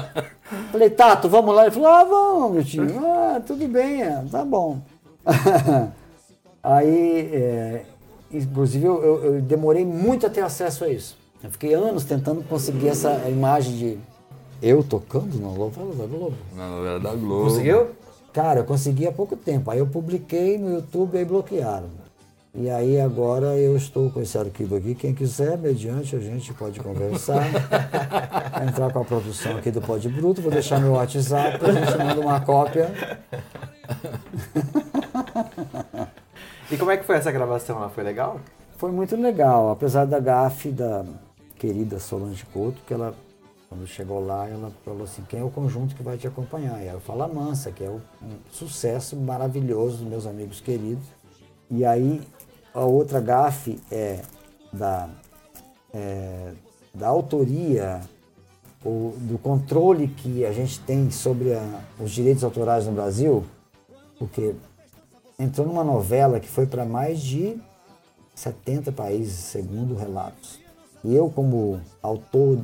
Falei, 0.72 0.90
Tato, 0.90 1.28
vamos 1.28 1.56
lá? 1.56 1.64
Ele 1.64 1.72
falou, 1.72 1.90
ah, 1.90 2.04
vamos, 2.04 2.52
meu 2.54 2.64
tio. 2.64 2.84
Ah, 3.06 3.42
tudo 3.46 3.68
bem, 3.68 4.04
é, 4.04 4.24
tá 4.32 4.46
bom. 4.46 4.82
Aí, 6.68 7.30
é, 7.32 7.82
inclusive, 8.32 8.84
eu, 8.86 9.04
eu- 9.04 9.24
eu 9.36 9.42
demorei 9.42 9.86
muito 9.86 10.26
a 10.26 10.30
ter 10.30 10.42
acesso 10.42 10.84
a 10.84 10.90
isso. 10.90 11.16
Eu 11.44 11.52
fiquei 11.52 11.76
anos 11.76 12.04
tentando 12.06 12.42
conseguir 12.44 12.88
essa 12.88 13.12
imagem 13.30 13.76
de 13.78 13.98
eu 14.64 14.84
tocando 14.84 15.40
na 15.40 15.50
novela 15.50 15.94
da 15.94 16.06
Globo. 16.08 16.36
na 16.56 16.68
novela 16.70 17.00
da 17.00 17.14
Globo. 17.14 17.44
Conseguiu? 17.44 17.88
Cara, 18.34 18.62
eu 18.62 18.66
consegui 18.66 19.06
há 19.08 19.12
pouco 19.12 19.36
tempo. 19.36 19.70
Aí 19.70 19.78
eu 19.78 19.86
publiquei 19.86 20.58
no 20.58 20.74
YouTube 20.74 21.14
e 21.16 21.20
aí 21.20 21.26
bloquearam. 21.26 21.90
E 22.58 22.70
aí 22.70 23.00
agora 23.00 23.58
eu 23.58 23.76
estou 23.78 24.10
com 24.10 24.22
esse 24.22 24.36
arquivo 24.38 24.78
aqui. 24.78 24.96
Quem 24.96 25.14
quiser, 25.14 25.58
mediante, 25.58 26.16
a 26.16 26.20
gente 26.20 26.52
pode 26.54 26.80
conversar. 26.80 27.44
entrar 28.68 28.92
com 28.92 29.00
a 29.00 29.06
produção 29.06 29.58
aqui 29.58 29.70
do 29.70 29.82
Pod 29.82 30.08
Bruto. 30.10 30.42
Vou 30.42 30.52
deixar 30.52 30.80
meu 30.80 30.94
WhatsApp, 30.94 31.60
a 31.64 31.72
gente 31.72 31.98
manda 31.98 32.22
uma 32.22 32.40
cópia. 32.40 32.90
E 36.72 36.78
como 36.78 36.90
é 36.90 36.98
que 36.98 37.04
foi 37.04 37.18
essa 37.18 37.32
gravação? 37.32 37.88
Foi 37.92 38.04
legal? 38.04 38.40
Foi 38.78 38.92
muito 38.92 39.16
legal, 39.16 39.70
apesar 39.70 40.06
da 40.06 40.20
gafe 40.20 40.70
da 40.70 41.06
querida 41.58 42.00
Solange 42.00 42.44
Couto, 42.48 42.82
que 42.88 42.94
ela, 42.94 43.14
quando 43.70 43.86
chegou 43.86 44.26
lá, 44.26 44.48
ela 44.50 44.72
falou 44.84 45.04
assim, 45.04 45.24
quem 45.30 45.40
é 45.40 45.44
o 45.44 45.50
conjunto 45.50 45.96
que 45.96 46.02
vai 46.02 46.18
te 46.18 46.28
acompanhar? 46.28 46.82
E 46.84 46.88
eu 46.88 47.00
falo 47.00 47.32
Mansa, 47.34 47.72
que 47.72 47.84
é 47.84 47.90
um 47.90 48.02
sucesso 48.52 49.16
maravilhoso 49.16 49.98
dos 49.98 50.08
meus 50.08 50.26
amigos 50.26 50.60
queridos. 50.60 51.06
E 51.70 51.86
aí 51.86 52.22
a 52.74 52.82
outra 52.82 53.22
gafe 53.22 53.80
é 53.92 54.22
da, 54.74 55.08
é, 55.94 56.52
da 56.94 57.08
autoria 57.08 58.02
ou 58.84 59.14
do 59.18 59.38
controle 59.38 60.08
que 60.08 60.46
a 60.46 60.52
gente 60.52 60.80
tem 60.82 61.10
sobre 61.12 61.54
a, 61.54 61.80
os 62.00 62.12
direitos 62.12 62.44
autorais 62.44 62.86
no 62.86 62.92
Brasil, 62.92 63.44
porque 64.20 64.56
entrou 65.38 65.68
numa 65.68 65.84
novela 65.84 66.40
que 66.40 66.48
foi 66.48 66.66
para 66.66 66.86
mais 66.86 67.22
de 67.22 67.58
70 68.34 68.92
países, 68.92 69.34
segundo 69.34 69.96
relatos. 69.96 70.60
E 71.04 71.14
eu, 71.16 71.30
como 71.30 71.80
autor 72.02 72.60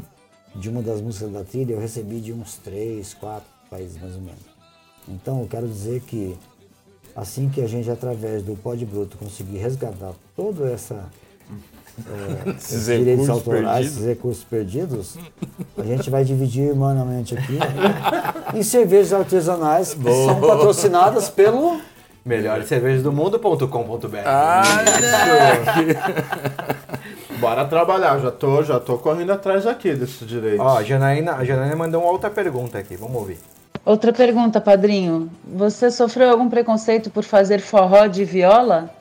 de 0.55 0.69
uma 0.69 0.81
das 0.81 1.01
músicas 1.01 1.31
da 1.31 1.43
trilha, 1.43 1.73
eu 1.73 1.79
recebi 1.79 2.19
de 2.19 2.33
uns 2.33 2.57
três, 2.57 3.13
quatro 3.13 3.47
países 3.69 3.99
mais 4.01 4.15
ou 4.15 4.21
menos. 4.21 4.41
Então 5.07 5.41
eu 5.41 5.47
quero 5.47 5.67
dizer 5.67 6.01
que 6.01 6.37
assim 7.15 7.49
que 7.49 7.61
a 7.61 7.67
gente, 7.67 7.89
através 7.89 8.43
do 8.43 8.55
Pod 8.55 8.83
Bruto, 8.85 9.17
conseguir 9.17 9.57
resgatar 9.57 10.13
toda 10.35 10.69
essa 10.69 11.09
é, 12.45 12.49
esses 12.51 12.85
direitos 12.85 13.29
autorais, 13.29 13.63
perdidos. 13.65 13.91
esses 13.91 14.05
recursos 14.05 14.43
perdidos, 14.43 15.17
a 15.77 15.83
gente 15.83 16.09
vai 16.09 16.23
dividir 16.23 16.71
humanamente 16.71 17.37
aqui 17.37 17.59
em 18.55 18.63
cervejas 18.63 19.13
artesanais 19.13 19.93
que 19.93 20.03
são 20.03 20.39
patrocinadas 20.39 21.29
pelo 21.29 21.79
Melhores 22.23 22.67
cervejas 22.67 23.01
do 23.01 23.11
mundo.com.br. 23.11 24.17
Ah, 24.25 24.61
Bora 27.39 27.65
trabalhar, 27.65 28.19
já 28.19 28.29
tô, 28.29 28.61
já 28.61 28.79
tô 28.79 28.99
correndo 28.99 29.31
atrás 29.31 29.65
aqui 29.65 29.93
desses 29.95 30.27
direitos. 30.27 30.59
Ó, 30.63 30.77
a 30.77 30.83
Janaína, 30.83 31.33
a 31.33 31.43
Janaína 31.43 31.75
mandou 31.75 32.01
uma 32.03 32.11
outra 32.11 32.29
pergunta 32.29 32.77
aqui, 32.77 32.95
vamos 32.95 33.15
ouvir. 33.15 33.39
Outra 33.83 34.13
pergunta, 34.13 34.61
padrinho. 34.61 35.31
Você 35.43 35.89
sofreu 35.89 36.29
algum 36.29 36.47
preconceito 36.47 37.09
por 37.09 37.23
fazer 37.23 37.59
forró 37.59 38.05
de 38.05 38.23
viola? 38.23 38.91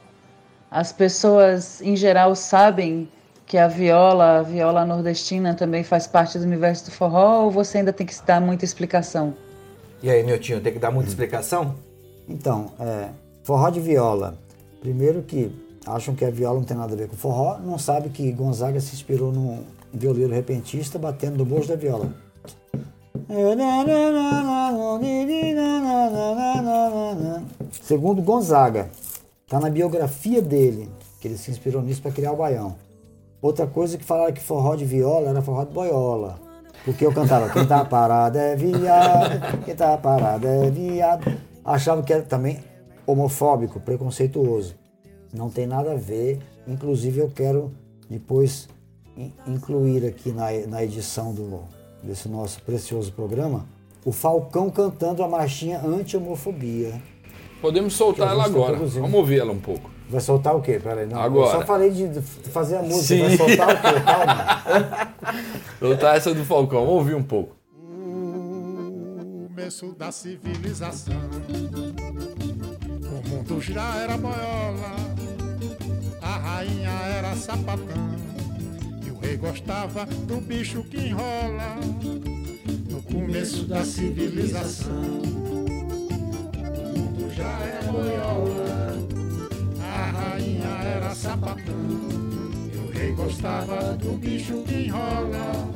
As 0.71 0.91
pessoas, 0.91 1.83
em 1.83 1.95
geral, 1.95 2.35
sabem 2.35 3.07
que 3.45 3.59
a 3.59 3.69
viola, 3.69 4.39
a 4.39 4.43
viola 4.43 4.87
nordestina, 4.87 5.53
também 5.53 5.85
faz 5.85 6.07
parte 6.07 6.39
do 6.39 6.45
universo 6.45 6.87
do 6.87 6.93
forró 6.93 7.43
ou 7.43 7.51
você 7.51 7.79
ainda 7.79 7.93
tem 7.93 8.07
que 8.07 8.15
dar 8.25 8.41
muita 8.41 8.65
explicação? 8.65 9.35
E 10.03 10.09
aí, 10.09 10.23
Niltinho, 10.23 10.63
tem 10.63 10.73
que 10.73 10.79
dar 10.79 10.91
muita 10.91 11.11
explicação? 11.11 11.75
Então, 12.31 12.71
é, 12.79 13.09
forró 13.43 13.69
de 13.71 13.81
viola. 13.81 14.39
Primeiro 14.81 15.23
que 15.23 15.51
acham 15.85 16.15
que 16.15 16.25
a 16.25 16.31
viola 16.31 16.61
não 16.61 16.65
tem 16.65 16.77
nada 16.77 16.95
a 16.95 16.97
ver 16.97 17.09
com 17.09 17.17
forró, 17.17 17.59
não 17.59 17.77
sabe 17.77 18.09
que 18.11 18.31
Gonzaga 18.31 18.81
se 18.81 18.95
inspirou 18.95 19.33
num 19.33 19.65
violeiro 19.93 20.33
repentista 20.33 20.99
batendo 20.99 21.39
no 21.39 21.45
bolso 21.45 21.69
da 21.69 21.75
viola. 21.75 22.15
Segundo 27.83 28.23
Gonzaga, 28.23 28.91
está 29.45 29.59
na 29.59 29.69
biografia 29.69 30.41
dele, 30.41 30.89
que 31.21 31.27
ele 31.27 31.37
se 31.37 31.51
inspirou 31.51 31.83
nisso 31.83 32.01
para 32.01 32.13
criar 32.13 32.33
o 32.33 32.37
baião. 32.37 32.77
Outra 33.43 33.67
coisa 33.67 33.99
que 33.99 34.05
falaram 34.05 34.33
que 34.33 34.41
forró 34.41 34.77
de 34.77 34.85
viola 34.85 35.31
era 35.31 35.43
forró 35.43 35.65
de 35.65 35.73
boiola. 35.73 36.39
Porque 36.85 37.05
eu 37.05 37.13
cantava 37.13 37.51
quem 37.51 37.67
tá 37.67 37.85
parado 37.85 38.39
é 38.39 38.57
viado, 38.57 39.65
quem 39.65 39.75
tá 39.75 39.97
parado 39.99 40.47
é 40.47 40.71
viado. 40.71 41.50
Achavam 41.65 42.03
que 42.03 42.13
era 42.13 42.23
também 42.23 42.59
homofóbico, 43.07 43.81
preconceituoso. 43.81 44.75
Não 45.33 45.51
tem 45.51 45.67
nada 45.67 45.93
a 45.93 45.97
ver. 45.97 46.41
Inclusive 46.67 47.21
eu 47.21 47.31
quero 47.31 47.73
depois 48.09 48.69
incluir 49.47 50.07
aqui 50.07 50.33
na, 50.33 50.51
na 50.67 50.83
edição 50.83 51.35
do, 51.35 51.63
desse 52.03 52.29
nosso 52.29 52.63
precioso 52.63 53.13
programa 53.13 53.67
o 54.05 54.13
Falcão 54.13 54.71
cantando 54.71 55.23
a 55.23 55.29
marchinha 55.29 55.81
anti-homofobia. 55.85 57.01
Podemos 57.61 57.93
soltar 57.95 58.31
ela 58.31 58.45
agora. 58.45 58.77
Vamos 58.77 59.15
ouvir 59.15 59.41
ela 59.41 59.53
um 59.53 59.61
pouco. 59.61 59.91
Vai 60.09 60.21
soltar 60.21 60.57
o 60.57 60.63
quê? 60.63 60.81
Peraí, 60.83 61.07
não. 61.07 61.21
Agora. 61.21 61.55
Eu 61.55 61.61
só 61.61 61.67
falei 61.67 61.91
de 61.91 62.21
fazer 62.23 62.77
a 62.77 62.83
música. 62.83 63.29
Sim. 63.29 63.37
Vai 63.37 63.37
soltar 63.37 63.69
o 63.69 63.81
quê? 63.81 64.01
Calma. 64.05 65.15
soltar 65.79 66.17
essa 66.17 66.35
do 66.35 66.45
Falcão. 66.45 66.81
Vamos 66.81 66.95
ouvir 66.95 67.15
um 67.15 67.23
pouco. 67.23 67.55
Começo 69.71 69.95
da 69.97 70.11
civilização. 70.11 71.15
O 73.05 73.29
mundo 73.29 73.61
já 73.61 73.99
era 73.99 74.19
boiola. 74.19 74.97
A 76.21 76.37
rainha 76.39 76.91
era 76.91 77.37
sapatão. 77.37 78.17
E 79.07 79.11
o 79.13 79.19
rei 79.21 79.37
gostava 79.37 80.07
do 80.07 80.41
bicho 80.41 80.83
que 80.83 80.97
enrola. 80.97 81.77
No 82.91 83.01
começo 83.03 83.65
da 83.65 83.85
civilização. 83.85 84.91
O 86.93 86.99
mundo 86.99 87.33
já 87.33 87.61
era 87.61 87.93
boiola 87.93 88.99
rainha 90.11 90.67
era 90.97 91.15
sapatão. 91.15 91.77
E 92.75 92.77
o 92.77 92.91
rei 92.91 93.13
gostava 93.13 93.95
do 93.95 94.19
bicho 94.19 94.65
que 94.65 94.87
enrola. 94.87 95.71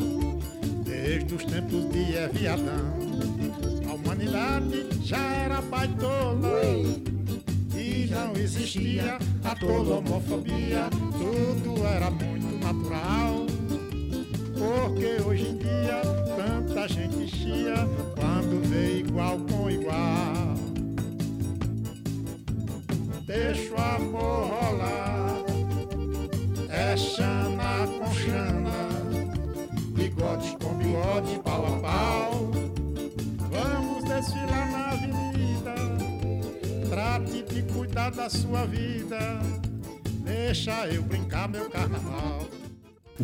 Desde 0.84 1.32
os 1.32 1.44
tempos 1.44 1.88
de 1.92 2.16
Eviadão, 2.16 3.14
já 5.02 5.32
era 5.34 5.60
baitola. 5.60 6.60
E 7.74 8.08
não 8.10 8.32
existia 8.34 9.18
a 9.44 9.54
toda 9.54 9.94
homofobia, 9.94 10.88
tudo 11.12 11.84
era 11.86 12.10
muito 12.10 12.64
natural. 12.64 13.46
Porque 14.56 15.22
hoje 15.22 15.48
em 15.48 15.58
dia 15.58 16.02
tanta 16.36 16.88
gente 16.88 17.28
chia 17.28 17.74
quando 18.14 18.68
vê 18.68 19.00
igual 19.00 19.38
com 19.38 19.70
igual. 19.70 20.54
Deixa 23.26 23.74
o 23.74 23.80
amor 23.80 24.48
rolar. 24.48 25.44
É 26.68 26.96
chana 26.96 27.86
com 27.98 28.12
chana, 28.12 28.88
bigode 29.94 30.56
com 30.62 30.74
bigode, 30.74 31.40
pau 31.42 31.66
a 31.66 31.80
pau. 31.80 32.33
Cuidar 38.04 38.10
da 38.10 38.28
sua 38.28 38.66
vida. 38.66 39.18
Deixa 40.24 40.86
eu 40.88 41.02
brincar 41.02 41.48
meu 41.48 41.70
carnaval. 41.70 42.40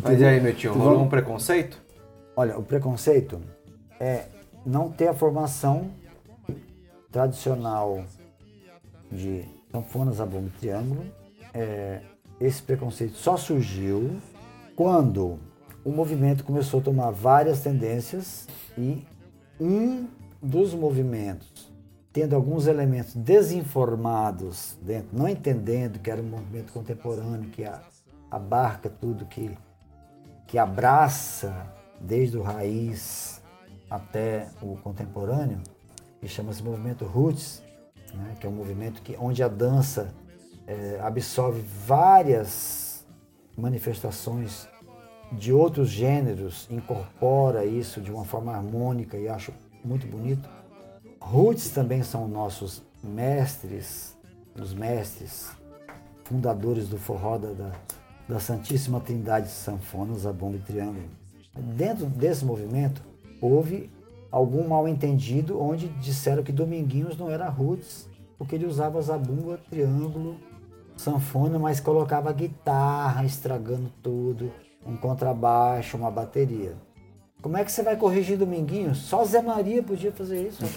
Mas 0.01 0.19
e 0.19 0.25
aí, 0.25 0.39
meu 0.39 0.55
tio, 0.55 0.73
rolou 0.73 1.03
um 1.03 1.09
preconceito? 1.09 1.81
Olha, 2.35 2.57
o 2.57 2.63
preconceito 2.63 3.41
é 3.99 4.25
não 4.65 4.89
ter 4.89 5.07
a 5.07 5.13
formação 5.13 5.91
tradicional 7.11 8.03
de 9.11 9.43
sanfonas 9.71 10.21
a 10.21 10.25
bombo 10.25 10.47
e 10.47 10.59
triângulo. 10.59 11.05
É, 11.53 12.01
esse 12.39 12.61
preconceito 12.61 13.15
só 13.15 13.35
surgiu 13.35 14.17
quando 14.75 15.37
o 15.83 15.91
movimento 15.91 16.43
começou 16.43 16.79
a 16.79 16.83
tomar 16.83 17.11
várias 17.11 17.61
tendências 17.61 18.47
e 18.77 19.05
um 19.59 20.07
dos 20.41 20.73
movimentos, 20.73 21.70
tendo 22.13 22.35
alguns 22.35 22.67
elementos 22.67 23.15
desinformados 23.15 24.77
dentro, 24.81 25.17
não 25.17 25.27
entendendo 25.27 25.99
que 25.99 26.11
era 26.11 26.21
um 26.21 26.25
movimento 26.25 26.73
contemporâneo, 26.73 27.49
que 27.49 27.63
abarca 28.29 28.89
tudo, 28.89 29.25
que, 29.25 29.57
que 30.47 30.57
abraça 30.57 31.67
desde 31.99 32.37
o 32.37 32.41
raiz 32.41 33.41
até 33.89 34.47
o 34.61 34.75
contemporâneo, 34.77 35.61
que 36.19 36.27
chama-se 36.27 36.63
movimento 36.63 37.05
Roots, 37.05 37.63
né, 38.13 38.35
que 38.39 38.45
é 38.45 38.49
um 38.49 38.53
movimento 38.53 39.01
que, 39.01 39.15
onde 39.19 39.41
a 39.41 39.47
dança 39.47 40.13
é, 40.67 40.99
absorve 41.01 41.61
várias 41.61 43.05
manifestações 43.57 44.67
de 45.31 45.53
outros 45.53 45.89
gêneros, 45.89 46.67
incorpora 46.69 47.65
isso 47.65 48.01
de 48.01 48.11
uma 48.11 48.25
forma 48.25 48.53
harmônica 48.53 49.17
e 49.17 49.29
acho 49.29 49.53
muito 49.83 50.05
bonito. 50.07 50.49
Roots 51.21 51.69
também 51.69 52.03
são 52.03 52.27
nossos 52.27 52.81
mestres, 53.01 54.17
os 54.59 54.73
mestres 54.73 55.51
fundadores 56.25 56.89
do 56.89 56.97
forró 56.97 57.37
da, 57.37 57.71
da 58.27 58.39
Santíssima 58.39 58.99
Trindade 58.99 59.45
de 59.45 59.53
Sanfonas, 59.53 60.25
a 60.25 60.33
bomba 60.33 60.57
e 60.57 60.59
triângulo. 60.59 61.09
Dentro 61.55 62.07
desse 62.07 62.43
movimento 62.43 63.01
houve 63.39 63.89
algum 64.31 64.67
mal 64.67 64.87
entendido 64.87 65.61
onde 65.61 65.87
disseram 65.99 66.43
que 66.43 66.51
Dominguinhos 66.51 67.17
não 67.17 67.29
era 67.29 67.47
roots, 67.47 68.09
porque 68.37 68.55
ele 68.55 68.65
usava 68.65 69.01
zabumba, 69.01 69.59
triângulo, 69.69 70.37
sanfona, 70.97 71.59
mas 71.59 71.79
colocava 71.79 72.33
guitarra, 72.33 73.23
estragando 73.23 73.91
tudo, 74.01 74.51
um 74.85 74.97
contrabaixo, 74.97 75.95
uma 75.95 76.09
bateria. 76.11 76.75
Como 77.41 77.57
é 77.57 77.63
que 77.63 77.71
você 77.71 77.81
vai 77.81 77.95
corrigir 77.95 78.37
Dominguinhos? 78.37 78.99
Só 78.99 79.25
Zé 79.25 79.41
Maria 79.41 79.81
podia 79.81 80.11
fazer 80.11 80.47
isso. 80.47 80.63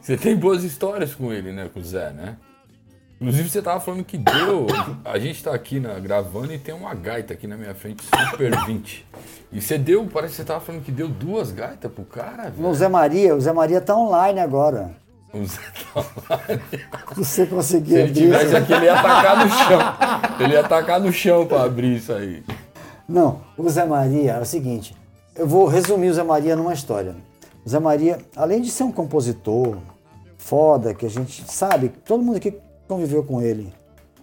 Você 0.00 0.16
tem 0.16 0.34
boas 0.36 0.64
histórias 0.64 1.14
com 1.14 1.32
ele, 1.32 1.52
né? 1.52 1.70
Com 1.72 1.78
o 1.78 1.84
Zé, 1.84 2.10
né? 2.10 2.36
Inclusive 3.20 3.48
você 3.48 3.62
tava 3.62 3.78
falando 3.78 4.02
que 4.02 4.18
deu. 4.18 4.66
A 5.04 5.16
gente 5.16 5.44
tá 5.44 5.54
aqui 5.54 5.78
na, 5.78 5.96
gravando 6.00 6.52
e 6.52 6.58
tem 6.58 6.74
uma 6.74 6.92
gaita 6.92 7.32
aqui 7.34 7.46
na 7.46 7.56
minha 7.56 7.72
frente, 7.72 8.02
Super 8.02 8.64
20. 8.66 9.06
E 9.52 9.60
você 9.62 9.78
deu, 9.78 10.04
parece 10.12 10.32
que 10.32 10.36
você 10.38 10.44
tava 10.44 10.58
falando 10.58 10.82
que 10.82 10.90
deu 10.90 11.06
duas 11.06 11.52
gaitas 11.52 11.88
pro 11.92 12.04
cara, 12.04 12.48
o 12.48 12.50
velho. 12.50 12.74
Zé 12.74 12.88
Maria, 12.88 13.36
o 13.36 13.40
Zé 13.40 13.52
Maria 13.52 13.80
tá 13.80 13.96
online 13.96 14.40
agora. 14.40 14.90
O 15.32 15.44
Zé 15.44 15.60
tá. 15.94 16.40
Se 17.14 17.24
você 17.24 17.46
conseguir 17.46 17.90
Se 17.90 17.94
ele 17.94 18.02
abrir. 18.10 18.20
tivesse 18.22 18.56
aqui, 18.56 18.72
ele 18.72 18.84
ia 18.86 18.98
atacar 18.98 19.36
no 19.36 19.50
chão. 19.50 19.80
Ele 20.40 20.52
ia 20.54 20.60
atacar 20.60 21.00
no 21.00 21.12
chão 21.12 21.46
pra 21.46 21.62
abrir 21.62 21.96
isso 21.98 22.12
aí. 22.12 22.42
Não, 23.12 23.42
o 23.58 23.68
Zé 23.68 23.84
Maria 23.84 24.32
é 24.32 24.40
o 24.40 24.46
seguinte, 24.46 24.96
eu 25.36 25.46
vou 25.46 25.66
resumir 25.66 26.08
o 26.08 26.14
Zé 26.14 26.22
Maria 26.22 26.56
numa 26.56 26.72
história. 26.72 27.14
O 27.62 27.68
Zé 27.68 27.78
Maria, 27.78 28.18
além 28.34 28.62
de 28.62 28.70
ser 28.70 28.84
um 28.84 28.90
compositor 28.90 29.76
foda, 30.38 30.94
que 30.94 31.04
a 31.04 31.10
gente 31.10 31.44
sabe, 31.52 31.90
todo 31.90 32.22
mundo 32.22 32.38
aqui 32.38 32.58
conviveu 32.88 33.22
com 33.22 33.42
ele, 33.42 33.70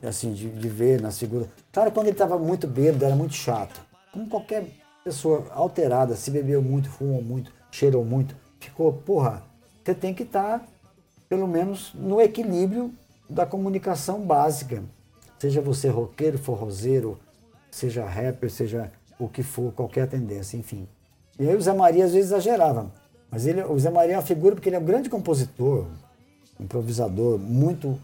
assim, 0.02 0.34
de, 0.34 0.50
de 0.50 0.68
ver 0.68 1.00
na 1.00 1.12
segunda. 1.12 1.48
Claro, 1.72 1.92
quando 1.92 2.08
ele 2.08 2.16
estava 2.16 2.40
muito 2.40 2.66
bêbado, 2.66 3.06
era 3.06 3.16
muito 3.16 3.36
chato. 3.36 3.80
Como 4.12 4.28
qualquer 4.28 4.66
pessoa 5.04 5.46
alterada, 5.52 6.16
se 6.16 6.32
bebeu 6.32 6.60
muito, 6.60 6.90
fumou 6.90 7.22
muito, 7.22 7.52
cheirou 7.70 8.04
muito, 8.04 8.36
ficou, 8.60 8.92
porra, 8.92 9.44
você 9.86 9.94
tem 9.94 10.16
que 10.16 10.24
estar, 10.24 10.66
pelo 11.30 11.48
menos, 11.48 11.94
no 11.94 12.20
equilíbrio 12.20 12.92
da 13.30 13.46
comunicação 13.46 14.22
básica. 14.22 14.82
Seja 15.38 15.62
você 15.62 15.90
roqueiro, 15.90 16.40
forrozeiro, 16.40 17.20
seja 17.72 18.06
rapper, 18.06 18.50
seja 18.50 18.92
o 19.20 19.28
que 19.28 19.44
for, 19.44 19.72
qualquer 19.74 20.08
tendência, 20.08 20.58
enfim. 20.58 20.88
E 21.38 21.48
aí 21.48 21.56
o 21.56 21.62
Zé 21.62 21.74
Maria 21.74 22.06
às 22.06 22.14
vezes 22.14 22.32
exagerava. 22.32 22.92
Mas 23.32 23.46
ele, 23.46 23.64
o 23.64 23.78
Zé 23.80 23.90
Maria 23.90 24.16
é 24.16 24.18
uma 24.18 24.24
figura 24.24 24.56
porque 24.56 24.70
ele 24.70 24.76
é 24.76 24.80
um 24.80 24.86
grande 24.86 25.10
compositor, 25.10 25.86
improvisador, 26.60 27.38
muito 27.38 28.00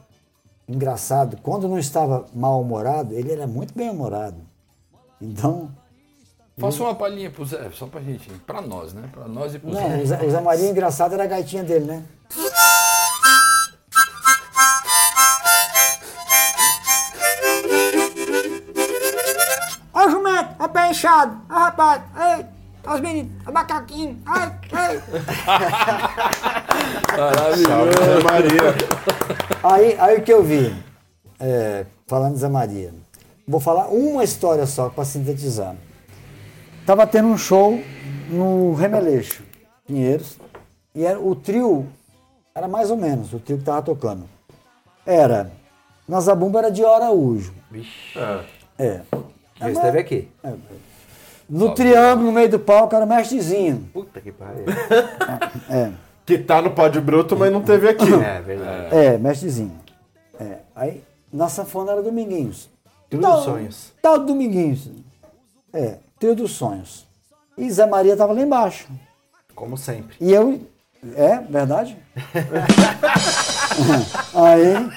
engraçado. 0.68 1.38
Quando 1.42 1.68
não 1.68 1.80
estava 1.80 2.26
mal-humorado, 2.34 3.14
ele 3.14 3.32
era 3.32 3.48
muito 3.48 3.74
bem-humorado. 3.74 4.38
Então, 5.22 5.72
Faça 6.58 6.82
uma 6.82 6.96
palhinha 6.96 7.30
pro 7.30 7.46
Zé, 7.46 7.70
só 7.72 7.86
pra 7.86 8.00
gente, 8.00 8.30
pra 8.48 8.62
nós, 8.62 8.94
né? 8.94 9.10
Pra 9.12 9.28
nós 9.28 9.54
e 9.54 9.60
pro 9.60 9.72
não, 9.72 9.90
Zé. 9.90 10.02
o 10.02 10.06
Zé, 10.06 10.26
o 10.26 10.32
Zé 10.32 10.42
Maria 10.42 10.70
engraçado 10.70 11.14
era 11.14 11.24
a 11.24 11.28
gaitinha 11.28 11.64
dele, 11.64 11.86
né? 11.86 12.04
Pé 20.76 20.90
inchado, 20.90 21.38
ó 21.50 21.54
rapaz, 21.54 22.02
ei, 22.18 22.46
ó 22.86 22.96
os 22.96 23.00
meninos, 23.00 23.32
o 23.48 23.52
macaquinho, 23.54 24.22
ai, 24.26 24.54
ai. 24.74 25.02
Maravilhoso. 27.18 28.04
Zé 28.04 28.24
Maria. 28.24 28.76
Aí, 29.64 29.98
aí 29.98 30.18
o 30.18 30.22
que 30.22 30.34
eu 30.34 30.44
vi, 30.44 30.76
é, 31.40 31.86
falando 32.06 32.34
de 32.34 32.40
Zé 32.40 32.50
Maria, 32.50 32.94
vou 33.48 33.62
falar 33.62 33.88
uma 33.88 34.22
história 34.22 34.66
só 34.66 34.90
para 34.90 35.06
sintetizar. 35.06 35.78
Tava 36.86 37.08
tendo 37.08 37.30
um 37.30 37.38
show 37.38 37.82
no 38.30 38.74
Remeleixo, 38.74 39.46
Pinheiros, 39.88 40.38
e 40.94 41.06
era, 41.06 41.18
o 41.18 41.34
trio 41.36 41.88
era 42.54 42.68
mais 42.68 42.92
ou 42.92 42.98
menos 42.98 43.34
o 43.34 43.40
trio 43.40 43.58
que 43.58 43.64
tava 43.64 43.82
tocando. 43.82 44.26
Era, 45.06 45.54
na 46.06 46.20
Zabumba 46.20 46.60
era 46.60 46.70
de 46.70 46.84
Araújo. 46.84 47.54
Vixe. 47.72 48.20
É. 48.78 49.00
Já 49.60 49.70
esteve 49.72 50.00
aqui. 50.00 50.28
No 51.50 51.74
triângulo, 51.76 52.26
no 52.28 52.32
meio 52.32 52.50
do 52.50 52.60
palco, 52.60 52.96
era 52.96 53.06
o 53.06 53.08
mestrezinho. 53.08 53.88
Puta 53.94 54.20
que 54.20 54.32
pariu. 54.32 54.66
É. 55.70 55.92
Que 56.26 56.38
tá 56.40 56.62
no 56.62 56.72
Pode 56.72 57.00
Bruto, 57.00 57.38
mas 57.38 57.52
não 57.52 57.62
teve 57.62 57.88
aqui. 57.88 58.12
É, 58.14 58.42
verdade. 58.42 58.96
É, 58.96 59.18
mestrezinho. 59.18 59.80
É. 60.40 60.58
Aí, 60.76 61.04
na 61.32 61.48
sanfona 61.48 61.92
era 61.92 62.02
Dominguinhos. 62.02 62.68
Trio 63.10 63.22
Tal- 63.22 63.36
dos 63.36 63.44
sonhos. 63.46 63.94
Tal 64.02 64.20
Dominguinhos. 64.26 64.90
É, 65.72 65.98
trio 66.20 66.36
dos 66.36 66.52
sonhos. 66.54 67.06
E 67.58 67.70
Zé 67.72 67.86
Maria 67.86 68.18
tava 68.18 68.34
lá 68.34 68.42
embaixo. 68.42 68.88
Como 69.54 69.78
sempre. 69.78 70.16
E 70.20 70.32
eu. 70.34 70.60
É, 71.16 71.38
verdade? 71.38 71.96
Aí. 74.34 74.90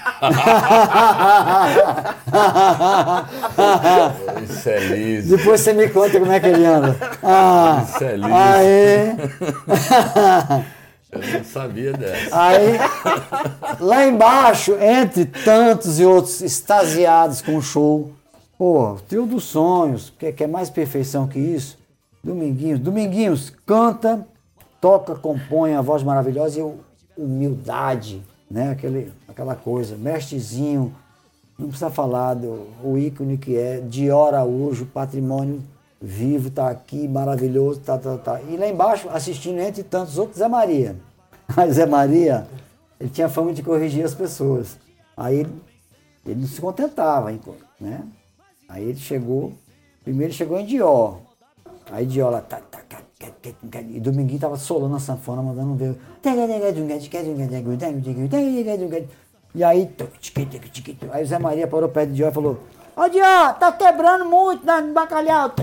Isso 4.44 4.68
é 4.68 4.78
liso. 4.80 5.36
Depois 5.36 5.60
você 5.60 5.72
me 5.72 5.88
conta 5.88 6.18
como 6.18 6.32
é 6.32 6.40
que 6.40 6.46
ele 6.46 6.64
anda. 6.64 6.96
Ah, 7.22 7.84
Isso 7.88 8.04
é 8.04 8.16
liso. 8.16 8.28
aí. 8.34 9.16
Eu 11.10 11.20
não 11.38 11.44
sabia 11.44 11.92
dessa. 11.94 12.28
Aí, 12.38 12.78
lá 13.80 14.06
embaixo, 14.06 14.76
entre 14.78 15.24
tantos 15.24 15.98
e 15.98 16.04
outros 16.04 16.42
extasiados 16.42 17.40
com 17.40 17.56
o 17.56 17.62
show, 17.62 18.12
pô, 18.58 18.98
trio 19.08 19.24
dos 19.24 19.44
sonhos, 19.44 20.12
que 20.18 20.30
quer 20.32 20.46
mais 20.48 20.68
perfeição 20.68 21.26
que 21.26 21.38
isso? 21.38 21.78
Dominguinhos. 22.22 22.78
Dominguinhos 22.78 23.50
canta, 23.64 24.26
toca, 24.80 25.14
compõe 25.14 25.74
a 25.74 25.80
voz 25.80 26.02
maravilhosa 26.02 26.60
e 26.60 26.74
humildade, 27.16 28.22
né? 28.51 28.70
Aquele, 28.70 29.12
aquela 29.26 29.55
coisa, 29.55 29.96
mestrezinho, 29.96 30.94
não 31.59 31.68
precisa 31.68 31.90
falar 31.90 32.34
do 32.34 32.68
o 32.82 32.96
ícone 32.96 33.36
que 33.36 33.57
é, 33.57 33.80
Dior 33.80 34.28
Araújo, 34.28 34.86
patrimônio 34.86 35.62
vivo, 36.01 36.51
tá 36.51 36.70
aqui, 36.70 37.09
maravilhoso, 37.09 37.80
tá, 37.80 37.99
tá, 37.99 38.16
tá. 38.16 38.40
E 38.42 38.57
lá 38.57 38.68
embaixo, 38.68 39.09
assistindo 39.11 39.59
entre 39.59 39.82
tantos 39.82 40.16
outros, 40.16 40.38
Zé 40.38 40.49
Maria. 40.49 40.96
Mas 41.57 41.74
Zé 41.74 41.86
Maria, 41.86 42.46
ele 43.01 43.11
tinha 43.11 43.28
fama 43.28 43.53
de 43.53 43.62
corrigir 43.62 44.05
as 44.05 44.14
pessoas. 44.14 44.76
Aí 45.16 45.40
ele, 45.40 45.53
ele 46.24 46.40
não 46.40 46.46
se 46.46 46.61
contentava, 46.61 47.32
né? 47.80 48.05
Aí 48.68 48.84
ele 48.84 48.99
chegou, 48.99 49.53
primeiro 50.05 50.32
chegou 50.32 50.59
em 50.61 50.66
Dior. 50.66 51.18
Aí 51.90 52.07
Dior 52.07 52.30
lá, 52.30 52.40
tá, 52.40 52.61
tá, 52.70 52.80
tá, 52.88 53.01
e 53.90 53.98
Dominguinho 54.00 54.38
tava 54.40 54.56
solando 54.56 54.94
a 54.94 55.00
sanfona, 55.00 55.42
mandando 55.42 55.74
ver. 55.74 55.98
E 59.54 59.64
aí, 59.64 59.90
aí 61.12 61.24
o 61.24 61.26
Zé 61.26 61.38
Maria 61.38 61.66
parou 61.66 61.88
perto 61.88 62.10
de 62.10 62.16
Dior 62.16 62.30
e 62.30 62.34
falou: 62.34 62.60
Ô 62.96 63.08
Dior, 63.08 63.54
tá 63.54 63.72
quebrando 63.72 64.24
muito 64.24 64.64
no 64.64 64.92
bacalhau. 64.92 65.50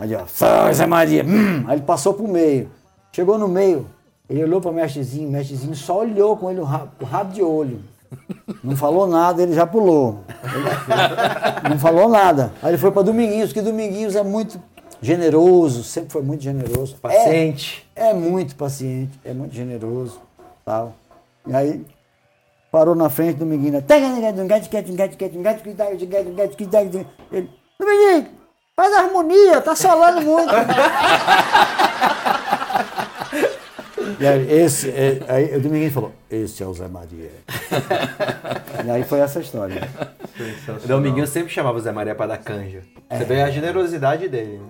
Aí 0.00 0.08
Dior, 0.08 0.26
sai 0.28 0.72
Zé 0.72 0.86
Maria. 0.86 1.22
Hum. 1.24 1.64
Aí 1.66 1.76
ele 1.76 1.82
passou 1.82 2.14
pro 2.14 2.26
meio. 2.26 2.70
Chegou 3.12 3.36
no 3.36 3.48
meio, 3.48 3.86
ele 4.30 4.42
olhou 4.44 4.60
para 4.60 4.70
o 4.70 4.74
mestrezinho, 4.74 5.28
o 5.28 5.32
mestrezinho 5.32 5.74
só 5.74 5.98
olhou 5.98 6.36
com 6.36 6.50
ele 6.50 6.60
o 6.60 6.64
rabo, 6.64 6.90
o 7.00 7.04
rabo 7.04 7.32
de 7.34 7.42
olho. 7.42 7.82
Não 8.62 8.76
falou 8.76 9.06
nada, 9.06 9.42
ele 9.42 9.52
já 9.52 9.66
pulou. 9.66 10.20
Ele- 10.44 11.68
não 11.70 11.78
falou 11.78 12.08
nada. 12.08 12.52
Aí 12.62 12.70
ele 12.70 12.78
foi 12.78 12.90
para 12.90 13.02
Dominguinhos, 13.02 13.52
que 13.52 13.60
Dominguinhos 13.60 14.16
é 14.16 14.22
muito 14.22 14.60
generoso, 15.00 15.82
sempre 15.82 16.10
foi 16.10 16.22
muito 16.22 16.42
generoso. 16.42 16.96
Paciente. 16.96 17.88
É, 17.94 18.10
é 18.10 18.14
muito 18.14 18.54
paciente, 18.54 19.18
é 19.24 19.32
muito 19.32 19.54
generoso. 19.54 20.20
Tal. 20.64 20.94
E 21.46 21.54
aí 21.54 21.84
parou 22.70 22.94
na 22.94 23.10
frente 23.10 23.36
do 23.36 23.46
né? 26.98 27.06
Ele, 27.32 27.48
Dominguinho, 27.78 28.28
faz 28.76 28.94
harmonia, 28.94 29.60
tá 29.60 29.74
solando 29.74 30.20
muito. 30.22 30.52
E 34.18 34.26
aí, 34.26 34.52
esse, 34.52 34.90
é, 34.90 35.20
aí 35.28 35.56
o 35.56 35.60
Dominguinho 35.60 35.92
falou, 35.92 36.12
esse 36.30 36.62
é 36.62 36.66
o 36.66 36.74
Zé 36.74 36.88
Maria. 36.88 37.30
e 38.84 38.90
aí 38.90 39.02
foi 39.04 39.20
essa 39.20 39.40
história. 39.40 39.88
O 40.84 40.88
Dominguinho 40.88 41.26
sempre 41.26 41.52
chamava 41.52 41.78
o 41.78 41.80
Zé 41.80 41.92
Maria 41.92 42.14
pra 42.14 42.26
dar 42.26 42.38
canja. 42.38 42.82
Você 43.10 43.24
vê 43.24 43.42
a 43.42 43.50
generosidade 43.50 44.28
dele. 44.28 44.60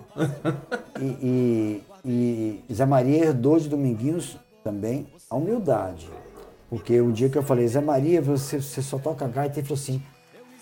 E, 1.01 1.83
e, 2.05 2.65
e 2.69 2.75
Zé 2.75 2.87
Maria 2.87 3.25
herdou 3.27 3.59
de 3.59 3.69
Dominguinhos 3.69 4.37
também 4.63 5.07
a 5.29 5.37
humildade. 5.37 6.09
Porque 6.69 7.01
um 7.01 7.11
dia 7.11 7.29
que 7.29 7.37
eu 7.39 7.43
falei, 7.43 7.67
Zé 7.67 7.81
Maria, 7.81 8.23
você, 8.23 8.61
você 8.61 8.81
só 8.81 8.99
toca 8.99 9.27
gaita, 9.27 9.59
ele 9.59 9.67
falou 9.67 9.81
assim, 9.81 10.03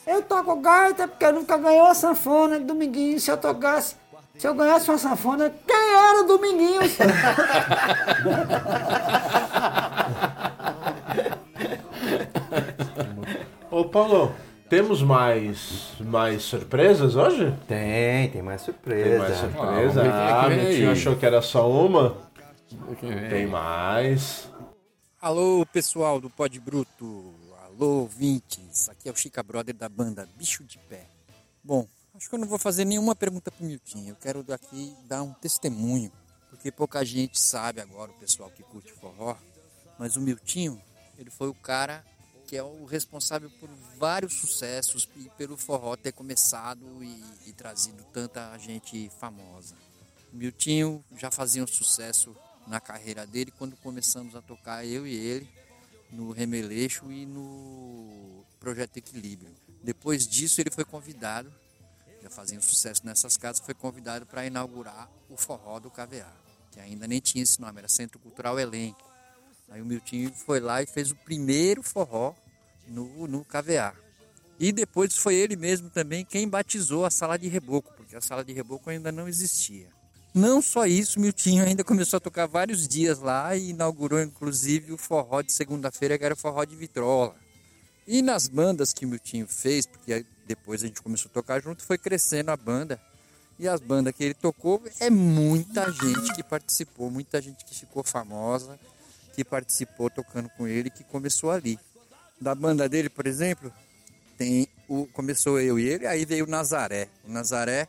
eu 0.07 0.23
toco 0.23 0.57
gaita 0.57 1.07
porque 1.07 1.25
eu 1.27 1.35
nunca 1.35 1.59
ganhei 1.59 1.81
uma 1.81 1.95
sanfona 1.95 2.59
de 2.59 2.65
Dominguinhos. 2.65 3.23
Se 3.23 3.31
eu 3.31 3.37
tocasse, 3.37 3.95
se 4.39 4.49
eu 4.49 4.55
ganhasse 4.55 4.89
uma 4.91 4.97
sanfona, 4.97 5.53
quem 5.67 5.77
era 5.77 6.23
o 6.23 6.27
Dominguinhos? 6.27 6.97
Ô 13.71 13.85
Paulo, 13.85 14.33
temos 14.69 15.03
mais, 15.03 15.93
mais 16.01 16.43
surpresas 16.43 17.17
hoje? 17.17 17.57
Tem, 17.67 18.31
tem 18.31 18.43
mais 18.43 18.63
surpresa. 18.63 19.09
Tem 19.09 19.19
mais 19.19 19.39
surpresa? 19.39 20.03
Ah, 20.03 20.47
aí. 20.47 20.77
tio 20.77 20.91
achou 20.91 21.17
que 21.17 21.27
era 21.27 21.41
só 21.41 21.71
uma. 21.71 22.17
Tem 23.31 23.47
mais. 23.47 24.51
Alô, 25.21 25.67
pessoal 25.73 26.21
do 26.21 26.29
Pod 26.29 26.61
Bruto. 26.61 27.35
Alô, 27.65 28.01
ouvintes. 28.01 28.89
Aqui 28.89 29.09
é 29.09 29.13
o 29.13 29.17
Chica 29.17 29.43
Brother 29.43 29.75
da 29.75 29.89
banda 29.89 30.29
Bicho 30.37 30.63
de 30.65 30.79
Pé. 30.79 31.07
Bom, 31.65 31.87
acho 32.15 32.29
que 32.29 32.35
eu 32.35 32.39
não 32.39 32.47
vou 32.47 32.59
fazer 32.59 32.85
nenhuma 32.85 33.15
pergunta 33.15 33.51
pro 33.51 33.65
Miltinho. 33.65 34.11
Eu 34.11 34.17
quero 34.17 34.43
daqui 34.43 34.95
dar 35.07 35.23
um 35.23 35.33
testemunho, 35.33 36.13
porque 36.51 36.71
pouca 36.71 37.05
gente 37.05 37.41
sabe 37.41 37.81
agora, 37.81 38.11
o 38.11 38.15
pessoal 38.15 38.51
que 38.51 38.63
curte 38.63 38.93
forró, 38.93 39.37
mas 39.99 40.17
o 40.17 40.21
Miltinho, 40.21 40.81
ele 41.19 41.31
foi 41.31 41.49
o 41.49 41.55
cara 41.55 42.05
que 42.49 42.57
é 42.57 42.63
o 42.63 42.87
responsável 42.87 43.51
por 43.61 43.69
vários 43.99 44.33
sucessos 44.41 45.07
e 45.17 45.29
pelo 45.37 45.55
forró 45.55 45.95
ter 45.97 46.13
começado 46.13 46.83
e, 47.05 47.23
e 47.47 47.53
trazido 47.53 48.03
tanta 48.05 48.57
gente 48.57 49.11
famosa. 49.21 49.77
O 50.33 50.37
Miltinho 50.37 51.05
já 51.15 51.31
fazia 51.31 51.63
um 51.63 51.67
sucesso 51.67 52.35
na 52.67 52.81
carreira 52.81 53.27
dele 53.27 53.51
quando 53.51 53.77
começamos 53.77 54.35
a 54.35 54.41
tocar 54.41 54.83
eu 54.87 55.07
e 55.07 55.15
ele 55.15 55.47
no 56.11 56.33
Remeleixo 56.33 57.13
e 57.13 57.27
no 57.27 58.43
Projeto 58.59 58.97
Equilíbrio. 58.97 59.55
Depois 59.85 60.27
disso 60.27 60.59
ele 60.63 60.71
foi 60.71 60.87
convidado, 60.87 61.53
já 62.23 62.31
fazia 62.31 62.59
um 62.59 62.63
sucesso 62.63 63.05
nessas 63.05 63.37
casas, 63.37 63.61
foi 63.65 63.75
convidado 63.75 64.25
para 64.25 64.47
inaugurar 64.47 65.11
o 65.29 65.37
forró 65.37 65.79
do 65.79 65.91
KVA, 65.91 66.33
que 66.73 66.81
ainda 66.81 67.07
nem 67.07 67.21
tinha 67.21 67.45
esse 67.45 67.61
nome, 67.61 67.79
era 67.79 67.89
Centro 67.89 68.19
Cultural 68.19 68.59
Elenco. 68.59 69.08
Aí 69.71 69.83
o 69.83 69.85
Miltinho 69.85 70.33
foi 70.33 70.61
lá 70.61 70.83
e 70.83 70.87
fez 70.87 71.11
o 71.11 71.17
primeiro 71.17 71.83
forró 71.83 72.35
no, 72.87 73.27
no. 73.27 73.47
E 74.59 74.73
depois 74.73 75.17
foi 75.17 75.35
ele 75.35 75.57
mesmo 75.57 75.91
também 75.91 76.25
quem 76.25 76.49
batizou 76.49 77.05
a 77.05 77.11
sala 77.11 77.39
de 77.39 77.49
reboco, 77.49 77.93
porque 77.97 78.17
a 78.17 78.21
sala 78.21 78.45
de 78.45 78.53
reboco 78.53 78.91
ainda 78.91 79.13
não 79.13 79.29
existia. 79.29 79.87
Não 80.35 80.61
só 80.61 80.87
isso, 80.87 81.21
Miltinho 81.21 81.65
ainda 81.65 81.85
começou 81.85 82.17
a 82.17 82.21
tocar 82.21 82.47
vários 82.47 82.87
dias 82.89 83.19
lá 83.19 83.55
e 83.57 83.71
inaugurou 83.71 84.21
inclusive 84.21 84.93
o 84.93 84.99
forró 84.99 85.43
de 85.43 85.53
segunda-feira, 85.53 86.19
que 86.19 86.25
era 86.25 86.35
o 86.35 86.37
forró 86.37 86.65
de 86.65 86.77
vitrola. 86.77 87.35
E 88.07 88.23
nas 88.23 88.49
bandas 88.49 88.93
que 88.93 89.05
Miltinho 89.05 89.47
fez, 89.47 89.87
porque 89.87 90.25
depois 90.47 90.83
a 90.83 90.87
gente 90.87 91.03
começou 91.03 91.29
a 91.31 91.33
tocar 91.33 91.63
junto, 91.63 91.85
foi 91.85 91.99
crescendo 91.99 92.51
a 92.51 92.57
banda. 92.57 93.01
E 93.59 93.69
as 93.69 93.81
bandas 93.81 94.15
que 94.15 94.25
ele 94.25 94.35
tocou, 94.35 94.83
é 95.01 95.11
muita 95.11 95.91
gente 95.91 96.33
que 96.33 96.43
participou, 96.43 97.11
muita 97.11 97.43
gente 97.43 97.65
que 97.65 97.75
ficou 97.75 98.05
famosa 98.05 98.79
que 99.39 99.45
participou 99.45 100.11
tocando 100.11 100.49
com 100.49 100.67
ele, 100.67 100.91
que 100.91 101.05
começou 101.05 101.53
ali. 101.53 101.79
Da 102.41 102.57
banda 102.57 102.89
dele, 102.89 103.09
por 103.09 103.25
exemplo, 103.25 103.73
tem 104.37 104.67
o 104.89 105.07
começou 105.07 105.61
eu 105.61 105.79
e 105.79 105.89
ele, 105.89 106.09
aí 106.09 106.25
veio 106.25 106.45
o 106.45 106.51
Nazaré. 106.51 107.09
O 107.25 107.31
Nazaré 107.31 107.87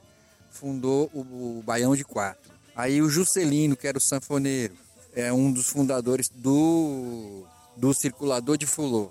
fundou 0.52 1.10
o, 1.12 1.58
o 1.58 1.64
Baião 1.66 1.96
de 1.96 2.04
Quatro. 2.04 2.52
Aí 2.76 3.02
o 3.02 3.10
Juscelino, 3.10 3.76
que 3.76 3.88
era 3.88 3.98
o 3.98 4.02
sanfoneiro, 4.02 4.76
é 5.16 5.34
um 5.34 5.52
dos 5.52 5.68
fundadores 5.70 6.30
do, 6.30 7.44
do 7.76 7.96
Circulador 7.96 8.56
de 8.56 8.68
Fulô. 8.68 9.10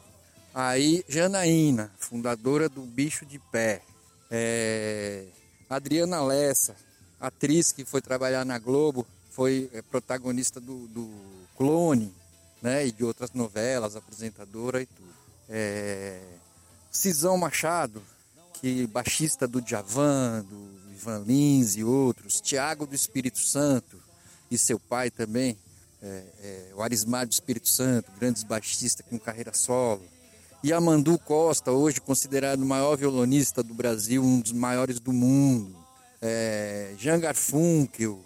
Aí 0.55 1.05
Janaína, 1.09 1.91
fundadora 1.99 2.69
do 2.69 2.83
Bicho 2.83 3.27
de 3.27 3.41
Pé. 3.51 3.83
É, 4.31 5.25
Adriana 5.69 6.23
Lessa, 6.23 6.77
atriz 7.21 7.73
que 7.73 7.85
foi 7.85 8.01
trabalhar 8.01 8.45
na 8.45 8.61
Globo, 8.61 9.05
foi 9.29 9.69
é, 9.73 9.83
protagonista 9.83 10.61
do, 10.61 10.87
do 10.87 11.11
Clone, 11.57 12.15
né? 12.63 12.87
E 12.87 12.93
de 12.93 13.05
outras 13.05 13.33
novelas, 13.33 13.97
apresentadora 13.97 14.83
e 14.83 14.87
tudo. 14.87 15.09
É... 15.49 16.21
Cisão 16.91 17.37
Machado, 17.37 18.03
que 18.55 18.87
baixista 18.87 19.47
do 19.47 19.61
Djavan, 19.61 20.45
do 20.45 20.93
Ivan 20.93 21.23
Lins 21.27 21.77
e 21.77 21.85
outros, 21.85 22.41
Tiago 22.41 22.87
do 22.87 22.95
Espírito 22.95 23.39
Santo 23.39 24.01
e 24.51 24.59
seu 24.59 24.81
pai 24.81 25.11
também, 25.11 25.57
é, 26.03 26.25
é, 26.43 26.71
o 26.75 26.83
Arismar 26.83 27.27
do 27.27 27.33
Espírito 27.33 27.69
Santo, 27.69 28.11
grandes 28.19 28.43
baixistas 28.43 29.05
com 29.09 29.19
carreira 29.19 29.53
solo. 29.55 30.03
E 30.63 30.73
Amandu 30.73 31.19
Costa, 31.19 31.71
hoje 31.71 32.01
considerado 32.01 32.61
o 32.61 32.67
maior 32.67 32.97
violonista 32.97 33.63
do 33.63 33.75
Brasil, 33.75 34.23
um 34.23 34.41
dos 34.41 34.53
maiores 34.53 34.99
do 34.99 35.13
mundo. 35.13 35.77
É, 36.21 36.95
Jean 36.99 37.21
Garfunkel, 37.21 38.21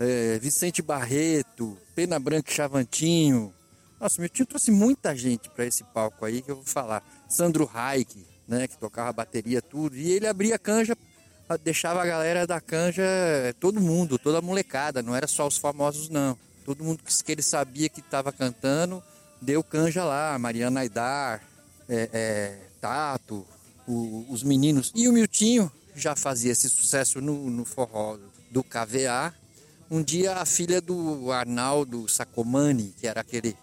é, 0.00 0.38
Vicente 0.40 0.82
Barreto, 0.82 1.76
Pena 1.94 2.18
Branca 2.18 2.50
e 2.50 2.54
Chavantinho, 2.54 3.52
nossa, 4.00 4.20
meu 4.20 4.28
tio 4.28 4.46
trouxe 4.46 4.70
muita 4.70 5.14
gente 5.16 5.50
para 5.50 5.66
esse 5.66 5.82
palco 5.82 6.24
aí 6.24 6.40
que 6.40 6.50
eu 6.50 6.56
vou 6.56 6.64
falar. 6.64 7.02
Sandro 7.28 7.64
Reich, 7.64 8.24
né, 8.46 8.68
que 8.68 8.78
tocava 8.78 9.12
bateria, 9.12 9.60
tudo. 9.60 9.96
E 9.96 10.12
ele 10.12 10.26
abria 10.26 10.58
canja, 10.58 10.96
deixava 11.62 12.02
a 12.02 12.06
galera 12.06 12.46
da 12.46 12.60
canja, 12.60 13.02
todo 13.58 13.80
mundo, 13.80 14.18
toda 14.18 14.38
a 14.38 14.42
molecada, 14.42 15.02
não 15.02 15.16
era 15.16 15.26
só 15.26 15.46
os 15.46 15.58
famosos, 15.58 16.08
não. 16.08 16.38
Todo 16.64 16.84
mundo 16.84 17.02
que 17.02 17.32
ele 17.32 17.42
sabia 17.42 17.88
que 17.88 18.00
estava 18.00 18.30
cantando, 18.32 19.02
deu 19.40 19.64
canja 19.64 20.04
lá. 20.04 20.38
Mariana 20.38 20.80
Aidar, 20.80 21.42
é, 21.88 22.10
é, 22.12 22.58
Tato, 22.80 23.46
o, 23.86 24.26
os 24.28 24.42
meninos. 24.42 24.92
E 24.94 25.08
o 25.08 25.12
Miltinho 25.12 25.72
já 25.94 26.14
fazia 26.14 26.52
esse 26.52 26.68
sucesso 26.68 27.20
no, 27.20 27.50
no 27.50 27.64
forró 27.64 28.18
do 28.50 28.62
KVA. 28.62 29.34
Um 29.90 30.02
dia 30.02 30.34
a 30.34 30.44
filha 30.44 30.80
do 30.80 31.32
Arnaldo 31.32 32.06
Sacomani, 32.06 32.94
que 32.98 33.06
era 33.06 33.22
aquele 33.22 33.56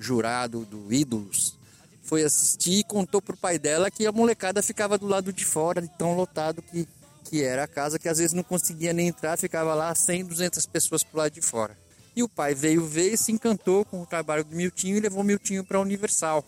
jurado 0.00 0.64
do 0.64 0.92
Ídolos, 0.92 1.58
foi 2.02 2.24
assistir 2.24 2.80
e 2.80 2.84
contou 2.84 3.22
pro 3.22 3.36
pai 3.36 3.58
dela 3.58 3.90
que 3.90 4.06
a 4.06 4.12
molecada 4.12 4.62
ficava 4.62 4.98
do 4.98 5.06
lado 5.06 5.32
de 5.32 5.44
fora, 5.44 5.80
de 5.80 5.88
tão 5.96 6.16
lotado 6.16 6.62
que, 6.62 6.88
que 7.24 7.42
era 7.42 7.64
a 7.64 7.68
casa, 7.68 7.98
que 7.98 8.08
às 8.08 8.18
vezes 8.18 8.32
não 8.32 8.42
conseguia 8.42 8.92
nem 8.92 9.08
entrar, 9.08 9.38
ficava 9.38 9.74
lá 9.74 9.94
100, 9.94 10.24
200 10.24 10.66
pessoas 10.66 11.04
pro 11.04 11.18
lado 11.18 11.32
de 11.32 11.40
fora. 11.40 11.78
E 12.16 12.22
o 12.22 12.28
pai 12.28 12.54
veio 12.54 12.84
ver 12.84 13.12
e 13.12 13.16
se 13.16 13.30
encantou 13.30 13.84
com 13.84 14.02
o 14.02 14.06
trabalho 14.06 14.44
do 14.44 14.56
Miltinho 14.56 14.96
e 14.96 15.00
levou 15.00 15.20
o 15.20 15.24
Miltinho 15.24 15.62
para 15.62 15.78
a 15.78 15.80
Universal. 15.80 16.44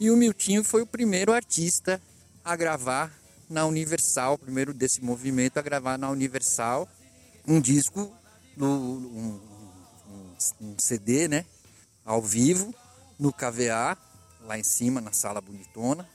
E 0.00 0.10
o 0.10 0.16
Miltinho 0.16 0.64
foi 0.64 0.82
o 0.82 0.86
primeiro 0.86 1.32
artista 1.32 2.00
a 2.44 2.56
gravar 2.56 3.12
na 3.48 3.64
Universal, 3.66 4.36
primeiro 4.36 4.74
desse 4.74 5.00
movimento 5.04 5.58
a 5.58 5.62
gravar 5.62 5.96
na 5.96 6.10
Universal 6.10 6.88
um 7.46 7.60
disco, 7.60 8.12
um, 8.58 8.66
um, 8.66 9.40
um 10.60 10.74
CD, 10.78 11.28
né, 11.28 11.44
ao 12.04 12.22
vivo, 12.22 12.74
no 13.18 13.32
KVA, 13.32 13.96
lá 14.42 14.58
em 14.58 14.64
cima, 14.64 15.00
na 15.00 15.12
sala 15.12 15.40
bonitona. 15.40 16.08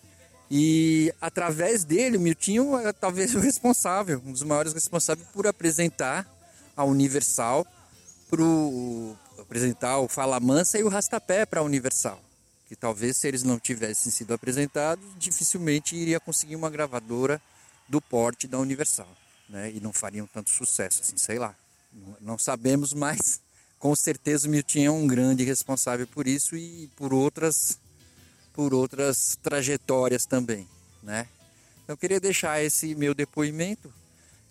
E 0.51 1.13
através 1.21 1.83
dele, 1.83 2.17
o 2.17 2.21
Miltinho 2.21 2.77
é 2.77 2.91
talvez 2.91 3.33
o 3.35 3.39
responsável, 3.39 4.21
um 4.25 4.31
dos 4.31 4.43
maiores 4.43 4.73
responsáveis 4.73 5.27
por 5.29 5.45
apresentar 5.45 6.27
a 6.75 6.83
Universal, 6.83 7.65
pro, 8.29 9.15
apresentar 9.37 9.99
o 9.99 10.07
Fala 10.07 10.39
Mansa 10.39 10.79
e 10.79 10.83
o 10.83 10.89
Rastapé 10.89 11.45
para 11.45 11.59
a 11.59 11.63
Universal. 11.63 12.19
Que 12.67 12.75
talvez 12.75 13.17
se 13.17 13.27
eles 13.27 13.43
não 13.43 13.59
tivessem 13.59 14.11
sido 14.11 14.33
apresentados, 14.33 15.03
dificilmente 15.17 15.95
iria 15.95 16.19
conseguir 16.19 16.55
uma 16.55 16.69
gravadora 16.69 17.41
do 17.87 17.99
porte 17.99 18.47
da 18.47 18.59
Universal. 18.59 19.09
Né? 19.49 19.71
E 19.71 19.79
não 19.79 19.91
fariam 19.91 20.27
tanto 20.27 20.51
sucesso, 20.51 21.01
assim, 21.01 21.17
sei 21.17 21.39
lá. 21.39 21.55
Não 22.21 22.37
sabemos, 22.37 22.93
mas 22.93 23.41
com 23.79 23.95
certeza 23.95 24.47
o 24.47 24.51
Milton 24.51 24.79
é 24.79 24.91
um 24.91 25.07
grande 25.07 25.43
responsável 25.43 26.05
por 26.05 26.27
isso 26.27 26.55
e 26.55 26.89
por 26.95 27.13
outras 27.13 27.79
por 28.53 28.73
outras 28.73 29.37
trajetórias 29.41 30.25
também, 30.25 30.67
né? 31.01 31.27
Eu 31.87 31.95
queria 31.95 32.19
deixar 32.19 32.61
esse 32.61 32.93
meu 32.93 33.13
depoimento 33.13 33.91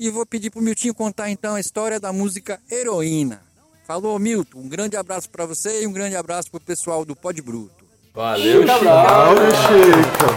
e 0.01 0.09
vou 0.11 0.24
pedir 0.24 0.51
para 0.51 0.61
o 0.61 0.62
Milton 0.62 0.95
contar 0.95 1.31
então 1.31 1.55
a 1.55 1.61
história 1.61 2.01
da 2.01 2.12
música 2.12 2.59
Heroína. 2.70 3.43
Falou, 3.87 4.18
Milton. 4.18 4.61
Um 4.61 4.68
grande 4.68 4.97
abraço 4.97 5.29
para 5.31 5.47
você 5.47 5.83
e 5.83 5.87
um 5.87 5.93
grande 5.93 6.16
abraço 6.16 6.51
para 6.51 6.59
o 6.59 6.61
pessoal 6.61 7.05
do 7.05 7.14
Pod 7.14 7.41
Bruto. 7.43 7.85
Valeu, 8.14 8.62
Chica. 8.62 8.74
Salve, 8.79 9.51
Chica. 9.66 10.29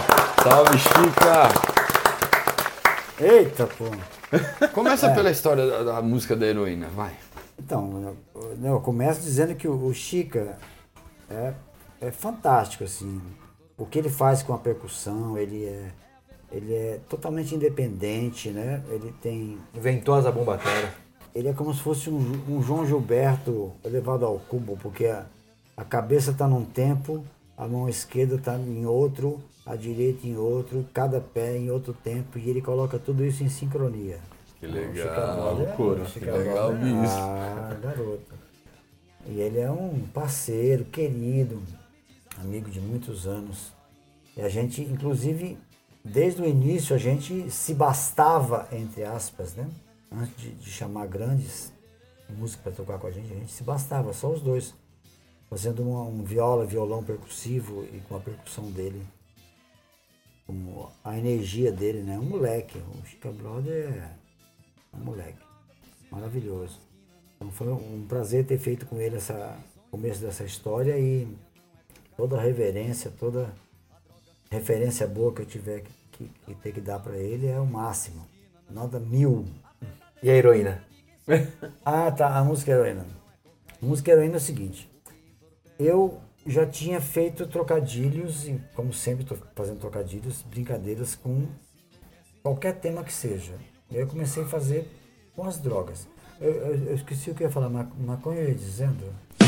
Salve, 0.42 0.78
Chica. 0.78 1.48
Eita, 3.20 3.66
pô. 3.66 3.84
Começa 4.72 5.10
pela 5.10 5.30
história 5.30 5.66
da, 5.66 5.82
da 5.82 6.02
música 6.02 6.34
da 6.34 6.46
heroína, 6.46 6.88
vai. 6.88 7.12
Então, 7.64 8.16
eu 8.62 8.80
começo 8.80 9.20
dizendo 9.20 9.54
que 9.54 9.68
o 9.68 9.92
Chica 9.94 10.58
é, 11.30 11.54
é 12.00 12.10
fantástico, 12.10 12.82
assim. 12.82 13.20
O 13.78 13.86
que 13.86 13.98
ele 13.98 14.08
faz 14.08 14.42
com 14.42 14.52
a 14.52 14.58
percussão, 14.58 15.38
ele 15.38 15.64
é, 15.64 15.92
ele 16.50 16.74
é 16.74 17.00
totalmente 17.08 17.54
independente, 17.54 18.50
né? 18.50 18.82
Ele 18.88 19.14
tem... 19.22 19.58
Inventou 19.74 20.14
as 20.14 20.24
bombatera. 20.34 20.92
Ele 21.32 21.48
é 21.48 21.52
como 21.52 21.72
se 21.72 21.80
fosse 21.80 22.10
um, 22.10 22.18
um 22.48 22.60
João 22.60 22.84
Gilberto 22.84 23.72
elevado 23.84 24.26
ao 24.26 24.38
cubo, 24.38 24.76
porque 24.82 25.06
a, 25.06 25.24
a 25.76 25.84
cabeça 25.84 26.32
está 26.32 26.48
num 26.48 26.64
tempo, 26.64 27.24
a 27.56 27.66
mão 27.66 27.88
esquerda 27.88 28.34
está 28.34 28.58
em 28.58 28.84
outro, 28.84 29.40
a 29.64 29.76
direita 29.76 30.26
em 30.26 30.36
outro, 30.36 30.84
cada 30.92 31.20
pé 31.20 31.56
em 31.56 31.70
outro 31.70 31.94
tempo, 31.94 32.38
e 32.38 32.50
ele 32.50 32.60
coloca 32.60 32.98
tudo 32.98 33.24
isso 33.24 33.44
em 33.44 33.48
sincronia. 33.48 34.18
Que 34.62 34.66
o 34.66 34.70
Chica 34.70 35.08
legal. 35.08 35.34
Brother 35.34 35.66
loucura. 35.66 36.02
o 36.02 36.06
Chica 36.06 36.26
Que 36.26 36.38
legal 36.38 36.68
Brother 36.68 36.86
mesmo. 36.86 37.08
Ah, 37.08 37.78
garoto. 37.82 38.34
E 39.26 39.40
ele 39.40 39.58
é 39.58 39.68
um 39.68 40.06
parceiro, 40.14 40.84
querido, 40.84 41.60
amigo 42.38 42.70
de 42.70 42.80
muitos 42.80 43.26
anos. 43.26 43.72
E 44.36 44.40
a 44.40 44.48
gente, 44.48 44.80
inclusive, 44.80 45.58
desde 46.04 46.42
o 46.42 46.46
início, 46.46 46.94
a 46.94 46.98
gente 46.98 47.50
se 47.50 47.74
bastava, 47.74 48.68
entre 48.70 49.02
aspas, 49.02 49.52
né? 49.56 49.68
Antes 50.12 50.36
de, 50.36 50.50
de 50.52 50.70
chamar 50.70 51.08
grandes 51.08 51.72
músicos 52.30 52.62
para 52.62 52.72
tocar 52.72 52.98
com 53.00 53.08
a 53.08 53.10
gente, 53.10 53.32
a 53.32 53.36
gente 53.36 53.50
se 53.50 53.64
bastava, 53.64 54.12
só 54.12 54.30
os 54.30 54.40
dois. 54.40 54.74
fazendo 55.50 55.82
uma, 55.82 56.02
um 56.02 56.22
viola, 56.22 56.64
violão 56.64 57.02
percussivo 57.02 57.84
e 57.92 58.00
com 58.08 58.14
a 58.14 58.20
percussão 58.20 58.70
dele. 58.70 59.04
Com 60.46 60.88
a 61.02 61.18
energia 61.18 61.72
dele, 61.72 62.02
né? 62.02 62.16
Um 62.16 62.22
moleque. 62.22 62.78
O 62.78 63.04
Chica 63.04 63.30
Brother 63.32 63.92
é 63.92 64.21
moleque. 64.98 65.38
Maravilhoso. 66.10 66.78
Então 67.36 67.50
foi 67.50 67.68
um 67.68 68.06
prazer 68.06 68.44
ter 68.46 68.58
feito 68.58 68.86
com 68.86 69.00
ele 69.00 69.16
essa 69.16 69.58
começo 69.90 70.20
dessa 70.20 70.44
história 70.44 70.98
e 70.98 71.28
toda 72.16 72.38
a 72.38 72.40
reverência, 72.40 73.10
toda 73.10 73.52
referência 74.50 75.06
boa 75.06 75.34
que 75.34 75.42
eu 75.42 75.46
tiver 75.46 75.80
que, 75.80 75.92
que, 76.12 76.30
que 76.46 76.54
ter 76.54 76.72
que 76.72 76.80
dar 76.80 76.98
para 76.98 77.16
ele 77.16 77.46
é 77.46 77.58
o 77.58 77.66
máximo. 77.66 78.26
Nota 78.70 78.98
mil. 78.98 79.44
E 80.22 80.30
a 80.30 80.34
heroína? 80.34 80.84
Ah, 81.84 82.10
tá. 82.10 82.36
A 82.36 82.44
música 82.44 82.72
heroína. 82.72 83.06
A 83.80 83.86
música 83.86 84.10
heroína 84.10 84.34
é 84.34 84.36
o 84.36 84.40
seguinte. 84.40 84.90
Eu 85.78 86.20
já 86.46 86.66
tinha 86.66 87.00
feito 87.00 87.46
trocadilhos, 87.46 88.46
e 88.48 88.60
como 88.74 88.92
sempre 88.92 89.22
estou 89.22 89.38
fazendo 89.54 89.78
trocadilhos, 89.78 90.42
brincadeiras 90.42 91.14
com 91.14 91.46
qualquer 92.42 92.78
tema 92.80 93.04
que 93.04 93.12
seja. 93.12 93.54
Eu 93.92 94.06
comecei 94.06 94.42
a 94.42 94.46
fazer 94.46 94.88
com 95.36 95.44
as 95.46 95.58
drogas. 95.58 96.06
Eu, 96.40 96.50
eu- 96.50 96.84
eu 96.88 96.94
esqueci 96.94 97.30
o 97.30 97.34
que 97.34 97.42
eu 97.42 97.48
ia 97.48 97.52
falar, 97.52 97.68
ma- 97.68 97.86
maconha 97.98 98.40
eu 98.40 98.48
ia 98.48 98.54
dizendo. 98.54 99.04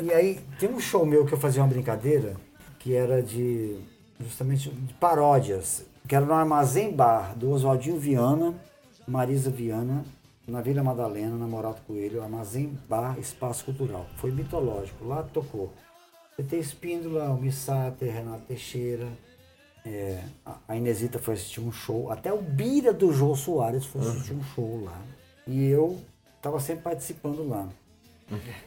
e 0.00 0.12
aí, 0.12 0.40
tem 0.58 0.70
um 0.72 0.80
show 0.80 1.04
meu 1.04 1.24
que 1.26 1.34
eu 1.34 1.38
fazia 1.38 1.62
uma 1.62 1.68
brincadeira, 1.68 2.34
que 2.78 2.94
era 2.94 3.22
de, 3.22 3.78
justamente, 4.20 4.70
de 4.70 4.94
paródias, 4.94 5.84
que 6.06 6.14
era 6.14 6.24
no 6.24 6.32
Armazém 6.32 6.94
Bar, 6.94 7.36
do 7.36 7.50
Oswaldinho 7.50 7.98
Viana, 7.98 8.54
Marisa 9.06 9.50
Viana, 9.50 10.04
na 10.46 10.60
Vila 10.62 10.82
Madalena, 10.82 11.36
na 11.36 11.46
Morato 11.46 11.82
Coelho, 11.86 12.22
Armazém 12.22 12.78
Bar 12.88 13.18
Espaço 13.18 13.64
Cultural. 13.64 14.06
Foi 14.16 14.30
mitológico, 14.30 15.06
lá 15.06 15.22
tocou. 15.22 15.72
PT 16.38 16.56
Espíndola, 16.56 17.30
o 17.30 17.36
Missater, 17.40 18.12
Renato 18.14 18.44
Teixeira, 18.46 19.08
é, 19.84 20.22
a- 20.46 20.56
a 20.68 20.76
Inesita 20.76 21.18
foi 21.18 21.34
assistir 21.34 21.60
um 21.60 21.72
show, 21.72 22.12
até 22.12 22.32
o 22.32 22.40
Bira 22.40 22.92
do 22.92 23.12
Jô 23.12 23.34
Soares 23.34 23.84
foi 23.84 24.02
assistir 24.02 24.34
um 24.34 24.44
show 24.54 24.84
lá. 24.84 25.02
E 25.48 25.66
eu 25.66 26.00
estava 26.36 26.60
sempre 26.60 26.84
participando 26.84 27.46
lá. 27.48 27.68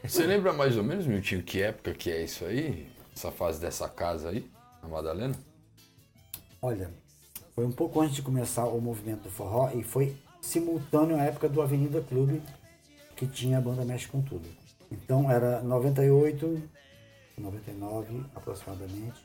Você 0.04 0.26
lembra 0.28 0.52
mais 0.52 0.76
ou 0.76 0.84
menos, 0.84 1.08
Miltinho, 1.08 1.42
que 1.44 1.62
época 1.62 1.94
que 1.94 2.12
é 2.12 2.22
isso 2.24 2.44
aí? 2.44 2.90
Essa 3.16 3.32
fase 3.32 3.62
dessa 3.62 3.88
casa 3.88 4.30
aí, 4.30 4.46
na 4.84 4.90
Madalena? 4.90 5.36
Olha, 6.62 6.90
foi 7.56 7.66
um 7.66 7.72
pouco 7.72 8.02
antes 8.02 8.16
de 8.16 8.22
começar 8.22 8.66
o 8.66 8.82
movimento 8.82 9.22
do 9.24 9.30
forró 9.30 9.70
e 9.74 9.82
foi 9.82 10.18
simultâneo 10.42 11.16
à 11.16 11.24
época 11.24 11.48
do 11.48 11.62
Avenida 11.62 12.02
Clube, 12.02 12.42
que 13.16 13.26
tinha 13.28 13.60
a 13.60 13.62
banda 13.62 13.86
Mexe 13.86 14.08
com 14.10 14.22
Tudo. 14.22 14.50
Então 14.92 15.32
era 15.32 15.62
98, 15.62 16.62
99 17.40 18.24
aproximadamente, 18.36 19.20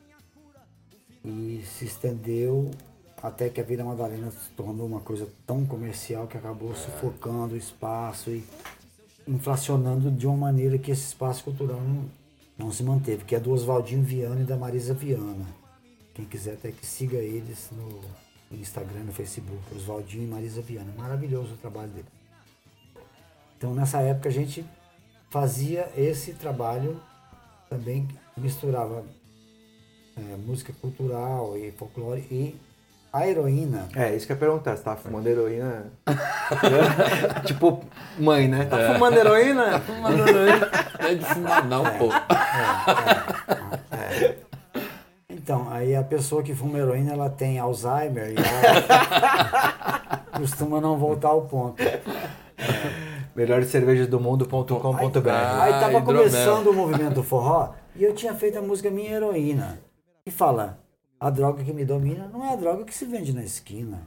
e 1.24 1.62
se 1.64 1.86
estendeu 1.86 2.70
até 3.22 3.48
que 3.48 3.60
a 3.60 3.64
Vila 3.64 3.84
Madalena 3.84 4.30
se 4.30 4.50
tornou 4.50 4.86
uma 4.86 5.00
coisa 5.00 5.28
tão 5.46 5.64
comercial 5.64 6.26
que 6.26 6.36
acabou 6.36 6.74
sufocando 6.74 7.54
o 7.54 7.56
espaço 7.56 8.30
e 8.30 8.44
inflacionando 9.26 10.10
de 10.10 10.26
uma 10.26 10.36
maneira 10.36 10.78
que 10.78 10.90
esse 10.90 11.06
espaço 11.08 11.42
cultural 11.42 11.80
não, 11.80 12.04
não 12.56 12.72
se 12.72 12.82
manteve, 12.82 13.24
que 13.24 13.34
é 13.34 13.40
do 13.40 13.50
Oswaldinho 13.50 14.02
Viana 14.02 14.42
e 14.42 14.44
da 14.44 14.56
Marisa 14.56 14.94
Viana. 14.94 15.46
Quem 16.14 16.24
quiser 16.24 16.54
até 16.54 16.70
que 16.70 16.86
siga 16.86 17.16
eles 17.16 17.70
no 17.72 18.56
Instagram, 18.56 19.00
no 19.00 19.12
Facebook, 19.12 19.60
Oswaldinho 19.74 20.24
e 20.24 20.26
Marisa 20.26 20.62
Viana. 20.62 20.92
Maravilhoso 20.96 21.54
o 21.54 21.56
trabalho 21.56 21.90
deles. 21.90 22.10
Então 23.58 23.74
nessa 23.74 24.00
época 24.00 24.28
a 24.28 24.32
gente 24.32 24.64
fazia 25.30 25.90
esse 25.96 26.32
trabalho 26.34 27.00
também 27.68 28.08
misturava 28.36 29.04
é, 30.16 30.36
música 30.36 30.72
cultural 30.80 31.56
e 31.56 31.72
folclore 31.72 32.26
e 32.30 32.56
a 33.12 33.26
heroína. 33.26 33.88
É, 33.94 34.14
isso 34.14 34.26
que 34.26 34.32
eu 34.32 34.36
ia 34.36 34.40
perguntar. 34.40 34.76
Você 34.76 34.82
tava 34.82 35.00
fumando 35.00 35.26
heroína? 35.26 35.86
tipo, 37.46 37.82
mãe, 38.18 38.46
né? 38.46 38.66
Tá 38.66 38.92
fumando 38.92 39.16
heroína? 39.16 39.80
Fumando 39.80 40.28
heroína. 40.28 40.70
Não 41.00 41.08
é 41.08 41.14
de 41.14 41.24
fumar 41.24 41.64
não, 41.64 41.84
pô. 41.98 42.10
Então, 45.30 45.70
aí 45.70 45.94
a 45.94 46.02
pessoa 46.02 46.42
que 46.42 46.54
fuma 46.54 46.78
heroína, 46.78 47.12
ela 47.12 47.30
tem 47.30 47.58
Alzheimer 47.58 48.32
e 48.32 48.36
ela 48.36 50.20
costuma 50.36 50.80
não 50.80 50.98
voltar 50.98 51.28
ao 51.28 51.42
ponto. 51.42 51.82
Melhores 53.36 53.68
cervejas 53.68 54.06
do 54.08 54.18
mundo.com.br. 54.18 55.28
Aí 55.28 55.72
Ah, 55.74 55.80
tava 55.80 55.98
hidromel. 55.98 56.04
começando 56.24 56.68
o 56.68 56.72
movimento 56.72 57.14
do 57.16 57.22
forró 57.22 57.74
e 57.94 58.02
eu 58.02 58.14
tinha 58.14 58.34
feito 58.34 58.58
a 58.58 58.62
música 58.62 58.90
Minha 58.90 59.12
Heroína. 59.12 59.78
E 60.24 60.30
fala, 60.30 60.78
a 61.20 61.28
droga 61.28 61.62
que 61.62 61.72
me 61.72 61.84
domina 61.84 62.28
não 62.32 62.42
é 62.44 62.54
a 62.54 62.56
droga 62.56 62.84
que 62.84 62.94
se 62.94 63.04
vende 63.04 63.34
na 63.34 63.44
esquina. 63.44 64.06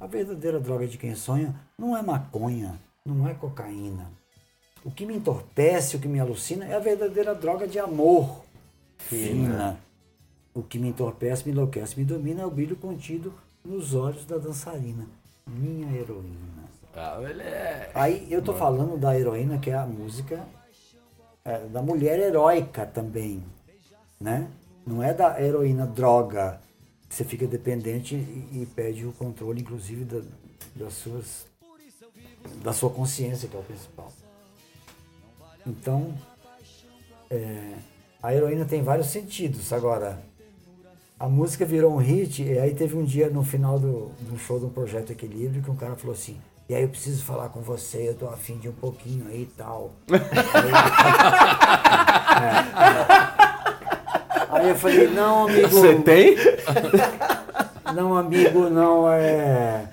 A 0.00 0.06
verdadeira 0.06 0.58
droga 0.58 0.86
de 0.86 0.96
quem 0.96 1.14
sonha 1.14 1.54
não 1.78 1.94
é 1.94 2.00
maconha, 2.00 2.80
não 3.04 3.28
é 3.28 3.34
cocaína. 3.34 4.10
O 4.82 4.90
que 4.90 5.04
me 5.04 5.14
entorpece, 5.14 5.96
o 5.96 6.00
que 6.00 6.08
me 6.08 6.18
alucina 6.18 6.64
é 6.64 6.74
a 6.74 6.78
verdadeira 6.78 7.34
droga 7.34 7.68
de 7.68 7.78
amor. 7.78 8.44
Fina. 8.96 9.78
O 10.54 10.62
que 10.62 10.78
me 10.78 10.88
entorpece, 10.88 11.44
me 11.46 11.52
enlouquece, 11.52 11.98
me 11.98 12.04
domina 12.04 12.42
é 12.42 12.46
o 12.46 12.50
brilho 12.50 12.76
contido 12.76 13.34
nos 13.62 13.94
olhos 13.94 14.24
da 14.24 14.38
dançarina. 14.38 15.06
Minha 15.46 15.92
heroína. 15.94 16.59
Ah, 16.94 17.16
moleque. 17.18 17.90
Aí 17.94 18.26
eu 18.30 18.42
tô 18.42 18.52
falando 18.54 18.98
da 18.98 19.18
heroína, 19.18 19.58
que 19.58 19.70
é 19.70 19.74
a 19.74 19.86
música 19.86 20.44
é, 21.44 21.58
da 21.66 21.80
mulher 21.82 22.18
heróica 22.18 22.84
também, 22.84 23.42
né? 24.20 24.48
Não 24.86 25.02
é 25.02 25.14
da 25.14 25.40
heroína 25.40 25.86
droga, 25.86 26.60
que 27.08 27.14
você 27.14 27.24
fica 27.24 27.46
dependente 27.46 28.14
e, 28.14 28.62
e 28.62 28.66
perde 28.66 29.06
o 29.06 29.12
controle, 29.12 29.60
inclusive, 29.60 30.04
da, 30.04 30.20
das 30.74 30.94
suas, 30.94 31.46
da 32.62 32.72
sua 32.72 32.90
consciência, 32.90 33.48
que 33.48 33.56
é 33.56 33.60
o 33.60 33.62
principal. 33.62 34.12
Então, 35.66 36.14
é, 37.28 37.74
a 38.22 38.34
heroína 38.34 38.64
tem 38.64 38.82
vários 38.82 39.08
sentidos. 39.08 39.72
Agora, 39.72 40.20
a 41.18 41.28
música 41.28 41.64
virou 41.64 41.92
um 41.92 41.98
hit, 41.98 42.42
e 42.42 42.58
aí 42.58 42.74
teve 42.74 42.96
um 42.96 43.04
dia 43.04 43.28
no 43.28 43.44
final 43.44 43.78
do, 43.78 44.08
do 44.20 44.38
show 44.38 44.58
do 44.58 44.68
Projeto 44.68 45.10
Equilíbrio 45.10 45.62
que 45.62 45.70
um 45.70 45.76
cara 45.76 45.94
falou 45.94 46.14
assim, 46.14 46.40
e 46.70 46.74
aí 46.74 46.82
eu 46.82 46.88
preciso 46.88 47.24
falar 47.24 47.48
com 47.48 47.60
você, 47.60 48.10
eu 48.10 48.14
tô 48.14 48.28
afim 48.28 48.56
de 48.56 48.68
um 48.68 48.72
pouquinho 48.72 49.26
aí 49.26 49.42
e 49.42 49.48
tal. 49.58 49.90
Aí, 50.08 50.20
é, 52.38 52.42
é. 54.36 54.46
Aí 54.48 54.68
eu 54.68 54.76
falei, 54.76 55.08
não, 55.08 55.48
amigo. 55.48 55.68
Você 55.68 55.96
tem? 55.96 56.36
Não, 57.92 58.16
amigo, 58.16 58.70
não, 58.70 59.12
é. 59.12 59.88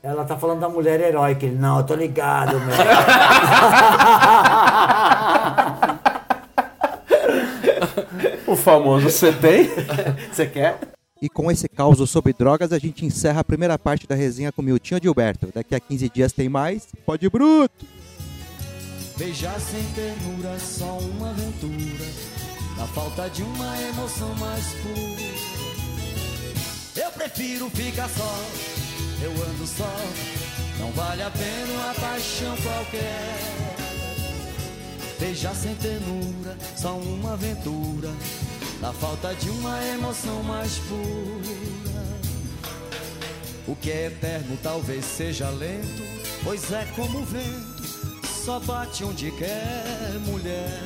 Ela 0.00 0.24
tá 0.24 0.36
falando 0.36 0.60
da 0.60 0.68
mulher 0.68 1.00
heróica. 1.00 1.44
Ele, 1.44 1.56
não, 1.56 1.78
eu 1.78 1.84
tô 1.84 1.96
ligado, 1.96 2.60
meu. 2.60 2.76
O 8.46 8.54
famoso 8.54 9.10
você 9.10 9.32
tem? 9.32 9.68
Você 10.30 10.46
quer? 10.46 10.78
E 11.22 11.28
com 11.28 11.50
esse 11.50 11.68
caos 11.68 12.08
sobre 12.08 12.32
drogas, 12.32 12.72
a 12.72 12.78
gente 12.78 13.04
encerra 13.04 13.40
a 13.40 13.44
primeira 13.44 13.78
parte 13.78 14.06
da 14.06 14.14
resenha 14.14 14.50
com 14.50 14.62
o 14.62 14.64
Miltinho 14.64 14.98
Gilberto. 15.02 15.50
Daqui 15.52 15.74
a 15.74 15.80
15 15.80 16.08
dias 16.08 16.32
tem 16.32 16.48
mais. 16.48 16.88
Pode 17.04 17.28
bruto! 17.28 17.84
Beijar 19.18 19.60
sem 19.60 19.84
ternura, 19.94 20.58
só 20.58 20.98
uma 20.98 21.28
aventura. 21.28 22.06
Na 22.78 22.86
falta 22.86 23.28
de 23.28 23.42
uma 23.42 23.82
emoção 23.82 24.34
mais 24.36 24.64
pura. 24.82 25.60
Eu 27.04 27.10
prefiro 27.12 27.68
ficar 27.68 28.08
só, 28.08 28.40
eu 29.22 29.30
ando 29.30 29.66
só. 29.66 29.94
Não 30.78 30.90
vale 30.92 31.22
a 31.22 31.30
pena 31.30 31.72
uma 31.74 31.94
paixão 31.94 32.56
qualquer. 32.56 33.38
Beijar 35.20 35.54
sem 35.54 35.74
ternura, 35.74 36.56
só 36.74 36.96
uma 36.96 37.34
aventura. 37.34 38.08
Na 38.80 38.94
falta 38.94 39.34
de 39.34 39.50
uma 39.50 39.84
emoção 39.84 40.42
mais 40.42 40.78
pura. 40.78 42.00
O 43.68 43.76
que 43.76 43.90
é 43.90 44.06
eterno 44.06 44.58
talvez 44.62 45.04
seja 45.04 45.50
lento, 45.50 46.02
pois 46.42 46.72
é 46.72 46.86
como 46.96 47.18
o 47.18 47.24
vento, 47.24 48.26
só 48.26 48.58
bate 48.58 49.04
onde 49.04 49.30
quer, 49.32 50.18
mulher. 50.26 50.80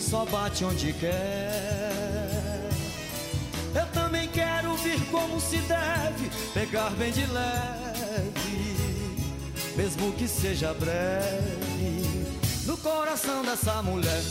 Só 0.00 0.24
bate 0.24 0.64
onde 0.64 0.92
quer. 0.94 2.70
Eu 3.74 3.86
também 3.92 4.26
quero 4.28 4.74
vir 4.78 4.98
como 5.10 5.38
se 5.38 5.58
deve, 5.58 6.30
pegar 6.54 6.90
bem 6.90 7.12
de 7.12 7.26
leve, 7.26 8.76
mesmo 9.76 10.12
que 10.12 10.26
seja 10.26 10.72
breve, 10.72 12.26
no 12.66 12.76
coração 12.78 13.42
dessa 13.42 13.82
mulher. 13.82 14.22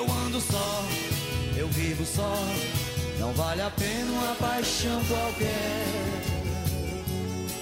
Eu 0.00 0.10
ando 0.10 0.40
só, 0.40 0.84
eu 1.56 1.68
vivo 1.68 2.04
só. 2.06 2.34
Não 3.18 3.32
vale 3.34 3.60
a 3.60 3.70
pena 3.70 4.10
uma 4.10 4.34
paixão 4.36 5.02
qualquer. 5.04 5.84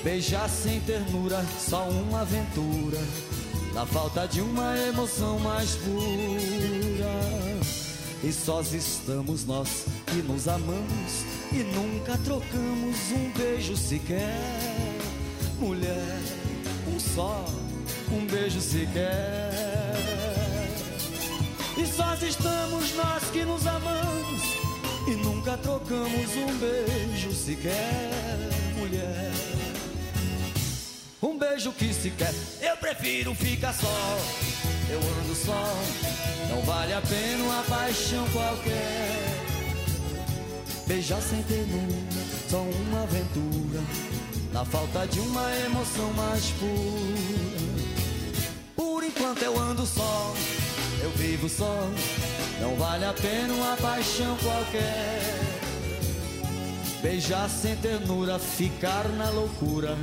Beijar 0.05 0.49
sem 0.49 0.79
ternura, 0.81 1.45
só 1.59 1.89
uma 1.89 2.21
aventura. 2.21 2.99
Na 3.75 3.85
falta 3.85 4.27
de 4.29 4.41
uma 4.41 4.79
emoção 4.79 5.41
mais 5.41 5.75
pura. 5.75 7.19
E 8.23 8.33
sós 8.33 8.73
estamos 8.73 9.45
nós 9.45 9.87
que 10.07 10.23
nos 10.23 10.47
amamos 10.47 11.25
e 11.53 11.65
nunca 11.75 12.17
trocamos 12.19 12.97
um 13.17 13.33
beijo 13.37 13.77
sequer. 13.77 14.39
Mulher, 15.59 16.21
um 16.87 17.01
só, 17.01 17.45
um 18.13 18.25
beijo 18.27 18.61
sequer. 18.61 19.48
E 21.81 21.87
sós 21.87 22.21
estamos 22.25 22.93
nós 22.97 23.23
que 23.31 23.45
nos 23.45 23.65
amamos 23.65 24.43
e 25.07 25.13
nunca 25.13 25.57
trocamos 25.57 26.37
um 26.37 26.59
beijo 26.59 27.33
sequer, 27.33 28.11
mulher. 28.77 29.31
Um 31.23 31.39
beijo 31.39 31.71
que 31.71 31.95
sequer 31.95 32.35
eu 32.61 32.77
prefiro 32.79 33.33
ficar 33.33 33.73
só. 33.73 34.19
Eu 34.91 34.99
ando 34.99 35.35
só, 35.37 35.73
não 36.51 36.63
vale 36.63 36.95
a 36.95 37.01
pena 37.01 37.45
uma 37.45 37.63
paixão 37.63 38.29
qualquer. 38.31 39.39
Beijar 40.85 41.23
sem 41.23 41.43
ternura, 41.45 42.25
só 42.51 42.61
uma 42.61 43.05
aventura. 43.05 43.85
Na 44.53 44.65
falta 44.65 45.07
de 45.07 45.21
uma 45.21 45.57
emoção 45.59 46.13
mais 46.15 46.45
pura. 46.59 47.79
Por 48.75 49.05
enquanto 49.05 49.43
eu 49.43 49.57
ando 49.57 49.87
só, 49.87 50.35
eu 51.03 51.11
vivo 51.11 51.49
só. 51.49 51.89
Não 52.61 52.77
vale 52.77 53.05
a 53.05 53.13
pena 53.13 53.53
uma 53.55 53.77
paixão 53.77 54.37
qualquer. 54.39 55.23
Beijar 57.01 57.49
sem 57.49 57.77
ternura, 57.77 58.39
ficar 58.39 59.09
na 59.11 59.31
loucura. 59.31 59.97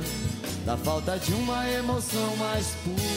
Da 0.64 0.76
falta 0.76 1.18
de 1.18 1.32
uma 1.34 1.68
emoção 1.70 2.36
mais 2.36 2.68
pura. 2.82 3.15